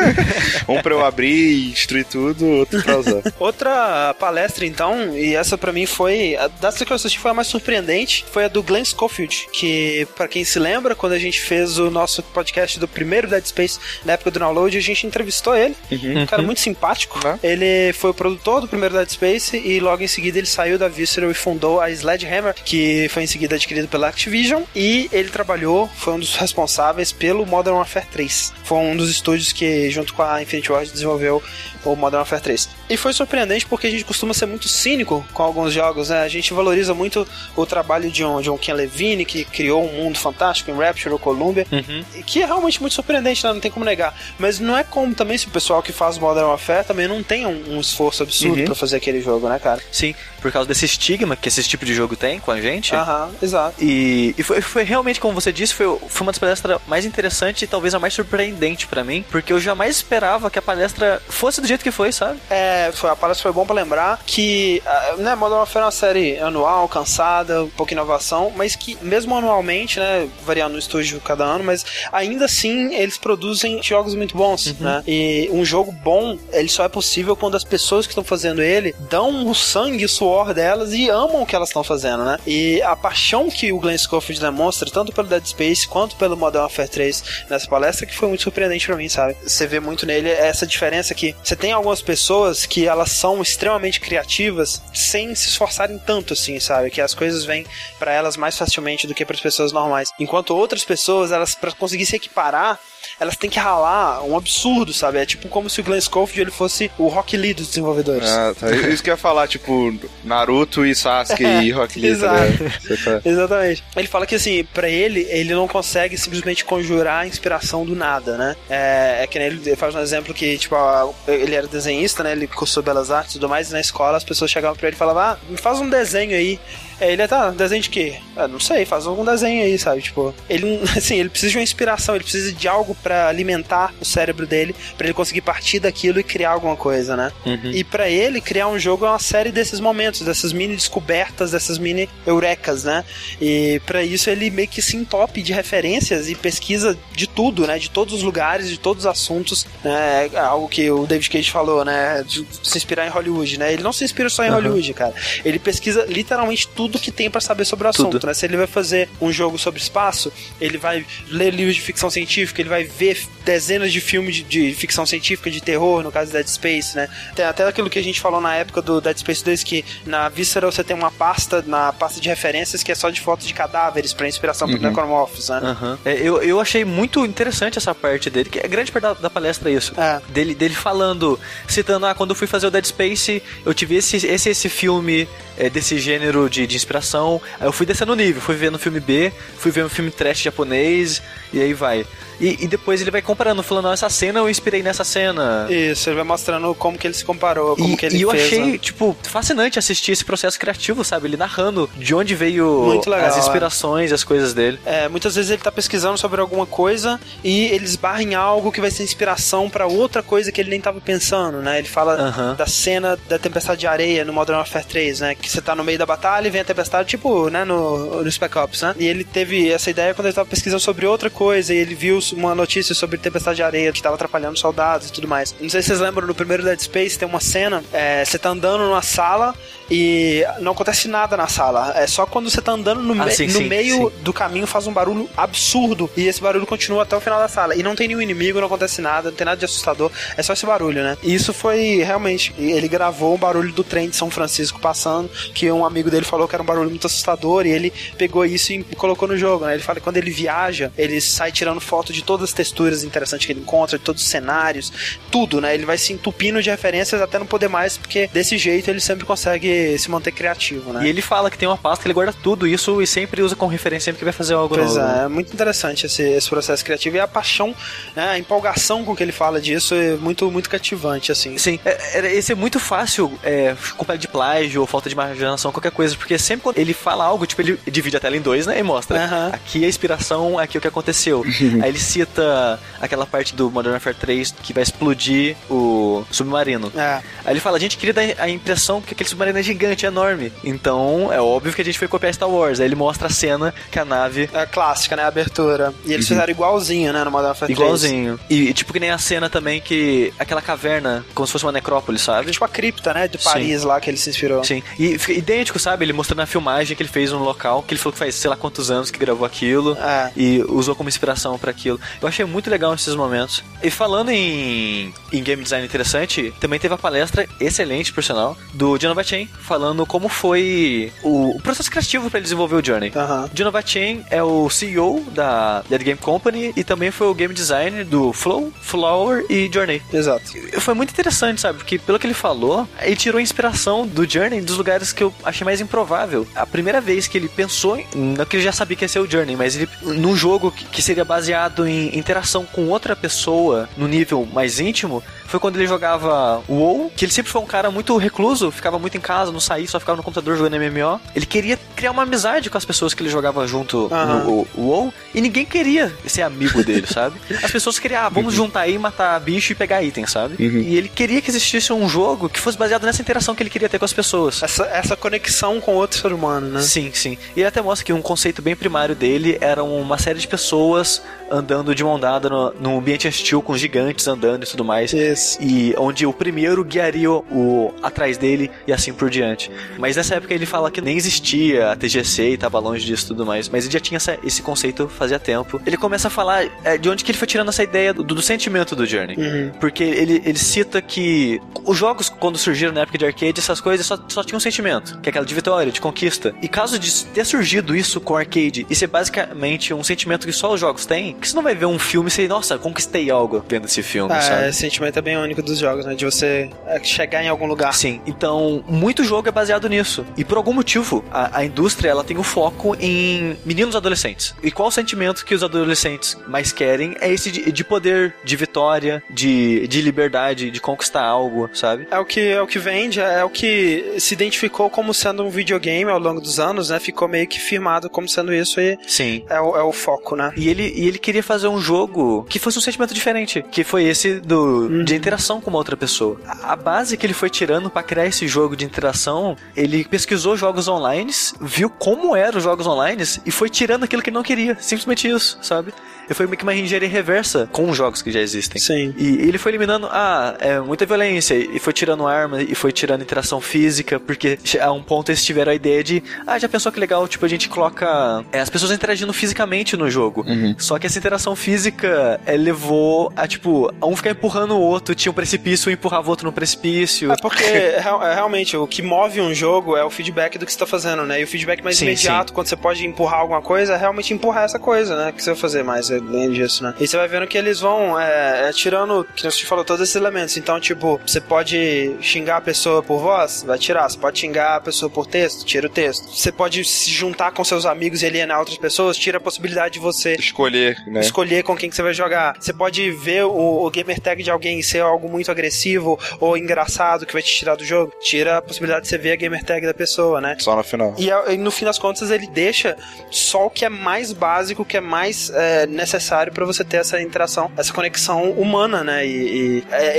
[0.69, 3.23] um pra eu abrir e destruir tudo, outro pra usar.
[3.39, 6.37] Outra palestra, então, e essa pra mim foi.
[6.37, 10.07] A das que eu assisti foi a mais surpreendente, foi a do Glenn Schofield, que,
[10.15, 13.64] pra quem se lembra, quando a gente fez o nosso podcast do primeiro Dead Space,
[14.05, 15.77] na época do download, a gente entrevistou ele.
[15.91, 17.19] Um cara muito simpático.
[17.25, 17.39] Né?
[17.43, 20.89] Ele foi o produtor do primeiro Dead Space e logo em seguida ele saiu da
[20.89, 24.63] Visceral e fundou a Sledgehammer, que foi em seguida adquirido pela Activision.
[24.75, 28.53] E ele trabalhou, foi um dos responsáveis pelo Modern Warfare 3.
[28.65, 31.43] Foi um dos estúdios que, junto com a Infinity Ward, desenvolveu
[31.85, 32.69] o Modern Warfare 3.
[32.91, 36.23] E foi surpreendente porque a gente costuma ser muito cínico com alguns jogos, né?
[36.23, 39.93] A gente valoriza muito o trabalho de um, de um Ken Levine, que criou um
[40.05, 41.67] mundo fantástico em Rapture ou Columbia,
[42.15, 43.53] e que é realmente muito surpreendente, né?
[43.53, 44.15] Não tem como negar.
[44.39, 47.47] Mas não é como também se o pessoal que faz Modern Warfare também não tem
[47.47, 48.65] um, um esforço absurdo Uhum.
[48.67, 49.81] pra fazer aquele jogo, né, cara?
[49.91, 52.95] Sim, por causa desse estigma que esse tipo de jogo tem com a gente.
[52.95, 53.83] Aham, exato.
[53.83, 57.63] E, e foi, foi realmente, como você disse, foi, foi uma das palestras mais interessantes
[57.63, 61.63] e talvez a mais surpreendente pra mim, porque eu jamais esperava que a palestra fosse
[61.63, 62.39] do jeito que foi, sabe?
[62.51, 65.91] É, foi, a palestra foi bom pra lembrar que, ah, né, Modern Warfare é uma
[65.91, 71.65] série anual, cansada, pouco inovação, mas que mesmo anualmente, né, variando no estúdio cada ano,
[71.65, 75.03] mas ainda assim eles produzem jogos muito bons, né?
[75.07, 78.95] E um jogo bom, ele só é possível quando as pessoas que estão fazendo ele
[79.09, 82.39] dão o sangue e o suor delas e amam o que elas estão fazendo, né?
[82.47, 86.63] E a paixão que o Glenn Schofield demonstra, tanto pelo Dead Space quanto pelo Modern
[86.63, 89.37] Warfare 3 nessa palestra, que foi muito surpreendente pra mim, sabe?
[89.43, 94.01] Você vê muito nele essa diferença que você tem algumas pessoas que elas são extremamente
[94.01, 96.91] criativas sem se esforçarem tanto assim, sabe?
[96.91, 97.67] Que as coisas vêm
[97.99, 100.11] pra elas mais facilmente do que para as pessoas normais.
[100.19, 102.79] Enquanto outras pessoas, elas para conseguir se equiparar,
[103.21, 105.19] elas têm que ralar um absurdo, sabe?
[105.19, 108.29] É tipo como se o Glenn Schofield ele fosse o Rock Lee dos desenvolvedores.
[108.29, 108.71] Ah, tá.
[108.71, 112.17] Isso que eu ia falar, tipo, Naruto e Sasuke e Rock Lee.
[112.17, 113.05] tá Exato.
[113.05, 113.85] tá- Exatamente.
[113.97, 118.37] Ele fala que assim, pra ele, ele não consegue simplesmente conjurar a inspiração do nada,
[118.37, 118.57] né?
[118.69, 122.23] É, é que nem ele ele faz um exemplo que, tipo, a- ele era desenhista,
[122.23, 122.33] né?
[122.33, 124.97] Ele cursou belas artes e tudo mais, e na escola as pessoas chegavam pra ele
[124.97, 126.59] e falavam, ah, me faz um desenho aí.
[127.05, 128.17] Aí ele, tá, desenho de quê?
[128.35, 130.01] Ah, não sei, faz algum desenho aí, sabe?
[130.01, 134.05] Tipo, ele, assim, ele precisa de uma inspiração, ele precisa de algo pra alimentar o
[134.05, 137.31] cérebro dele, pra ele conseguir partir daquilo e criar alguma coisa, né?
[137.75, 141.77] E pra ele, criar um jogo é uma série desses momentos, dessas mini descobertas, dessas
[141.77, 143.05] mini eurecas, né?
[143.41, 147.79] E pra isso ele meio que se entope de referências e pesquisa de tudo, né?
[147.79, 150.31] De todos os lugares, de todos os assuntos, né?
[150.33, 152.25] É Algo que o David Cage falou, né?
[152.27, 153.73] De se inspirar em Hollywood, né?
[153.73, 155.15] Ele não se inspira só em Hollywood, cara.
[155.45, 158.27] Ele pesquisa literalmente tudo que tem pra saber sobre o assunto, Tudo.
[158.27, 158.35] né?
[158.35, 162.61] Se ele vai fazer um jogo sobre espaço, ele vai ler livros de ficção científica,
[162.61, 166.47] ele vai ver dezenas de filmes de, de ficção científica, de terror, no caso Dead
[166.47, 167.09] Space, né?
[167.35, 170.29] Tem até aquilo que a gente falou na época do Dead Space 2, que na
[170.29, 173.55] Visceral você tem uma pasta, na pasta de referências, que é só de fotos de
[173.55, 175.61] cadáveres pra inspiração pro Necromorphs, né?
[175.63, 175.99] Aham.
[176.05, 179.31] É, eu, eu achei muito interessante essa parte dele, que é grande parte da, da
[179.31, 179.93] palestra é isso.
[179.99, 180.21] É.
[180.29, 181.39] Dele, dele falando,
[181.69, 185.29] citando, ah, quando eu fui fazer o Dead Space, eu tive esse esse, esse filme
[185.57, 187.41] é, desse gênero de, de inspiração.
[187.61, 191.23] Aí eu fui descendo o nível, fui vendo filme B, fui vendo filme trash japonês,
[191.53, 192.07] e aí vai.
[192.41, 195.67] E, e depois ele vai comparando, falando, "Ah, essa cena eu inspirei nessa cena.
[195.71, 198.31] Isso, ele vai mostrando como que ele se comparou, como E, que ele e eu
[198.31, 198.45] fez.
[198.45, 198.79] achei, né?
[198.79, 201.29] tipo, fascinante assistir esse processo criativo, sabe?
[201.29, 203.39] Ele narrando de onde veio legal, as é.
[203.41, 204.79] inspirações, as coisas dele.
[204.85, 208.81] É, muitas vezes ele tá pesquisando sobre alguma coisa e ele esbarra em algo que
[208.81, 211.79] vai ser inspiração pra outra coisa que ele nem tava pensando, né?
[211.79, 212.55] Ele fala Aham.
[212.55, 215.35] da cena da tempestade de areia no Modern Warfare 3, né?
[215.35, 218.31] Que você tá no meio da batalha e vem a tempestade, tipo, né, no, no
[218.33, 218.95] Spec Ops, né?
[218.99, 222.21] E ele teve essa ideia quando ele tava pesquisando sobre outra coisa e ele viu
[222.33, 225.55] uma notícia sobre tempestade de areia que tava atrapalhando soldados e tudo mais.
[225.61, 228.51] Não sei se vocês lembram, no primeiro Dead Space tem uma cena, é, você tá
[228.51, 229.55] andando numa sala
[229.91, 231.93] e não acontece nada na sala.
[231.97, 234.23] É só quando você tá andando no, Ah, me- sim, no sim, meio sim.
[234.23, 237.75] do caminho faz um barulho absurdo e esse barulho continua até o final da sala.
[237.77, 240.53] E não tem nenhum inimigo, não acontece nada, não tem nada de assustador, é só
[240.53, 241.17] esse barulho, né?
[241.23, 242.55] E isso foi realmente.
[242.59, 246.49] Ele gravou o barulho do trem de São Francisco passando, que um amigo dele falou
[246.49, 249.75] que era um barulho muito assustador e ele pegou isso e colocou no jogo, né?
[249.75, 253.47] Ele fala que quando ele viaja, ele sai tirando foto de todas as texturas interessantes
[253.47, 254.93] que ele encontra, de todos os cenários,
[255.31, 255.75] tudo, né?
[255.75, 259.25] Ele vai se entupindo de referências até não poder mais, porque desse jeito ele sempre
[259.25, 261.05] consegue se manter criativo, né?
[261.05, 263.57] E ele fala que tem uma pasta que ele guarda tudo isso e sempre usa
[263.57, 265.01] como referência sempre que vai fazer algo Pois novo.
[265.21, 267.75] é, é muito interessante esse, esse processo criativo e a paixão,
[268.15, 271.57] né, a empolgação com que ele fala disso é muito, muito cativante, assim.
[271.59, 275.73] Sim, é, era- esse é muito fácil é, culpa de plágio ou falta de imaginação,
[275.73, 278.67] qualquer coisa, porque sempre quando ele fala algo, tipo, ele divide a tela em dois,
[278.67, 279.25] né, e mostra.
[279.25, 279.51] Aham.
[279.53, 281.43] Aqui é a inspiração, aqui é o que aconteceu.
[281.83, 286.93] Aí ele cita aquela parte do Modern Warfare 3 que vai explodir o submarino.
[286.97, 287.21] É.
[287.45, 290.09] Aí ele fala, a gente queria dar a impressão que aquele submarino é gigante, é
[290.09, 290.53] enorme.
[290.63, 292.81] Então, é óbvio que a gente foi copiar Star Wars.
[292.81, 295.23] Aí ele mostra a cena que a nave É clássica, né?
[295.25, 295.93] A abertura.
[296.05, 297.25] E eles fizeram igualzinho, né?
[297.25, 297.79] No Modern Warfare 3.
[297.79, 298.41] igualzinho.
[298.49, 302.19] E, tipo que nem a cena também que aquela caverna, como se fosse uma necrópole,
[302.19, 302.51] sabe?
[302.53, 303.27] Tipo a cripta, né?
[303.29, 304.63] De Paris lá que ele se inspirou.
[304.65, 306.05] Sim, e fica idêntico, sabe?
[306.05, 308.51] Ele mostrando a filmagem que ele fez no local, que ele falou que faz sei
[308.51, 310.31] lá quantos anos que gravou aquilo É.
[310.37, 311.94] e usou como inspiração pra aquilo.
[312.21, 313.63] Eu achei muito legal esses momentos.
[313.83, 318.99] E falando em, em game design interessante, também teve a palestra excelente, por sinal, do
[318.99, 323.13] Jonathan Chen, falando como foi o, o processo criativo pra ele desenvolver o Journey.
[323.53, 328.05] Jonathan Chen é o CEO da Dead Game Company e também foi o game designer
[328.05, 330.03] do Flow, Flower e Journey.
[330.13, 330.53] Exato.
[330.81, 331.79] Foi muito interessante, sabe?
[331.79, 335.35] Porque pelo que ele falou, ele tirou a inspiração do Journey dos lugares que eu
[335.45, 336.47] achei mais improvável.
[336.55, 339.31] A primeira vez que ele pensou, não que ele já sabia que ia ser o
[339.31, 344.47] Journey, mas ele num jogo que seria baseado em interação com outra pessoa no nível
[344.53, 348.71] mais íntimo, foi quando ele jogava WoW, que ele sempre foi um cara muito recluso,
[348.71, 351.21] ficava muito em casa, não saía, só ficava no computador jogando MMO.
[351.35, 354.45] Ele queria criar uma amizade com as pessoas que ele jogava junto Aham.
[354.45, 357.37] no WoW, e ninguém queria ser amigo dele, sabe?
[357.63, 360.57] As pessoas queriam, ah, vamos juntar aí, matar bicho e pegar item, sabe?
[360.59, 363.89] E ele queria que existisse um jogo que fosse baseado nessa interação que ele queria
[363.89, 364.63] ter com as pessoas.
[364.63, 366.83] Essa, essa conexão com outro ser humano, né?
[366.83, 367.39] Sim, sim.
[367.55, 371.23] E ele até mostra que um conceito bem primário dele era uma série de pessoas
[371.51, 375.13] andando de mão dada no, num ambiente hostil com gigantes andando e tudo mais.
[375.13, 375.59] Isso.
[375.61, 379.71] E onde o primeiro guiaria o, o atrás dele e assim por diante.
[379.99, 383.29] Mas nessa época ele fala que nem existia a TGC e tava longe disso e
[383.29, 383.69] tudo mais.
[383.69, 385.81] Mas ele já tinha essa- esse conceito fazia tempo.
[385.87, 388.43] Ele começa a falar é, de onde que ele foi tirando essa ideia do, do
[388.43, 389.37] sentimento do Journey.
[389.37, 389.71] Uhum.
[389.81, 394.05] Porque ele, ele cita que os jogos, quando surgiram na época de arcade, essas coisas
[394.07, 396.55] só, só tinham um sentimento, que é aquela de vitória, de conquista.
[396.63, 400.73] E caso de ter surgido isso com arcade e ser basicamente um sentimento que só
[400.73, 403.65] os jogos têm, que você não vai ver um filme e você, nossa, conquistei algo
[403.69, 404.69] vendo esse filme, É, sabe?
[404.69, 406.15] esse sentimento é bem único dos jogos, né?
[406.15, 407.93] De você é, chegar em algum lugar.
[407.95, 410.25] Sim, então muito jogo é baseado nisso.
[410.37, 414.55] E por algum motivo, a, a indústria ela tem o foco em meninos adolescentes.
[414.63, 418.57] E qual o sentimento que os adolescentes mais querem é esse de, de poder, de
[418.57, 422.07] vitória, de, de liberdade, de conquistar algo, sabe?
[422.11, 425.51] É o que é o que vende, é o que se identificou como sendo um
[425.51, 427.01] videogame ao longo dos anos, né?
[427.01, 429.45] Ficou meio que firmado como sendo isso e Sim.
[429.49, 430.53] é o, é o foco, né?
[430.57, 434.05] E ele, e ele queria fazer um jogo que fosse um sentimento diferente, que foi
[434.05, 436.41] esse do de interação com uma outra pessoa.
[436.63, 440.89] A base que ele foi tirando pra criar esse jogo de interação, ele pesquisou jogos
[440.89, 441.31] online,
[441.61, 444.77] viu como eram os jogos online e foi tirando aquilo que ele não queria.
[444.81, 445.93] Simplesmente isso, sabe?
[446.25, 448.81] Ele foi meio que uma engenharia reversa com os jogos que já existem.
[448.81, 449.15] Sim.
[449.17, 453.23] E ele foi eliminando, ah, é muita violência, e foi tirando arma, e foi tirando
[453.23, 456.99] interação física, porque a um ponto eles tiveram a ideia de, ah, já pensou que
[456.99, 460.45] legal, tipo, a gente coloca é, as pessoas interagindo fisicamente no jogo.
[460.79, 465.15] Só que essa interação física é, levou a, tipo, a um ficar empurrando o outro,
[465.15, 467.33] tinha um precipício, um empurrava o outro no precipício.
[467.33, 467.63] É porque
[467.99, 470.87] real- é, realmente o que move um jogo é o feedback do que você tá
[470.87, 471.41] fazendo, né?
[471.41, 474.65] E o feedback mais Sim, imediato, quando você pode empurrar alguma coisa, é realmente empurrar
[474.65, 475.33] essa coisa, né?
[475.33, 476.95] Que você vai fazer mais além disso, né?
[477.01, 480.17] E você vai vendo que eles vão é, é, tirando, que você falou, todos esses
[480.17, 480.57] elementos.
[480.57, 484.09] Então, tipo, você pode xingar a pessoa por voz, vai tirar.
[484.09, 486.29] Você pode xingar a pessoa por texto, tira o texto.
[486.35, 490.01] Você pode se juntar com seus amigos e alienar outras pessoas, tira a possibilidade de
[490.01, 491.21] você Escolher, né?
[491.25, 492.57] Escolher com quem que você vai jogar.
[492.59, 497.27] Você pode ver o, o gamer tag de alguém ser algo muito agressivo ou engraçado
[497.27, 498.13] que vai te tirar do jogo.
[498.21, 500.57] Tira a possibilidade de você ver a gamer tag da pessoa, né?
[500.59, 501.15] Só no final.
[501.19, 502.97] E, e no fim das contas ele deixa
[503.31, 506.99] só o que é mais básico, o que é mais é, necessário pra você ter
[506.99, 509.27] essa interação, essa conexão humana, né?
[509.27, 510.13] E, e, é,